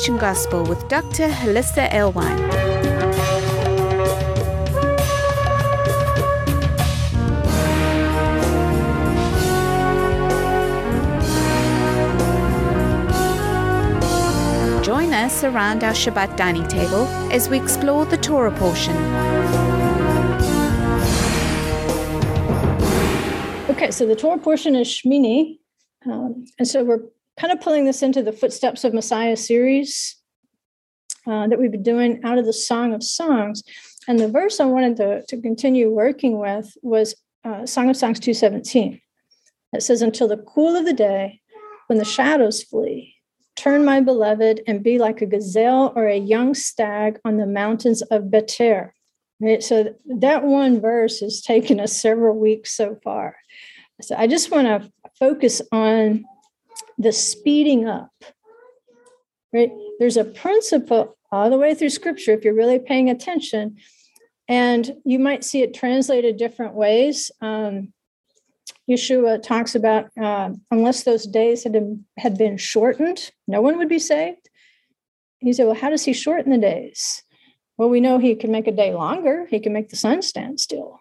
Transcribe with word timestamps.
Transformation 0.00 0.16
Gospel 0.16 0.64
with 0.64 0.88
Dr. 0.88 1.28
Hollisa 1.28 1.90
Alewine. 1.90 2.38
Join 14.82 15.12
us 15.12 15.44
around 15.44 15.84
our 15.84 15.92
Shabbat 15.92 16.34
dining 16.38 16.66
table 16.66 17.06
as 17.30 17.50
we 17.50 17.60
explore 17.60 18.06
the 18.06 18.16
Torah 18.16 18.52
portion. 18.52 18.96
Okay, 23.68 23.90
so 23.90 24.06
the 24.06 24.16
Torah 24.16 24.38
portion 24.38 24.74
is 24.76 24.88
Shmini. 24.88 25.58
Um, 26.06 26.46
and 26.58 26.66
so 26.66 26.84
we're 26.84 27.00
kind 27.40 27.52
of 27.52 27.60
pulling 27.60 27.86
this 27.86 28.02
into 28.02 28.22
the 28.22 28.32
Footsteps 28.32 28.84
of 28.84 28.92
Messiah 28.92 29.36
series 29.36 30.16
uh, 31.26 31.48
that 31.48 31.58
we've 31.58 31.72
been 31.72 31.82
doing 31.82 32.20
out 32.22 32.36
of 32.36 32.44
the 32.44 32.52
Song 32.52 32.92
of 32.92 33.02
Songs. 33.02 33.62
And 34.06 34.18
the 34.18 34.28
verse 34.28 34.60
I 34.60 34.66
wanted 34.66 34.96
to, 34.98 35.24
to 35.26 35.40
continue 35.40 35.90
working 35.90 36.38
with 36.38 36.76
was 36.82 37.14
uh, 37.44 37.64
Song 37.64 37.88
of 37.88 37.96
Songs 37.96 38.20
217. 38.20 39.00
It 39.72 39.82
says, 39.82 40.02
Until 40.02 40.28
the 40.28 40.36
cool 40.36 40.76
of 40.76 40.84
the 40.84 40.92
day, 40.92 41.40
when 41.86 41.98
the 41.98 42.04
shadows 42.04 42.62
flee, 42.62 43.14
turn 43.56 43.86
my 43.86 44.00
beloved 44.00 44.60
and 44.66 44.82
be 44.82 44.98
like 44.98 45.22
a 45.22 45.26
gazelle 45.26 45.94
or 45.96 46.06
a 46.08 46.18
young 46.18 46.52
stag 46.52 47.18
on 47.24 47.38
the 47.38 47.46
mountains 47.46 48.02
of 48.02 48.30
Beter. 48.30 48.94
Right? 49.40 49.62
So 49.62 49.94
that 50.18 50.44
one 50.44 50.78
verse 50.82 51.20
has 51.20 51.40
taken 51.40 51.80
us 51.80 51.96
several 51.96 52.38
weeks 52.38 52.76
so 52.76 52.98
far. 53.02 53.36
So 54.02 54.14
I 54.14 54.26
just 54.26 54.50
want 54.50 54.66
to 54.66 54.92
focus 55.18 55.62
on 55.72 56.26
the 56.98 57.12
speeding 57.12 57.88
up. 57.88 58.12
Right? 59.52 59.72
There's 59.98 60.16
a 60.16 60.24
principle 60.24 61.16
all 61.32 61.50
the 61.50 61.58
way 61.58 61.74
through 61.74 61.90
scripture 61.90 62.32
if 62.32 62.44
you're 62.44 62.54
really 62.54 62.78
paying 62.78 63.10
attention. 63.10 63.76
And 64.48 64.96
you 65.04 65.18
might 65.18 65.44
see 65.44 65.62
it 65.62 65.74
translated 65.74 66.36
different 66.36 66.74
ways. 66.74 67.30
Um, 67.40 67.92
Yeshua 68.88 69.40
talks 69.42 69.74
about 69.74 70.10
uh, 70.20 70.50
unless 70.70 71.04
those 71.04 71.26
days 71.26 71.62
had 71.62 71.72
been, 71.72 72.04
had 72.18 72.36
been 72.36 72.56
shortened, 72.56 73.30
no 73.46 73.60
one 73.60 73.78
would 73.78 73.88
be 73.88 74.00
saved. 74.00 74.48
He 75.38 75.52
said, 75.52 75.66
Well, 75.66 75.76
how 75.76 75.90
does 75.90 76.04
he 76.04 76.12
shorten 76.12 76.50
the 76.50 76.58
days? 76.58 77.22
Well, 77.76 77.88
we 77.88 78.00
know 78.00 78.18
he 78.18 78.34
can 78.34 78.50
make 78.50 78.66
a 78.66 78.72
day 78.72 78.92
longer, 78.92 79.46
he 79.48 79.60
can 79.60 79.72
make 79.72 79.88
the 79.88 79.96
sun 79.96 80.22
stand 80.22 80.60
still. 80.60 81.00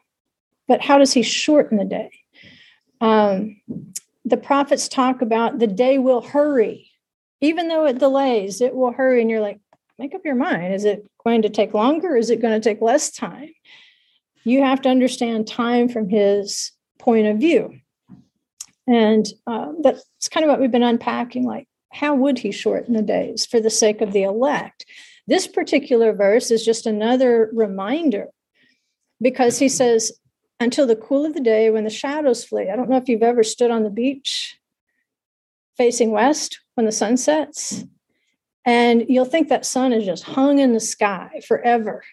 But 0.68 0.82
how 0.82 1.00
does 1.00 1.14
he 1.14 1.24
shorten 1.24 1.78
the 1.78 1.86
day? 1.86 2.12
Um, 3.02 3.60
the 4.30 4.38
prophets 4.38 4.88
talk 4.88 5.22
about 5.22 5.60
the 5.60 5.68
day 5.68 5.98
will 5.98 6.22
hurry. 6.22 6.92
Even 7.42 7.68
though 7.68 7.86
it 7.86 8.00
delays, 8.00 8.62
it 8.62 8.76
will 8.76 8.92
hurry. 8.92 9.22
And 9.22 9.30
you're 9.30 9.40
like, 9.40 9.60
make 9.98 10.14
up 10.14 10.26
your 10.26 10.36
mind. 10.36 10.74
Is 10.74 10.86
it 10.86 11.06
going 11.24 11.42
to 11.44 11.50
take 11.50 11.74
longer? 11.74 12.16
Is 12.16 12.30
it 12.30 12.42
going 12.42 12.60
to 12.60 12.70
take 12.70 12.82
less 12.82 13.12
time? 13.12 13.50
You 14.44 14.64
have 14.64 14.82
to 14.82 14.90
understand 14.90 15.48
time 15.48 15.90
from 15.90 16.10
his 16.10 16.72
point 16.98 17.28
of 17.28 17.38
view. 17.38 17.80
And 18.88 19.26
uh, 19.46 19.74
that's 19.82 20.30
kind 20.32 20.44
of 20.44 20.50
what 20.50 20.60
we've 20.60 20.72
been 20.72 20.84
unpacking. 20.84 21.46
Like, 21.46 21.68
how 21.92 22.16
would 22.16 22.40
he 22.40 22.52
shorten 22.52 22.94
the 22.94 23.02
days 23.02 23.46
for 23.46 23.60
the 23.60 23.70
sake 23.70 24.02
of 24.02 24.12
the 24.12 24.24
elect? 24.24 24.86
This 25.28 25.48
particular 25.48 26.14
verse 26.14 26.50
is 26.50 26.66
just 26.66 26.86
another 26.88 27.52
reminder 27.54 28.28
because 29.22 29.60
he 29.60 29.70
says, 29.70 30.12
until 30.60 30.86
the 30.86 30.96
cool 30.96 31.26
of 31.26 31.34
the 31.34 31.40
day 31.40 31.70
when 31.70 31.84
the 31.84 31.90
shadows 31.90 32.44
flee. 32.44 32.70
I 32.70 32.76
don't 32.76 32.90
know 32.90 32.98
if 32.98 33.08
you've 33.08 33.24
ever 33.24 33.44
stood 33.44 33.72
on 33.72 33.84
the 33.84 33.90
beach 33.90 34.58
facing 35.78 36.12
west 36.12 36.60
when 36.76 36.86
the 36.86 36.92
sun 36.92 37.18
sets, 37.18 37.86
and 38.66 39.06
you'll 39.08 39.26
think 39.26 39.48
that 39.50 39.66
sun 39.66 39.94
is 39.94 40.06
just 40.06 40.24
hung 40.24 40.60
in 40.60 40.74
the 40.74 40.80
sky 40.80 41.42
forever. 41.48 42.04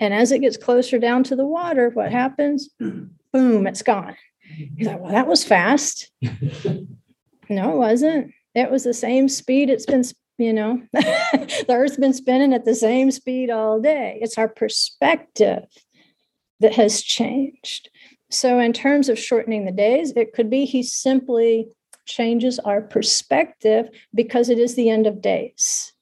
And 0.00 0.12
as 0.14 0.32
it 0.32 0.40
gets 0.40 0.56
closer 0.56 0.98
down 0.98 1.22
to 1.24 1.36
the 1.36 1.46
water, 1.46 1.90
what 1.90 2.10
happens? 2.10 2.70
Boom, 3.32 3.66
it's 3.66 3.82
gone. 3.82 4.16
You're 4.76 4.92
like, 4.92 5.00
well, 5.00 5.12
that 5.12 5.28
was 5.28 5.44
fast. 5.44 6.10
no, 6.22 6.86
it 7.48 7.76
wasn't. 7.76 8.32
It 8.54 8.70
was 8.70 8.84
the 8.84 8.94
same 8.94 9.28
speed 9.28 9.70
it's 9.70 9.86
been, 9.86 10.02
you 10.38 10.52
know, 10.52 10.82
the 10.92 11.66
earth's 11.70 11.96
been 11.96 12.12
spinning 12.12 12.52
at 12.52 12.64
the 12.64 12.74
same 12.74 13.10
speed 13.10 13.50
all 13.50 13.80
day. 13.80 14.18
It's 14.20 14.36
our 14.36 14.48
perspective 14.48 15.64
that 16.62 16.72
has 16.74 17.02
changed. 17.02 17.90
So, 18.30 18.58
in 18.58 18.72
terms 18.72 19.08
of 19.08 19.18
shortening 19.18 19.66
the 19.66 19.72
days, 19.72 20.12
it 20.16 20.32
could 20.32 20.48
be 20.48 20.64
he 20.64 20.82
simply 20.82 21.68
changes 22.06 22.58
our 22.60 22.80
perspective 22.80 23.88
because 24.14 24.48
it 24.48 24.58
is 24.58 24.74
the 24.74 24.88
end 24.88 25.06
of 25.06 25.20
days. 25.20 25.92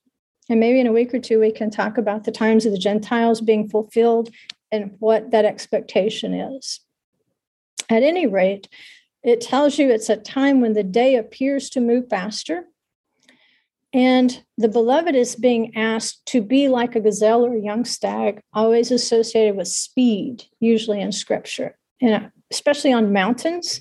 And 0.49 0.61
maybe 0.61 0.81
in 0.81 0.87
a 0.87 0.93
week 0.93 1.13
or 1.13 1.19
two, 1.19 1.41
we 1.41 1.53
can 1.53 1.71
talk 1.71 1.99
about 1.99 2.25
the 2.25 2.33
times 2.33 2.67
of 2.67 2.73
the 2.73 2.79
Gentiles 2.79 3.41
being 3.41 3.69
fulfilled 3.69 4.31
and 4.73 4.97
what 4.99 5.31
that 5.33 5.45
expectation 5.45 6.35
is. 6.35 6.81
At 7.89 8.03
any 8.03 8.27
rate, 8.27 8.69
it 9.23 9.41
tells 9.41 9.79
you 9.79 9.91
it's 9.91 10.09
a 10.09 10.17
time 10.17 10.61
when 10.61 10.73
the 10.73 10.85
day 10.85 11.17
appears 11.17 11.71
to 11.71 11.81
move 11.81 12.09
faster. 12.09 12.65
And 13.93 14.43
the 14.57 14.69
beloved 14.69 15.17
is 15.17 15.35
being 15.35 15.77
asked 15.77 16.25
to 16.27 16.41
be 16.41 16.69
like 16.69 16.95
a 16.95 17.01
gazelle 17.01 17.45
or 17.45 17.55
a 17.55 17.61
young 17.61 17.85
stag, 17.85 18.41
always 18.53 18.91
associated 18.91 19.57
with 19.57 19.69
speed, 19.69 20.45
usually 20.61 21.01
in 21.01 21.11
scripture. 21.11 21.77
And 22.01 22.25
uh, 22.25 22.29
especially 22.51 22.93
on 22.93 23.13
mountains, 23.13 23.81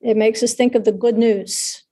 it 0.00 0.16
makes 0.16 0.42
us 0.42 0.54
think 0.54 0.74
of 0.74 0.84
the 0.84 0.92
good 0.92 1.18
news, 1.18 1.82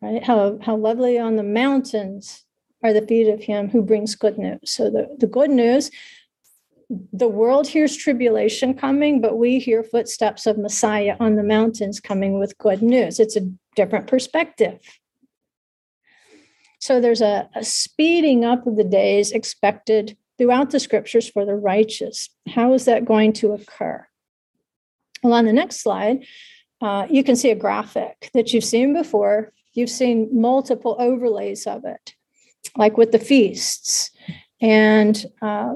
right? 0.00 0.22
How, 0.22 0.58
how 0.62 0.76
lovely 0.76 1.18
on 1.18 1.36
the 1.36 1.42
mountains 1.42 2.44
are 2.82 2.92
the 2.92 3.06
feet 3.06 3.28
of 3.28 3.42
him 3.42 3.68
who 3.68 3.82
brings 3.82 4.14
good 4.14 4.38
news. 4.38 4.60
So 4.64 4.88
the, 4.88 5.14
the 5.18 5.26
good 5.26 5.50
news, 5.50 5.90
the 7.12 7.28
world 7.28 7.66
hears 7.66 7.96
tribulation 7.96 8.72
coming, 8.74 9.20
but 9.20 9.36
we 9.36 9.58
hear 9.58 9.82
footsteps 9.82 10.46
of 10.46 10.58
Messiah 10.58 11.16
on 11.20 11.36
the 11.36 11.42
mountains 11.42 12.00
coming 12.00 12.38
with 12.38 12.56
good 12.58 12.82
news. 12.82 13.20
It's 13.20 13.36
a 13.36 13.48
different 13.76 14.06
perspective. 14.06 14.80
So 16.90 17.00
there's 17.00 17.20
a, 17.20 17.48
a 17.54 17.62
speeding 17.62 18.44
up 18.44 18.66
of 18.66 18.74
the 18.74 18.82
days 18.82 19.30
expected 19.30 20.16
throughout 20.36 20.70
the 20.70 20.80
scriptures 20.80 21.30
for 21.30 21.46
the 21.46 21.54
righteous. 21.54 22.30
How 22.48 22.72
is 22.72 22.84
that 22.86 23.04
going 23.04 23.32
to 23.34 23.52
occur? 23.52 24.04
Well, 25.22 25.34
on 25.34 25.44
the 25.44 25.52
next 25.52 25.84
slide, 25.84 26.24
uh, 26.80 27.06
you 27.08 27.22
can 27.22 27.36
see 27.36 27.50
a 27.52 27.54
graphic 27.54 28.28
that 28.34 28.52
you've 28.52 28.64
seen 28.64 28.92
before. 28.92 29.52
You've 29.72 29.88
seen 29.88 30.30
multiple 30.32 30.96
overlays 30.98 31.64
of 31.64 31.84
it, 31.84 32.14
like 32.76 32.96
with 32.96 33.12
the 33.12 33.20
feasts. 33.20 34.10
And 34.60 35.24
uh, 35.40 35.74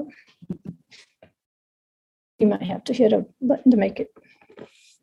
you 2.39 2.47
might 2.47 2.63
have 2.63 2.83
to 2.83 2.93
hit 2.93 3.13
a 3.13 3.25
button 3.39 3.71
to 3.71 3.77
make 3.77 4.01
it 4.01 4.09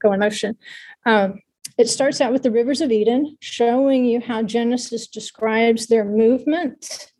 go 0.02 0.12
in 0.12 0.20
motion. 0.20 0.58
Um, 1.06 1.40
it 1.78 1.88
starts 1.88 2.20
out 2.20 2.32
with 2.32 2.42
the 2.42 2.50
rivers 2.50 2.80
of 2.80 2.92
Eden, 2.92 3.36
showing 3.40 4.04
you 4.04 4.20
how 4.20 4.42
Genesis 4.42 5.06
describes 5.06 5.86
their 5.86 6.04
movement. 6.04 7.12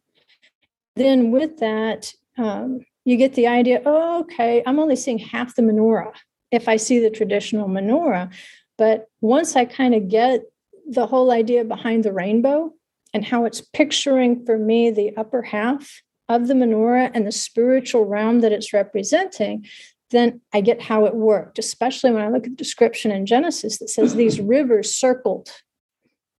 Then, 0.96 1.30
with 1.30 1.58
that, 1.58 2.12
um, 2.36 2.80
you 3.04 3.16
get 3.16 3.34
the 3.34 3.46
idea 3.46 3.82
oh, 3.84 4.20
okay, 4.20 4.62
I'm 4.66 4.78
only 4.78 4.96
seeing 4.96 5.18
half 5.18 5.54
the 5.54 5.62
menorah 5.62 6.12
if 6.50 6.68
I 6.68 6.76
see 6.76 6.98
the 6.98 7.10
traditional 7.10 7.68
menorah. 7.68 8.32
But 8.78 9.06
once 9.20 9.56
I 9.56 9.64
kind 9.64 9.94
of 9.94 10.08
get 10.08 10.42
the 10.86 11.06
whole 11.06 11.30
idea 11.30 11.64
behind 11.64 12.04
the 12.04 12.12
rainbow 12.12 12.72
and 13.14 13.24
how 13.24 13.44
it's 13.44 13.60
picturing 13.60 14.44
for 14.44 14.58
me 14.58 14.90
the 14.90 15.16
upper 15.16 15.42
half 15.42 16.02
of 16.28 16.48
the 16.48 16.54
menorah 16.54 17.10
and 17.14 17.26
the 17.26 17.32
spiritual 17.32 18.04
realm 18.04 18.40
that 18.40 18.52
it's 18.52 18.72
representing, 18.72 19.66
then 20.12 20.41
I 20.53 20.61
get 20.61 20.81
how 20.81 21.06
it 21.06 21.15
worked, 21.15 21.59
especially 21.59 22.12
when 22.12 22.23
I 22.23 22.28
look 22.28 22.45
at 22.45 22.50
the 22.50 22.56
description 22.56 23.11
in 23.11 23.26
Genesis 23.26 23.79
that 23.79 23.91
says 23.91 24.14
these 24.14 24.41
rivers 24.56 24.94
circled. 24.94 25.50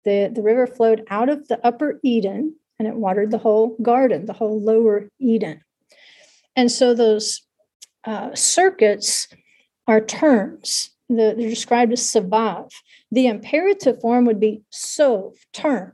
The, 0.05 0.31
the 0.33 0.43
river 0.43 0.67
flowed 0.67 1.05
out 1.11 1.29
of 1.29 1.49
the 1.49 1.65
upper 1.67 1.99
Eden 2.03 2.57
and 2.79 2.89
it 2.89 2.95
watered 2.95 3.31
the 3.31 3.39
whole 3.39 3.77
garden, 3.83 4.27
the 4.27 4.33
whole 4.33 4.61
lower 4.61 5.09
Eden. 5.19 5.63
And 6.57 6.71
so 6.71 6.95
those 6.95 7.43
uh, 8.05 8.35
circuits 8.35 9.29
are 9.87 10.01
terms. 10.01 10.91
The, 11.09 11.35
they're 11.37 11.49
described 11.49 11.93
as 11.93 12.01
sabav. 12.01 12.71
The 13.11 13.27
imperative 13.27 14.01
form 14.01 14.25
would 14.25 14.41
be 14.41 14.63
sov, 14.71 15.35
turn. 15.53 15.93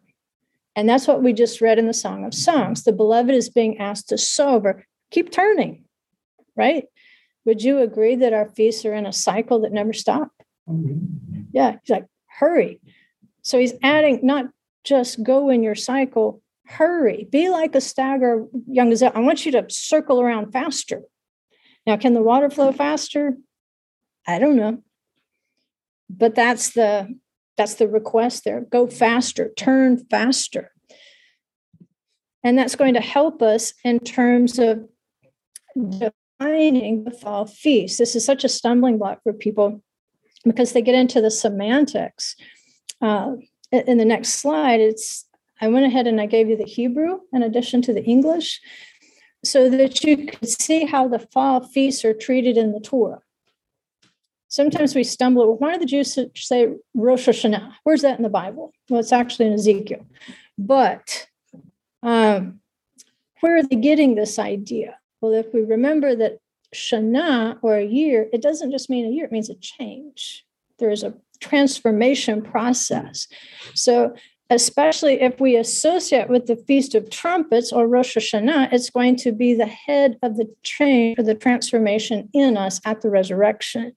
And 0.77 0.89
that's 0.89 1.09
what 1.09 1.23
we 1.23 1.33
just 1.33 1.61
read 1.61 1.79
in 1.79 1.87
the 1.87 1.93
Song 1.95 2.25
of 2.25 2.33
Songs. 2.33 2.85
The 2.85 2.93
beloved 2.93 3.35
is 3.35 3.49
being 3.49 3.79
asked 3.79 4.09
to 4.11 4.19
sober, 4.19 4.87
keep 5.11 5.33
turning, 5.33 5.85
right? 6.57 6.85
Would 7.45 7.63
you 7.63 7.79
agree 7.79 8.17
that 8.17 8.33
our 8.33 8.49
feasts 8.51 8.85
are 8.85 8.95
in 8.95 9.07
a 9.07 9.13
cycle 9.13 9.61
that 9.61 9.73
never 9.73 9.93
stop? 9.93 10.31
Mm-hmm. 10.69 11.43
Yeah, 11.53 11.77
he's 11.83 11.91
like, 11.91 12.07
hurry. 12.27 12.81
So 13.43 13.59
he's 13.59 13.75
adding 13.83 14.21
not 14.23 14.47
just 14.85 15.23
go 15.23 15.49
in 15.49 15.63
your 15.63 15.75
cycle, 15.75 16.43
hurry, 16.67 17.27
be 17.31 17.49
like 17.49 17.75
a 17.75 17.81
stagger 17.81 18.47
young 18.67 18.91
gazelle. 18.91 19.13
I 19.15 19.21
want 19.21 19.47
you 19.47 19.53
to 19.53 19.67
circle 19.69 20.21
around 20.21 20.53
faster. 20.53 21.03
Now, 21.87 21.97
can 21.97 22.13
the 22.13 22.23
water 22.23 22.51
flow 22.51 22.73
faster? 22.73 23.37
I 24.27 24.39
don't 24.39 24.57
know. 24.57 24.83
But 26.11 26.35
that's 26.35 26.71
the 26.71 27.19
that's 27.57 27.75
the 27.75 27.89
request 27.89 28.45
there. 28.45 28.61
Go 28.61 28.87
faster, 28.87 29.53
turn 29.57 30.05
faster. 30.11 30.71
And 32.45 32.57
that's 32.57 32.77
going 32.77 32.95
to 32.95 33.01
help 33.01 33.43
us 33.43 33.75
in 33.85 33.99
terms 33.99 34.59
of 34.59 34.89
defining 36.39 37.05
the 37.05 37.11
fall 37.11 37.47
feast. 37.47 37.99
This 37.99 38.17
is 38.17 38.25
such 38.25 38.45
a 38.45 38.49
stumbling 38.49 38.99
block 38.99 39.23
for 39.23 39.33
people 39.33 39.83
because 40.45 40.73
they 40.73 40.83
get 40.83 40.95
into 40.95 41.21
the 41.21 41.31
semantics. 41.31 42.37
Uh, 43.01 43.33
in 43.71 43.99
the 43.99 44.05
next 44.05 44.35
slide, 44.41 44.81
it's 44.81 45.27
I 45.61 45.69
went 45.69 45.87
ahead 45.87 46.07
and 46.07 46.21
I 46.21 46.27
gave 46.27 46.49
you 46.49 46.57
the 46.57 46.65
Hebrew 46.65 47.19
in 47.33 47.43
addition 47.43 47.83
to 47.83 47.93
the 47.93 48.05
English 48.05 48.61
so 49.45 49.69
that 49.69 50.03
you 50.05 50.27
could 50.27 50.49
see 50.49 50.85
how 50.85 51.09
the 51.09 51.19
fall 51.19 51.67
feasts 51.67 52.05
are 52.05 52.15
treated 52.15 52.57
in 52.57 52.73
the 52.73 52.81
Torah. 52.81 53.21
Sometimes 54.49 54.95
we 54.95 55.05
stumble. 55.05 55.47
Well, 55.47 55.59
why 55.59 55.75
do 55.75 55.81
the 55.81 55.87
Jews 55.87 56.19
say 56.35 56.69
Rosh 56.95 57.29
Hashanah? 57.29 57.75
Where's 57.85 58.03
that 58.03 58.17
in 58.17 58.23
the 58.23 58.31
Bible? 58.31 58.73
Well, 58.89 59.01
it's 59.01 59.13
actually 59.13 59.47
in 59.47 59.53
Ezekiel. 59.53 60.07
But 60.57 61.27
um, 62.03 62.61
where 63.41 63.59
are 63.59 63.63
they 63.63 63.77
getting 63.77 64.15
this 64.15 64.39
idea? 64.39 64.98
Well, 65.21 65.33
if 65.33 65.53
we 65.53 65.63
remember 65.63 66.15
that 66.17 66.39
Shana 66.75 67.59
or 67.63 67.77
a 67.77 67.85
year, 67.85 68.29
it 68.33 68.43
doesn't 68.43 68.71
just 68.71 68.91
mean 68.91 69.07
a 69.07 69.11
year, 69.11 69.25
it 69.25 69.33
means 69.33 69.51
a 69.51 69.55
change. 69.55 70.45
There 70.79 70.91
is 70.91 71.03
a 71.03 71.15
transformation 71.41 72.43
process. 72.43 73.27
So 73.75 74.15
especially 74.51 75.21
if 75.21 75.41
we 75.41 75.57
associate 75.57 76.29
with 76.29 76.47
the 76.47 76.57
Feast 76.57 76.95
of 76.95 77.11
Trumpets 77.11 77.73
or 77.73 77.87
Rosh 77.87 78.17
Hashanah, 78.17 78.73
it's 78.73 78.91
going 78.91 79.17
to 79.17 79.33
be 79.33 79.55
the 79.55 79.67
head 79.67 80.19
of 80.23 80.37
the 80.37 80.47
change 80.63 81.19
or 81.19 81.23
the 81.23 81.35
transformation 81.35 82.29
in 82.33 82.57
us 82.57 82.81
at 82.85 83.03
the 83.03 83.11
resurrection. 83.11 83.93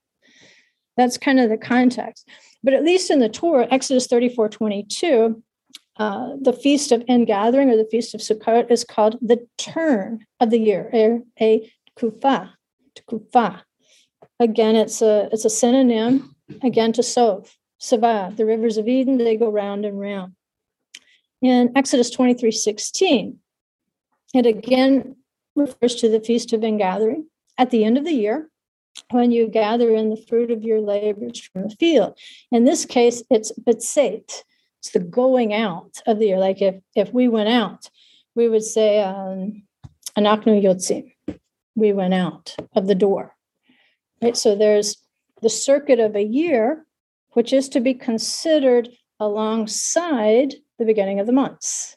That's 0.98 1.18
kind 1.18 1.40
of 1.40 1.50
the 1.50 1.58
context. 1.58 2.28
But 2.64 2.74
at 2.74 2.84
least 2.84 3.10
in 3.10 3.20
the 3.20 3.30
Torah, 3.30 3.68
Exodus 3.72 4.08
34 4.08 4.50
22, 4.50 5.42
uh, 5.98 6.32
the 6.40 6.54
Feast 6.54 6.92
of 6.92 7.04
Ingathering 7.08 7.70
or 7.70 7.78
the 7.78 7.88
Feast 7.90 8.14
of 8.14 8.22
Sukkot 8.22 8.72
is 8.72 8.84
called 8.84 9.18
the 9.22 9.48
turn 9.58 10.26
of 10.40 10.50
the 10.50 10.60
year, 10.60 10.90
a, 10.94 11.20
a 11.40 11.72
kufa, 11.96 12.54
kufa. 13.08 13.64
Again, 14.40 14.76
it's 14.76 15.02
a, 15.02 15.30
it's 15.32 15.46
a 15.46 15.50
synonym, 15.50 16.36
again, 16.64 16.94
to 16.94 17.04
Sov, 17.04 17.56
Savah, 17.80 18.36
the 18.36 18.46
rivers 18.46 18.78
of 18.78 18.88
Eden, 18.88 19.18
they 19.18 19.38
go 19.38 19.52
round 19.52 19.86
and 19.86 20.00
round 20.00 20.34
in 21.42 21.72
Exodus 21.76 22.10
23 22.10 22.52
16. 22.52 23.40
It 24.34 24.46
again 24.46 25.16
refers 25.56 25.96
to 25.96 26.10
the 26.10 26.22
Feast 26.22 26.54
of 26.54 26.64
Ingathering 26.64 27.28
at 27.58 27.72
the 27.72 27.84
end 27.84 27.98
of 27.98 28.06
the 28.06 28.14
year 28.14 28.50
when 29.10 29.32
you 29.32 29.48
gather 29.48 29.94
in 29.94 30.10
the 30.10 30.24
fruit 30.30 30.52
of 30.52 30.64
your 30.64 30.80
labors 30.80 31.40
from 31.40 31.64
the 31.64 31.76
field. 31.76 32.18
In 32.52 32.66
this 32.66 32.86
case, 32.86 33.24
it's 33.30 33.52
Betsait. 33.60 34.44
It's 34.82 34.92
the 34.92 35.00
going 35.00 35.54
out 35.54 36.02
of 36.08 36.20
the 36.20 36.28
year. 36.28 36.40
Like 36.40 36.62
if, 36.62 36.76
if 36.96 37.14
we 37.14 37.28
went 37.28 37.50
out, 37.50 37.90
we 38.36 38.50
would 38.50 38.64
say, 38.64 39.02
um, 39.02 39.64
Anaknu 40.18 40.62
Yotzim. 40.62 41.14
We 41.76 41.94
went 41.94 42.14
out 42.14 42.56
of 42.76 42.88
the 42.88 42.96
door. 42.96 43.36
Right? 44.22 44.36
So 44.36 44.56
there's 44.56 44.98
the 45.42 45.50
circuit 45.50 46.00
of 46.00 46.16
a 46.16 46.24
year, 46.24 46.86
which 47.32 47.54
is 47.54 47.70
to 47.70 47.80
be 47.80 47.94
considered 47.94 48.90
alongside 49.20 50.56
the 50.80 50.86
beginning 50.86 51.20
of 51.20 51.28
the 51.28 51.32
months. 51.32 51.96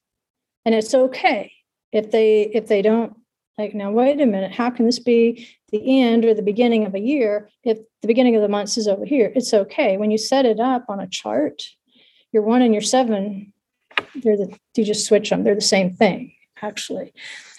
And 0.65 0.75
it's 0.75 0.95
okay 0.95 1.53
if 1.93 2.11
they 2.11 2.43
if 2.43 2.67
they 2.69 2.83
don't 2.83 3.15
like 3.59 3.75
now 3.75 3.91
wait 3.91 4.21
a 4.21 4.27
minute, 4.27 4.53
how 4.53 4.71
can 4.71 4.87
this 4.87 4.99
be 4.99 5.49
the 5.71 6.03
end 6.03 6.25
or 6.25 6.35
the 6.35 6.43
beginning 6.43 6.87
of 6.87 6.95
a 6.95 7.01
year 7.01 7.49
if 7.63 7.79
the 8.03 8.09
beginning 8.09 8.37
of 8.37 8.43
the 8.43 8.49
months 8.49 8.77
is 8.77 8.89
over 8.89 9.05
here? 9.05 9.33
It's 9.35 9.53
okay. 9.53 9.97
When 9.97 10.11
you 10.11 10.19
set 10.19 10.47
it 10.47 10.61
up 10.61 10.87
on 10.89 11.01
a 11.01 11.09
chart, 11.09 11.63
your 12.35 12.43
one 12.43 12.63
and 12.63 12.75
your 12.75 12.83
seven, 12.83 13.53
they're 14.17 14.37
the 14.37 14.59
you 14.75 14.85
just 14.85 15.07
switch 15.07 15.31
them, 15.31 15.45
they're 15.45 15.55
the 15.55 15.61
same 15.61 15.95
thing, 15.95 16.33
actually. 16.61 17.15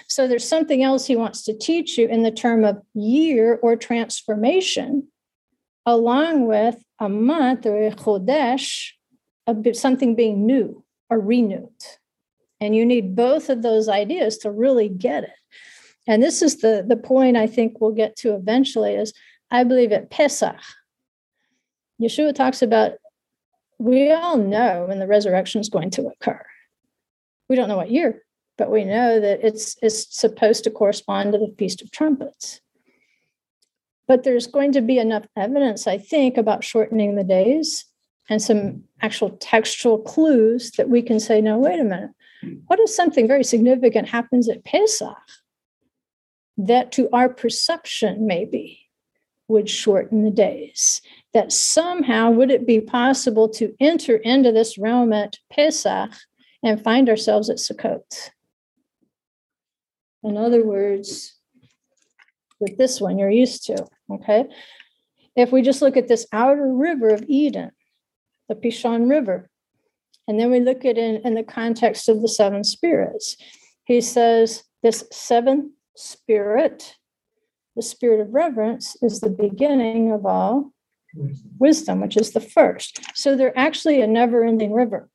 So 0.08 0.28
there's 0.28 0.48
something 0.48 0.84
else 0.84 1.08
he 1.08 1.16
wants 1.16 1.44
to 1.46 1.58
teach 1.58 1.98
you 1.98 2.08
in 2.08 2.24
the 2.24 2.30
term 2.30 2.66
of 2.66 2.82
year 2.94 3.58
or 3.64 3.78
transformation, 3.78 5.08
along 5.86 6.48
with 6.48 6.76
a 7.00 7.08
month 7.08 7.66
or 7.66 7.88
a 7.88 7.92
chodesh, 7.92 8.92
something 9.74 10.14
being 10.14 10.46
new 10.46 10.84
are 11.10 11.20
renewed. 11.20 11.70
And 12.60 12.76
you 12.76 12.86
need 12.86 13.16
both 13.16 13.50
of 13.50 13.62
those 13.62 13.88
ideas 13.88 14.38
to 14.40 14.52
really 14.52 14.90
get 14.90 15.24
it. 15.24 15.32
And 16.08 16.22
this 16.22 16.42
is 16.42 16.58
the, 16.58 16.86
the 16.88 16.98
point 16.98 17.38
I 17.38 17.48
think 17.48 17.80
we'll 17.80 17.92
get 17.92 18.16
to 18.18 18.36
eventually 18.36 18.96
is 18.96 19.14
I 19.50 19.64
believe 19.64 19.92
at 19.92 20.10
Pesach, 20.10 20.60
Yeshua 22.02 22.36
talks 22.36 22.62
about 22.62 22.94
we 23.78 24.12
all 24.12 24.38
know 24.38 24.86
when 24.88 25.00
the 25.00 25.08
resurrection 25.08 25.62
is 25.62 25.70
going 25.70 25.90
to 25.92 26.08
occur. 26.08 26.44
We 27.50 27.56
don't 27.56 27.70
know 27.70 27.78
what 27.78 27.92
year, 27.92 28.24
but 28.58 28.72
we 28.72 28.84
know 28.84 29.20
that 29.20 29.46
it's, 29.46 29.78
it's 29.82 30.18
supposed 30.18 30.64
to 30.64 30.72
correspond 30.72 31.34
to 31.34 31.40
the 31.40 31.54
Feast 31.58 31.82
of 31.82 31.92
Trumpets. 31.92 32.62
But 34.08 34.24
there's 34.24 34.48
going 34.48 34.72
to 34.74 34.82
be 34.82 35.00
enough 35.00 35.26
evidence, 35.36 35.88
I 35.88 35.98
think, 35.98 36.38
about 36.38 36.64
shortening 36.64 37.16
the 37.16 37.24
days 37.24 37.86
and 38.30 38.42
some 38.42 38.84
actual 39.02 39.32
textual 39.40 40.00
clues 40.00 40.72
that 40.72 40.90
we 40.90 41.02
can 41.02 41.20
say, 41.20 41.42
no, 41.42 41.58
wait 41.58 41.80
a 41.80 41.84
minute. 41.84 42.12
What 42.68 42.80
if 42.80 42.90
something 42.90 43.28
very 43.28 43.44
significant 43.44 44.08
happens 44.08 44.48
at 44.50 44.64
Pesach 44.64 45.18
that 46.58 46.92
to 46.94 47.10
our 47.12 47.30
perception 47.30 48.28
maybe 48.28 48.85
would 49.48 49.70
shorten 49.70 50.24
the 50.24 50.32
days? 50.32 51.02
That 51.34 51.52
somehow 51.52 52.32
would 52.32 52.52
it 52.52 52.66
be 52.66 52.82
possible 52.82 53.50
to 53.50 53.74
enter 53.80 54.16
into 54.18 54.52
this 54.52 54.78
realm 54.78 55.14
at 55.14 55.38
Pesach 55.52 56.12
and 56.64 56.84
find 56.84 57.10
ourselves 57.10 57.50
at 57.50 57.58
Sukkot? 57.58 58.32
In 60.24 60.38
other 60.38 60.66
words, 60.66 61.36
with 62.60 62.78
this 62.78 63.00
one 63.00 63.20
you're 63.20 63.30
used 63.30 63.66
to, 63.66 63.86
okay? 64.12 64.46
If 65.36 65.52
we 65.52 65.62
just 65.62 65.82
look 65.82 65.98
at 65.98 66.08
this 66.08 66.26
outer 66.32 66.74
river 66.74 67.10
of 67.10 67.26
Eden, 67.28 67.72
the 68.48 68.56
Pishon 68.56 69.10
River. 69.10 69.50
And 70.28 70.40
then 70.40 70.50
we 70.50 70.60
look 70.60 70.80
at 70.86 70.98
it 70.98 70.98
in, 70.98 71.16
in 71.24 71.34
the 71.36 71.44
context 71.44 72.10
of 72.10 72.22
the 72.22 72.28
seven 72.28 72.64
spirits. 72.64 73.38
He 73.86 74.02
says 74.02 74.64
this 74.82 75.04
seventh 75.12 75.72
spirit, 75.96 76.96
the 77.76 77.82
spirit 77.82 78.20
of 78.20 78.34
reverence, 78.34 78.96
is 79.02 79.20
the 79.20 79.30
beginning 79.30 80.12
of 80.12 80.26
all 80.26 80.72
wisdom, 81.60 82.02
which 82.02 82.18
is 82.18 82.32
the 82.32 82.42
first. 82.42 83.00
So 83.16 83.36
they're 83.36 83.58
actually 83.58 84.02
a 84.02 84.08
never 84.08 84.44
ending 84.44 84.74
river. 84.74 85.10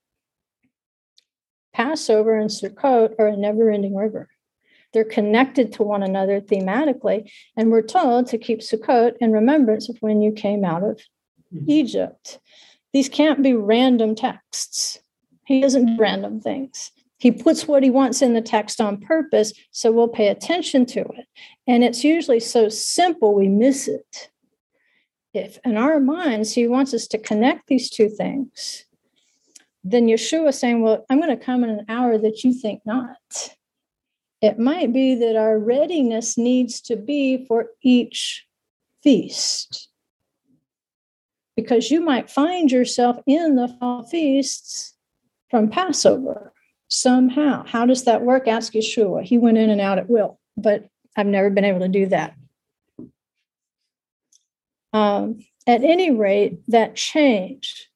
Passover 1.73 2.39
and 2.39 2.51
Sukkot 2.51 3.15
are 3.19 3.29
a 3.29 3.37
never 3.37 3.71
ending 3.71 3.95
river. 3.95 4.29
They're 4.93 5.05
connected 5.05 5.73
to 5.75 5.83
one 5.85 6.03
another 6.03 6.41
thematically, 6.41 7.31
and 7.57 7.71
we're 7.71 7.83
told 7.83 8.27
to 8.29 8.39
keep 8.39 8.61
Sukkot 8.61 9.15
in 9.21 9.33
remembrance 9.33 9.89
of 9.89 9.97
when 10.01 10.21
you 10.21 10.33
came 10.33 10.65
out 10.65 10.83
of. 10.83 11.01
Egypt. 11.67 12.39
These 12.93 13.09
can't 13.09 13.43
be 13.43 13.55
random 13.55 14.15
texts. 14.15 15.01
He 15.47 15.61
doesn't 15.61 15.87
do 15.87 15.97
random 15.99 16.41
things. 16.41 16.93
He 17.21 17.31
puts 17.31 17.69
what 17.69 17.83
he 17.83 17.91
wants 17.91 18.23
in 18.23 18.33
the 18.33 18.41
text 18.41 18.81
on 18.81 18.99
purpose, 18.99 19.53
so 19.73 19.93
we'll 19.93 20.09
pay 20.09 20.29
attention 20.29 20.87
to 20.87 21.01
it. 21.01 21.29
And 21.67 21.85
it's 21.85 22.03
usually 22.03 22.41
so 22.41 22.71
simple 22.71 23.35
we 23.35 23.47
miss 23.47 23.89
it. 23.89 24.31
If 25.35 25.59
in 25.63 25.77
our 25.77 26.01
minds 26.01 26.55
he 26.55 26.67
wants 26.67 26.95
us 26.95 27.07
to 27.09 27.19
connect 27.19 27.67
these 27.67 27.91
two 27.91 28.09
things, 28.09 28.87
then 29.85 30.07
Yeshua 30.07 30.55
saying, 30.55 30.81
Well, 30.81 31.05
I'm 31.11 31.21
going 31.21 31.37
to 31.37 31.45
come 31.45 31.63
in 31.63 31.69
an 31.69 31.85
hour 31.91 32.17
that 32.17 32.43
you 32.43 32.55
think 32.55 32.81
not. 32.87 33.55
It 34.41 34.59
might 34.59 34.91
be 34.91 35.15
that 35.17 35.37
our 35.37 35.59
readiness 35.59 36.39
needs 36.39 36.81
to 36.83 36.97
be 36.97 37.45
for 37.45 37.67
each 37.83 38.47
feast 39.03 39.91
because 41.55 41.91
you 41.91 42.01
might 42.01 42.31
find 42.31 42.73
yourself 42.73 43.19
in 43.27 43.57
the 43.57 43.69
fall 43.79 44.05
feasts 44.05 44.95
from 45.51 45.69
Passover 45.69 46.55
somehow. 46.91 47.65
How 47.67 47.87
does 47.87 48.05
that 48.05 48.23
work? 48.23 48.49
Ask 48.49 48.73
Yeshua. 48.73 49.23
He 49.23 49.39
went 49.39 49.59
in 49.59 49.71
and 49.71 49.81
out 49.81 49.99
at 49.99 50.11
will, 50.11 50.39
but 50.57 50.89
I've 51.17 51.27
never 51.27 51.51
been 51.51 51.65
able 51.65 51.81
to 51.81 51.89
do 51.89 52.07
that. 52.07 52.35
Um, 54.93 55.45
at 55.67 55.85
any 55.85 56.11
rate, 56.11 56.59
that 56.69 56.97
change. 56.97 57.89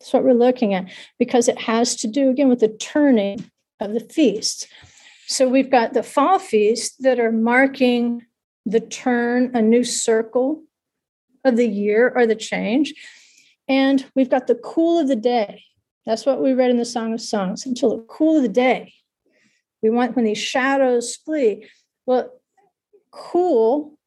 That's 0.00 0.12
what 0.12 0.24
we're 0.24 0.32
looking 0.32 0.74
at 0.74 0.90
because 1.18 1.48
it 1.48 1.58
has 1.62 1.96
to 1.96 2.08
do 2.08 2.28
again 2.28 2.48
with 2.48 2.60
the 2.60 2.68
turning 2.68 3.50
of 3.80 3.94
the 3.94 4.00
feasts. 4.00 4.66
So 5.26 5.48
we've 5.48 5.70
got 5.70 5.94
the 5.94 6.02
fall 6.02 6.38
feasts 6.38 6.96
that 6.98 7.18
are 7.18 7.32
marking 7.32 8.26
the 8.66 8.80
turn, 8.80 9.50
a 9.54 9.62
new 9.62 9.84
circle 9.84 10.62
of 11.44 11.56
the 11.56 11.68
year 11.68 12.12
or 12.14 12.26
the 12.26 12.34
change. 12.34 12.94
And 13.68 14.04
we've 14.14 14.28
got 14.28 14.46
the 14.46 14.54
cool 14.56 14.98
of 14.98 15.08
the 15.08 15.16
day. 15.16 15.62
That's 16.06 16.26
what 16.26 16.42
we 16.42 16.52
read 16.52 16.70
in 16.70 16.76
the 16.76 16.84
Song 16.84 17.12
of 17.12 17.20
Songs 17.20 17.66
until 17.66 17.96
the 17.96 18.02
cool 18.04 18.36
of 18.36 18.42
the 18.42 18.48
day. 18.48 18.94
We 19.82 19.90
want 19.90 20.16
when 20.16 20.24
these 20.24 20.38
shadows 20.38 21.16
flee. 21.16 21.68
Well, 22.06 22.32
cool 23.10 23.98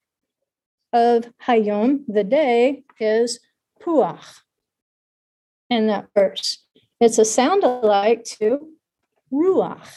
of 0.93 1.25
Hayom, 1.45 2.03
the 2.07 2.23
day, 2.23 2.83
is 2.99 3.39
Puach 3.81 4.41
in 5.69 5.87
that 5.87 6.07
verse. 6.15 6.63
It's 6.99 7.17
a 7.17 7.25
sound 7.25 7.63
alike 7.63 8.23
to 8.39 8.69
Ruach, 9.31 9.87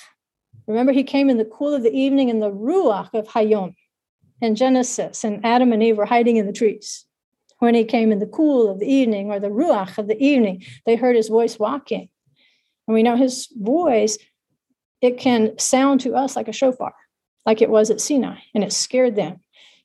Remember, 0.71 0.93
he 0.93 1.03
came 1.03 1.29
in 1.29 1.37
the 1.37 1.45
cool 1.45 1.75
of 1.75 1.83
the 1.83 1.93
evening 1.93 2.29
in 2.29 2.39
the 2.39 2.51
Ruach 2.51 3.13
of 3.13 3.27
Hayom 3.29 3.75
in 4.41 4.55
Genesis, 4.55 5.25
and 5.25 5.45
Adam 5.45 5.73
and 5.73 5.83
Eve 5.83 5.99
were 5.99 6.07
hiding 6.07 6.37
in 6.37 6.47
the 6.47 6.53
trees. 6.53 7.07
When 7.61 7.75
he 7.75 7.85
came 7.85 8.11
in 8.11 8.19
the 8.19 8.27
cool 8.27 8.71
of 8.71 8.81
the 8.81 8.91
evening 8.91 9.31
or 9.31 9.39
the 9.39 9.49
Ruach 9.49 9.99
of 9.99 10.09
the 10.09 10.19
evening, 10.23 10.65
they 10.87 10.97
heard 10.97 11.15
his 11.15 11.29
voice 11.29 11.59
walking. 11.59 12.09
And 12.89 12.95
we 12.95 13.03
know 13.03 13.17
his 13.17 13.49
voice, 13.55 14.19
it 15.01 15.19
can 15.19 15.59
sound 15.59 16.01
to 16.01 16.15
us 16.15 16.37
like 16.37 16.49
a 16.49 16.53
shofar, 16.53 16.95
like 17.47 17.63
it 17.63 17.71
was 17.71 17.91
at 17.91 18.01
Sinai, 18.01 18.39
and 18.55 18.65
it 18.65 18.73
scared 18.73 19.15
them. 19.15 19.41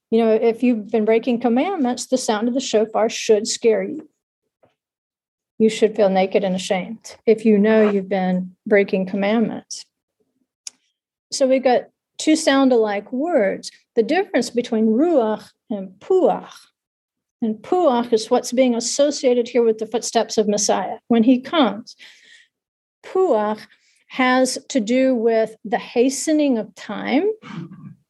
You 0.09 0.19
know, 0.19 0.31
if 0.31 0.63
you've 0.63 0.89
been 0.89 1.05
breaking 1.05 1.41
commandments, 1.41 2.07
the 2.07 2.17
sound 2.17 2.47
of 2.47 2.53
the 2.53 2.61
shofar 2.61 3.09
should 3.09 3.47
scare 3.47 3.83
you. 3.83 4.09
You 5.57 5.69
should 5.69 5.95
feel 5.95 6.09
naked 6.09 6.43
and 6.43 6.55
ashamed 6.55 7.15
if 7.25 7.45
you 7.45 7.57
know 7.57 7.89
you've 7.89 8.09
been 8.09 8.55
breaking 8.65 9.07
commandments. 9.07 9.85
So 11.31 11.47
we've 11.47 11.63
got 11.63 11.89
two 12.17 12.35
sound 12.35 12.71
alike 12.71 13.11
words. 13.11 13.71
The 13.95 14.03
difference 14.03 14.49
between 14.49 14.87
ruach 14.87 15.49
and 15.69 15.89
puach. 15.99 16.53
And 17.45 17.57
puach 17.57 18.11
is 18.11 18.31
what's 18.31 18.51
being 18.51 18.73
associated 18.73 19.47
here 19.47 19.61
with 19.61 19.77
the 19.77 19.85
footsteps 19.85 20.39
of 20.39 20.47
Messiah 20.47 20.97
when 21.09 21.21
he 21.21 21.39
comes. 21.39 21.95
Puach 23.05 23.59
has 24.07 24.57
to 24.69 24.79
do 24.79 25.13
with 25.13 25.55
the 25.63 25.77
hastening 25.77 26.57
of 26.57 26.73
time. 26.73 27.29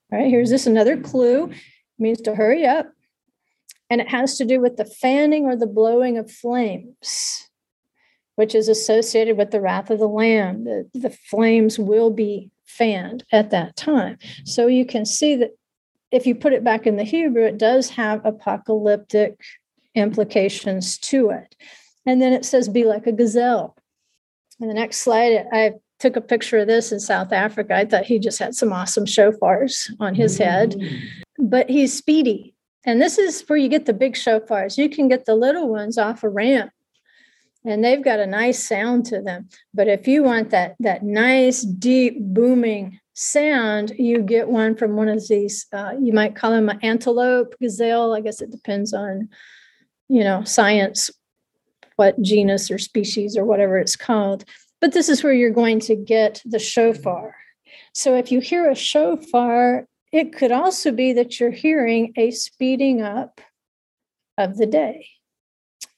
Right 0.10 0.30
here's 0.30 0.52
this 0.52 0.68
another 0.68 0.96
clue. 0.96 1.50
It 1.50 1.58
means 2.00 2.22
to 2.22 2.34
hurry 2.34 2.66
up. 2.66 2.94
And 3.90 4.00
it 4.00 4.08
has 4.08 4.38
to 4.38 4.46
do 4.46 4.62
with 4.62 4.78
the 4.78 4.86
fanning 4.86 5.44
or 5.44 5.58
the 5.58 5.68
blowing 5.68 6.18
of 6.18 6.32
flames, 6.32 7.50
which 8.36 8.56
is 8.56 8.70
associated 8.70 9.36
with 9.36 9.52
the 9.52 9.60
wrath 9.60 9.90
of 9.90 10.00
the 10.00 10.08
Lamb. 10.08 10.64
The, 10.64 10.90
the 10.94 11.10
flames 11.10 11.78
will 11.78 12.10
be 12.10 12.52
fanned 12.64 13.26
at 13.34 13.52
that 13.52 13.76
time. 13.76 14.18
So 14.46 14.68
you 14.68 14.86
can 14.86 15.06
see 15.06 15.36
that 15.36 15.58
if 16.16 16.26
you 16.26 16.34
put 16.34 16.54
it 16.54 16.64
back 16.64 16.88
in 16.88 16.96
the 16.96 17.04
Hebrew, 17.04 17.44
it 17.44 17.58
does 17.58 17.90
have 17.90 18.26
apocalyptic 18.26 19.38
implications 19.96 20.98
to 21.00 21.30
it. 21.30 21.56
And 22.06 22.22
then 22.22 22.32
it 22.32 22.46
says, 22.46 22.70
be 22.70 22.86
like 22.86 23.06
a 23.06 23.12
gazelle. 23.12 23.76
In 24.62 24.70
the 24.70 24.74
next 24.74 25.00
slide, 25.00 25.46
I 25.52 25.74
took 26.00 26.16
a 26.16 26.22
picture 26.22 26.60
of 26.60 26.68
this 26.68 26.94
in 26.94 27.02
South 27.02 27.34
Africa. 27.34 27.76
I 27.76 27.84
thought 27.84 28.06
he 28.06 28.18
just 28.18 28.40
had 28.40 28.56
some 28.56 28.72
awesome 28.72 29.06
shofars 29.06 29.92
on 30.00 30.16
his 30.16 30.40
mm. 30.40 30.46
head, 30.46 30.76
but 31.38 31.70
he's 31.70 31.94
speedy. 31.94 32.56
And 32.86 33.02
this 33.02 33.18
is 33.18 33.44
where 33.48 33.58
you 33.58 33.68
get 33.68 33.86
the 33.86 33.94
big 33.94 34.14
shofars. 34.14 34.78
You 34.78 34.88
can 34.90 35.10
get 35.10 35.26
the 35.26 35.36
little 35.36 35.68
ones 35.68 35.98
off 35.98 36.24
a 36.24 36.30
ramp 36.30 36.72
and 37.66 37.84
they've 37.84 38.04
got 38.04 38.20
a 38.20 38.28
nice 38.28 38.64
sound 38.64 39.06
to 39.08 39.22
them. 39.22 39.50
But 39.74 39.88
if 39.88 40.08
you 40.08 40.24
want 40.24 40.52
that 40.52 40.76
that 40.80 41.04
nice 41.04 41.62
deep 41.62 42.18
booming 42.20 43.00
sound, 43.14 43.92
you 43.98 44.22
get 44.22 44.48
one 44.48 44.76
from 44.76 44.96
one 44.96 45.10
of 45.10 45.28
these. 45.28 45.66
Uh, 45.74 45.94
you 46.00 46.14
might 46.14 46.36
call 46.36 46.52
them 46.52 46.70
an 46.70 46.80
antelope, 46.84 47.56
gazelle. 47.60 48.14
I 48.14 48.22
guess 48.22 48.42
it 48.42 48.52
depends 48.52 48.94
on, 48.94 49.30
you 50.08 50.24
know, 50.24 50.44
science, 50.44 51.10
what 51.96 52.22
genus 52.22 52.70
or 52.70 52.78
species 52.78 53.36
or 53.36 53.46
whatever 53.46 53.78
it's 53.78 53.96
called. 53.96 54.46
But 54.80 54.94
this 54.94 55.10
is 55.10 55.24
where 55.24 55.34
you're 55.34 55.50
going 55.50 55.80
to 55.82 55.96
get 55.96 56.42
the 56.46 56.60
shofar. 56.60 57.36
So 57.94 58.16
if 58.16 58.32
you 58.32 58.42
hear 58.42 58.70
a 58.70 58.76
shofar, 58.76 59.88
it 60.12 60.36
could 60.36 60.52
also 60.52 60.92
be 60.92 61.14
that 61.14 61.40
you're 61.40 61.52
hearing 61.52 62.14
a 62.16 62.32
speeding 62.32 63.02
up 63.02 63.42
of 64.38 64.58
the 64.58 64.66
day, 64.66 65.08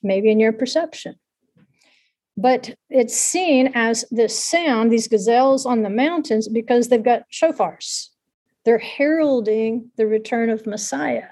maybe 0.01 0.29
in 0.29 0.39
your 0.39 0.53
perception 0.53 1.15
but 2.37 2.75
it's 2.89 3.17
seen 3.17 3.71
as 3.73 4.05
this 4.11 4.41
sound, 4.41 4.91
these 4.91 5.07
gazelles 5.07 5.65
on 5.65 5.81
the 5.81 5.89
mountains, 5.89 6.47
because 6.47 6.87
they've 6.87 7.03
got 7.03 7.23
shofars. 7.31 8.09
They're 8.63 8.77
heralding 8.77 9.89
the 9.97 10.05
return 10.05 10.51
of 10.51 10.67
Messiah. 10.67 11.29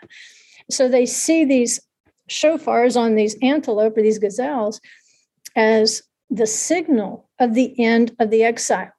So 0.72 0.90
they 0.90 1.06
see 1.06 1.46
these 1.46 1.80
shofars 2.28 2.98
on 3.00 3.14
these 3.14 3.38
antelope 3.44 3.96
or 3.98 4.02
these 4.02 4.18
gazelles 4.18 4.82
as 5.56 6.02
the 6.32 6.48
signal 6.48 7.30
of 7.40 7.54
the 7.54 7.80
end 7.80 8.16
of 8.20 8.32
the 8.32 8.44
exile. 8.44 8.92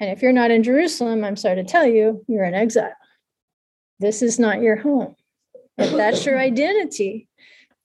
And 0.00 0.10
if 0.10 0.22
you're 0.22 0.32
not 0.32 0.50
in 0.50 0.64
Jerusalem, 0.64 1.22
I'm 1.22 1.36
sorry 1.36 1.56
to 1.56 1.64
tell 1.64 1.86
you, 1.86 2.24
you're 2.26 2.44
in 2.44 2.54
exile. 2.54 2.94
This 4.00 4.22
is 4.22 4.38
not 4.38 4.62
your 4.62 4.76
home. 4.76 5.14
If 5.78 5.92
that's 5.92 6.24
your 6.24 6.38
identity, 6.48 7.28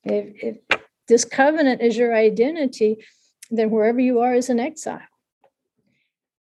if, 0.03 0.59
if 0.71 0.74
this 1.07 1.25
covenant 1.25 1.81
is 1.81 1.97
your 1.97 2.15
identity, 2.15 2.97
then 3.51 3.69
wherever 3.69 3.99
you 3.99 4.21
are 4.21 4.33
is 4.33 4.49
an 4.49 4.59
exile. 4.59 5.01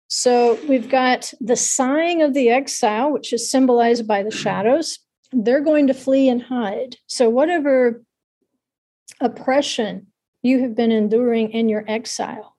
So 0.07 0.59
we've 0.67 0.89
got 0.89 1.33
the 1.39 1.55
sighing 1.55 2.21
of 2.21 2.33
the 2.33 2.49
exile, 2.49 3.11
which 3.11 3.31
is 3.31 3.49
symbolized 3.49 4.07
by 4.07 4.23
the 4.23 4.31
shadows. 4.31 4.99
They're 5.31 5.61
going 5.61 5.87
to 5.87 5.93
flee 5.93 6.27
and 6.27 6.41
hide. 6.41 6.97
So, 7.07 7.29
whatever 7.29 8.03
oppression 9.21 10.07
you 10.41 10.59
have 10.59 10.75
been 10.75 10.91
enduring 10.91 11.51
in 11.51 11.69
your 11.69 11.85
exile, 11.87 12.57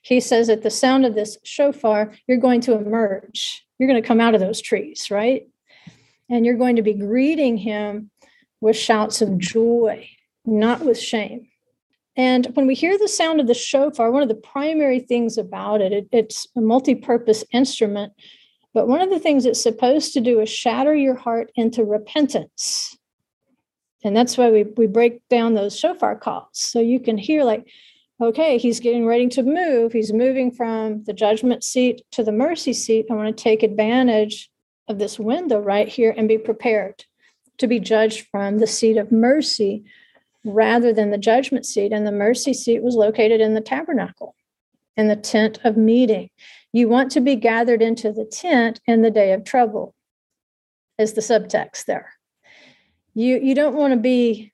he 0.00 0.18
says 0.18 0.48
at 0.48 0.62
the 0.62 0.70
sound 0.70 1.04
of 1.04 1.14
this 1.14 1.36
shofar, 1.44 2.14
you're 2.26 2.38
going 2.38 2.62
to 2.62 2.72
emerge. 2.72 3.66
You're 3.78 3.88
going 3.88 4.02
to 4.02 4.06
come 4.06 4.20
out 4.20 4.34
of 4.34 4.40
those 4.40 4.62
trees, 4.62 5.10
right? 5.10 5.46
And 6.30 6.46
you're 6.46 6.56
going 6.56 6.76
to 6.76 6.82
be 6.82 6.94
greeting 6.94 7.58
him 7.58 8.10
with 8.62 8.76
shouts 8.76 9.20
of 9.20 9.36
joy 9.36 10.08
not 10.44 10.84
with 10.84 10.98
shame. 10.98 11.48
And 12.16 12.46
when 12.54 12.66
we 12.66 12.74
hear 12.74 12.96
the 12.96 13.08
sound 13.08 13.40
of 13.40 13.46
the 13.46 13.54
shofar, 13.54 14.10
one 14.10 14.22
of 14.22 14.28
the 14.28 14.34
primary 14.34 15.00
things 15.00 15.36
about 15.36 15.80
it, 15.80 15.92
it 15.92 16.08
it's 16.12 16.46
a 16.56 16.60
multi 16.60 16.94
purpose 16.94 17.44
instrument. 17.52 18.12
But 18.72 18.88
one 18.88 19.00
of 19.00 19.10
the 19.10 19.18
things 19.18 19.46
it's 19.46 19.62
supposed 19.62 20.12
to 20.14 20.20
do 20.20 20.40
is 20.40 20.48
shatter 20.48 20.94
your 20.94 21.14
heart 21.14 21.50
into 21.54 21.84
repentance. 21.84 22.96
And 24.04 24.16
that's 24.16 24.36
why 24.36 24.50
we, 24.50 24.64
we 24.64 24.86
break 24.86 25.26
down 25.28 25.54
those 25.54 25.78
shofar 25.78 26.16
calls. 26.16 26.48
So 26.52 26.80
you 26.80 27.00
can 27.00 27.16
hear, 27.16 27.42
like, 27.44 27.66
okay, 28.20 28.58
he's 28.58 28.80
getting 28.80 29.06
ready 29.06 29.28
to 29.28 29.42
move. 29.42 29.92
He's 29.92 30.12
moving 30.12 30.50
from 30.50 31.04
the 31.04 31.12
judgment 31.12 31.64
seat 31.64 32.02
to 32.12 32.22
the 32.22 32.32
mercy 32.32 32.72
seat. 32.72 33.06
I 33.10 33.14
want 33.14 33.36
to 33.36 33.42
take 33.42 33.62
advantage 33.62 34.50
of 34.88 34.98
this 34.98 35.18
window 35.18 35.58
right 35.58 35.88
here 35.88 36.14
and 36.16 36.28
be 36.28 36.38
prepared 36.38 37.04
to 37.58 37.66
be 37.66 37.80
judged 37.80 38.26
from 38.30 38.58
the 38.58 38.66
seat 38.66 38.98
of 38.98 39.10
mercy 39.10 39.84
rather 40.44 40.92
than 40.92 41.10
the 41.10 41.18
judgment 41.18 41.66
seat. 41.66 41.92
And 41.92 42.06
the 42.06 42.12
mercy 42.12 42.54
seat 42.54 42.82
was 42.82 42.94
located 42.94 43.40
in 43.40 43.54
the 43.54 43.60
tabernacle, 43.60 44.34
in 44.96 45.08
the 45.08 45.16
tent 45.16 45.58
of 45.64 45.76
meeting. 45.76 46.30
You 46.72 46.88
want 46.88 47.10
to 47.12 47.20
be 47.20 47.36
gathered 47.36 47.82
into 47.82 48.12
the 48.12 48.24
tent 48.24 48.80
in 48.86 49.02
the 49.02 49.10
day 49.10 49.32
of 49.32 49.44
trouble, 49.44 49.94
is 50.98 51.14
the 51.14 51.20
subtext 51.20 51.84
there. 51.86 52.12
You, 53.14 53.38
you 53.38 53.54
don't 53.54 53.76
want 53.76 53.92
to 53.92 54.00
be 54.00 54.52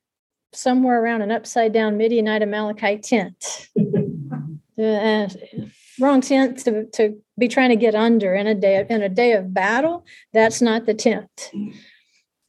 somewhere 0.53 1.03
around 1.03 1.23
an 1.23 1.31
upside 1.31 1.73
down 1.73 1.97
Midianite 1.97 2.43
Amalekite 2.43 3.03
tent. 3.03 3.69
uh, 4.79 5.29
wrong 5.99 6.21
tent 6.21 6.59
to, 6.65 6.87
to 6.87 7.21
be 7.39 7.49
trying 7.49 7.71
to 7.71 7.77
get 7.77 7.95
under 7.95 8.35
in 8.35 8.47
a 8.47 8.55
day 8.55 8.77
of, 8.77 8.91
in 8.91 9.03
a 9.03 9.09
day 9.09 9.33
of 9.33 9.53
battle. 9.53 10.05
That's 10.33 10.61
not 10.61 10.87
the 10.87 10.95
tent. 10.95 11.51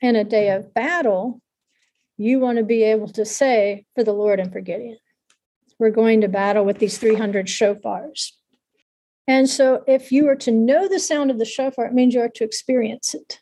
In 0.01 0.15
a 0.15 0.23
day 0.23 0.49
of 0.49 0.73
battle, 0.73 1.40
you 2.21 2.39
want 2.39 2.59
to 2.59 2.63
be 2.63 2.83
able 2.83 3.07
to 3.07 3.25
say 3.25 3.85
for 3.95 4.03
the 4.03 4.13
Lord 4.13 4.39
and 4.39 4.51
for 4.51 4.61
Gideon. 4.61 4.97
We're 5.79 5.89
going 5.89 6.21
to 6.21 6.27
battle 6.27 6.63
with 6.63 6.77
these 6.77 6.99
300 6.99 7.47
shofars. 7.47 8.31
And 9.27 9.49
so, 9.49 9.83
if 9.87 10.11
you 10.11 10.27
are 10.29 10.35
to 10.37 10.51
know 10.51 10.87
the 10.87 10.99
sound 10.99 11.31
of 11.31 11.39
the 11.39 11.45
shofar, 11.45 11.85
it 11.85 11.93
means 11.93 12.13
you 12.13 12.21
are 12.21 12.29
to 12.29 12.43
experience 12.43 13.15
it. 13.15 13.39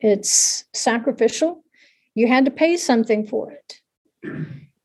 It's 0.00 0.64
sacrificial. 0.72 1.62
You 2.14 2.28
had 2.28 2.46
to 2.46 2.50
pay 2.50 2.76
something 2.76 3.26
for 3.26 3.52
it. 3.52 3.80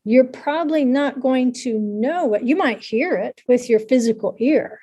You're 0.04 0.26
probably 0.26 0.84
not 0.84 1.22
going 1.22 1.54
to 1.64 1.78
know 1.80 2.34
it. 2.34 2.44
You 2.44 2.56
might 2.56 2.84
hear 2.84 3.16
it 3.16 3.42
with 3.48 3.70
your 3.70 3.80
physical 3.80 4.36
ear. 4.40 4.80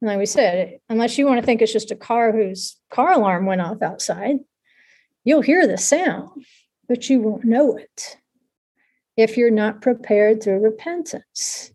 And 0.00 0.08
like 0.08 0.18
we 0.18 0.26
said, 0.26 0.78
unless 0.88 1.16
you 1.18 1.26
want 1.26 1.40
to 1.40 1.46
think 1.46 1.60
it's 1.60 1.72
just 1.72 1.90
a 1.90 1.96
car 1.96 2.32
whose 2.32 2.76
car 2.90 3.12
alarm 3.12 3.46
went 3.46 3.62
off 3.62 3.82
outside, 3.82 4.36
You'll 5.26 5.42
hear 5.42 5.66
the 5.66 5.76
sound, 5.76 6.46
but 6.88 7.10
you 7.10 7.20
won't 7.20 7.44
know 7.44 7.76
it 7.76 8.16
if 9.16 9.36
you're 9.36 9.50
not 9.50 9.82
prepared 9.82 10.40
through 10.40 10.60
repentance. 10.60 11.72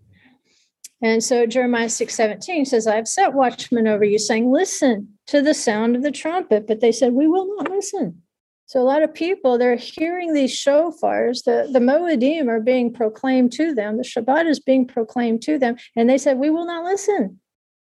And 1.02 1.22
so 1.22 1.46
Jeremiah 1.46 1.90
6 1.90 2.16
17 2.16 2.66
says, 2.66 2.88
I've 2.88 3.10
set 3.10 3.34
watchmen 3.34 3.88
over 3.88 4.06
you, 4.06 4.20
saying, 4.20 4.50
Listen 4.50 5.10
to 5.28 5.42
the 5.42 5.54
sound 5.54 5.98
of 5.98 6.02
the 6.02 6.12
trumpet. 6.12 6.66
But 6.66 6.80
they 6.80 6.94
said, 6.94 7.12
We 7.12 7.28
will 7.28 7.54
not 7.58 7.70
listen. 7.70 8.22
So 8.68 8.80
a 8.80 8.84
lot 8.84 9.04
of 9.04 9.14
people, 9.14 9.58
they're 9.58 9.76
hearing 9.76 10.34
these 10.34 10.56
shofars, 10.56 11.44
the, 11.44 11.68
the 11.70 11.80
Moedim 11.80 12.48
are 12.48 12.62
being 12.62 12.94
proclaimed 12.94 13.52
to 13.54 13.74
them, 13.74 13.98
the 13.98 14.04
Shabbat 14.04 14.48
is 14.48 14.62
being 14.62 14.88
proclaimed 14.88 15.42
to 15.42 15.60
them, 15.60 15.76
and 15.98 16.10
they 16.10 16.18
said, 16.18 16.38
We 16.38 16.50
will 16.50 16.66
not 16.66 16.86
listen. 16.86 17.42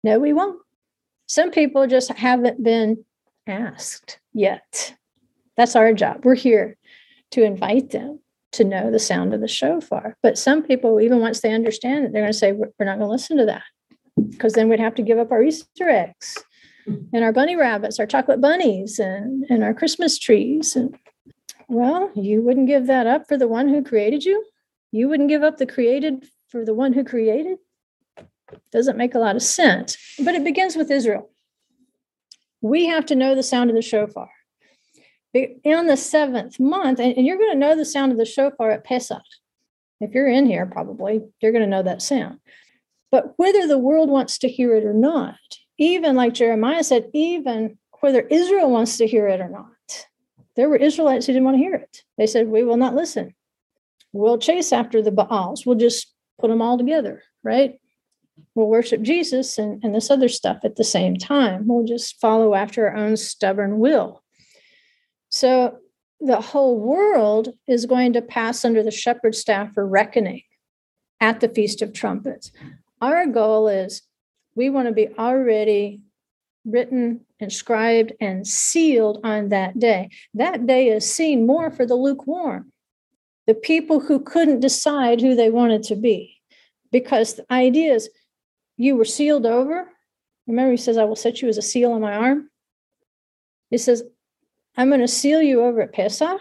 No, 0.05 0.19
we 0.19 0.31
won't. 0.31 0.57
Some 1.25 1.51
people 1.51 1.85
just 1.85 2.13
haven't 2.13 2.63
been 2.63 3.03
asked 3.45 4.19
yet. 4.31 4.95
That's 5.59 5.75
our 5.75 5.91
job. 5.91 6.23
We're 6.23 6.35
here 6.35 6.77
to 7.31 7.43
invite 7.43 7.89
them 7.89 8.21
to 8.53 8.63
know 8.63 8.89
the 8.89 8.97
sound 8.97 9.33
of 9.33 9.41
the 9.41 9.47
shofar. 9.49 10.15
But 10.23 10.37
some 10.37 10.63
people, 10.63 11.01
even 11.01 11.19
once 11.19 11.41
they 11.41 11.51
understand 11.53 12.05
it, 12.05 12.13
they're 12.13 12.21
going 12.21 12.31
to 12.31 12.37
say, 12.37 12.53
We're 12.53 12.69
not 12.79 12.97
going 12.97 13.01
to 13.01 13.07
listen 13.07 13.35
to 13.35 13.45
that. 13.45 13.63
because 14.29 14.53
then 14.53 14.69
we'd 14.69 14.79
have 14.79 14.95
to 14.95 15.01
give 15.01 15.19
up 15.19 15.33
our 15.33 15.43
Easter 15.43 15.89
eggs 15.89 16.37
and 16.87 17.25
our 17.25 17.33
bunny 17.33 17.57
rabbits, 17.57 17.99
our 17.99 18.05
chocolate 18.05 18.39
bunnies, 18.39 18.99
and, 18.99 19.45
and 19.49 19.61
our 19.61 19.73
Christmas 19.73 20.17
trees. 20.17 20.77
And 20.77 20.97
well, 21.67 22.09
you 22.15 22.41
wouldn't 22.41 22.67
give 22.67 22.87
that 22.87 23.05
up 23.05 23.27
for 23.27 23.37
the 23.37 23.49
one 23.49 23.67
who 23.67 23.83
created 23.83 24.23
you. 24.23 24.45
You 24.93 25.09
wouldn't 25.09 25.27
give 25.27 25.43
up 25.43 25.57
the 25.57 25.65
created 25.65 26.25
for 26.47 26.63
the 26.63 26.73
one 26.73 26.93
who 26.93 27.03
created. 27.03 27.57
Doesn't 28.71 28.97
make 28.97 29.13
a 29.13 29.19
lot 29.19 29.35
of 29.35 29.41
sense. 29.41 29.97
But 30.23 30.35
it 30.35 30.45
begins 30.45 30.77
with 30.77 30.89
Israel. 30.89 31.29
We 32.61 32.85
have 32.85 33.05
to 33.07 33.15
know 33.15 33.35
the 33.35 33.43
sound 33.43 33.69
of 33.69 33.75
the 33.75 33.81
shofar. 33.81 34.29
In 35.33 35.85
the 35.85 35.97
seventh 35.97 36.59
month, 36.59 36.99
and 36.99 37.25
you're 37.25 37.37
going 37.37 37.51
to 37.51 37.57
know 37.57 37.75
the 37.75 37.85
sound 37.85 38.11
of 38.11 38.17
the 38.17 38.25
shofar 38.25 38.71
at 38.71 38.83
Pesach. 38.83 39.21
If 40.01 40.13
you're 40.13 40.29
in 40.29 40.47
here, 40.47 40.65
probably 40.65 41.21
you're 41.41 41.51
going 41.51 41.63
to 41.63 41.69
know 41.69 41.83
that 41.83 42.01
sound. 42.01 42.39
But 43.11 43.33
whether 43.37 43.67
the 43.67 43.77
world 43.77 44.09
wants 44.09 44.39
to 44.39 44.49
hear 44.49 44.75
it 44.75 44.85
or 44.85 44.93
not, 44.93 45.37
even 45.77 46.15
like 46.15 46.33
Jeremiah 46.33 46.83
said, 46.83 47.09
even 47.13 47.77
whether 47.99 48.21
Israel 48.21 48.71
wants 48.71 48.97
to 48.97 49.07
hear 49.07 49.27
it 49.27 49.41
or 49.41 49.49
not, 49.49 50.07
there 50.55 50.69
were 50.69 50.77
Israelites 50.77 51.25
who 51.25 51.33
didn't 51.33 51.45
want 51.45 51.57
to 51.57 51.63
hear 51.63 51.75
it. 51.75 52.03
They 52.17 52.27
said, 52.27 52.47
We 52.47 52.63
will 52.63 52.77
not 52.77 52.95
listen. 52.95 53.35
We'll 54.11 54.39
chase 54.39 54.73
after 54.73 55.01
the 55.01 55.11
Baals. 55.11 55.65
We'll 55.65 55.77
just 55.77 56.11
put 56.39 56.49
them 56.49 56.61
all 56.61 56.77
together, 56.77 57.23
right? 57.43 57.79
We'll 58.55 58.67
worship 58.67 59.01
Jesus 59.01 59.57
and, 59.57 59.83
and 59.83 59.93
this 59.93 60.09
other 60.09 60.29
stuff 60.29 60.59
at 60.63 60.75
the 60.75 60.83
same 60.83 61.17
time. 61.17 61.67
We'll 61.67 61.85
just 61.85 62.19
follow 62.19 62.55
after 62.55 62.87
our 62.87 62.95
own 62.95 63.17
stubborn 63.17 63.79
will. 63.79 64.23
So 65.29 65.77
the 66.19 66.41
whole 66.41 66.79
world 66.79 67.49
is 67.67 67.85
going 67.85 68.13
to 68.13 68.21
pass 68.21 68.65
under 68.65 68.83
the 68.83 68.91
shepherd 68.91 69.35
staff 69.35 69.73
for 69.73 69.87
reckoning 69.87 70.41
at 71.21 71.39
the 71.39 71.49
Feast 71.49 71.81
of 71.81 71.93
Trumpets. 71.93 72.51
Our 73.01 73.25
goal 73.27 73.67
is 73.67 74.01
we 74.55 74.69
want 74.69 74.87
to 74.87 74.93
be 74.93 75.07
already 75.17 76.01
written, 76.65 77.21
inscribed, 77.39 78.13
and 78.19 78.45
sealed 78.45 79.19
on 79.23 79.49
that 79.49 79.79
day. 79.79 80.09
That 80.33 80.67
day 80.67 80.89
is 80.89 81.09
seen 81.09 81.47
more 81.47 81.71
for 81.71 81.85
the 81.85 81.95
lukewarm, 81.95 82.71
the 83.47 83.53
people 83.53 83.99
who 84.01 84.19
couldn't 84.19 84.59
decide 84.59 85.21
who 85.21 85.35
they 85.35 85.49
wanted 85.49 85.83
to 85.83 85.95
be. 85.95 86.35
Because 86.91 87.35
the 87.35 87.45
idea 87.53 87.93
is 87.93 88.09
you 88.77 88.95
were 88.95 89.05
sealed 89.05 89.45
over. 89.45 89.87
Remember, 90.47 90.71
he 90.71 90.77
says, 90.77 90.97
I 90.97 91.05
will 91.05 91.15
set 91.15 91.41
you 91.41 91.47
as 91.47 91.57
a 91.57 91.61
seal 91.61 91.91
on 91.91 92.01
my 92.01 92.13
arm. 92.13 92.49
He 93.69 93.77
says, 93.77 94.03
I'm 94.79 94.87
going 94.87 95.01
to 95.01 95.09
seal 95.09 95.41
you 95.41 95.61
over 95.65 95.81
at 95.81 95.91
Pesach. 95.91 96.39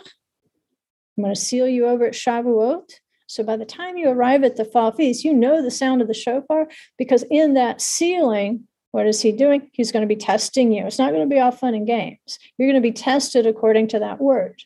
I'm 1.18 1.24
going 1.24 1.34
to 1.34 1.40
seal 1.40 1.66
you 1.66 1.88
over 1.88 2.06
at 2.06 2.12
Shavuot. 2.12 2.88
So 3.26 3.42
by 3.42 3.56
the 3.56 3.64
time 3.64 3.96
you 3.96 4.08
arrive 4.08 4.44
at 4.44 4.54
the 4.54 4.64
fall 4.64 4.92
feast, 4.92 5.24
you 5.24 5.34
know 5.34 5.60
the 5.60 5.72
sound 5.72 6.02
of 6.02 6.06
the 6.06 6.14
shofar 6.14 6.68
because 6.96 7.24
in 7.32 7.54
that 7.54 7.80
sealing, 7.80 8.68
what 8.92 9.08
is 9.08 9.20
he 9.20 9.32
doing? 9.32 9.68
He's 9.72 9.90
going 9.90 10.04
to 10.04 10.14
be 10.14 10.14
testing 10.14 10.70
you. 10.70 10.86
It's 10.86 11.00
not 11.00 11.10
going 11.10 11.28
to 11.28 11.34
be 11.34 11.40
all 11.40 11.50
fun 11.50 11.74
and 11.74 11.84
games. 11.84 12.38
You're 12.56 12.68
going 12.70 12.80
to 12.80 12.88
be 12.88 12.92
tested 12.92 13.44
according 13.44 13.88
to 13.88 13.98
that 13.98 14.20
word. 14.20 14.62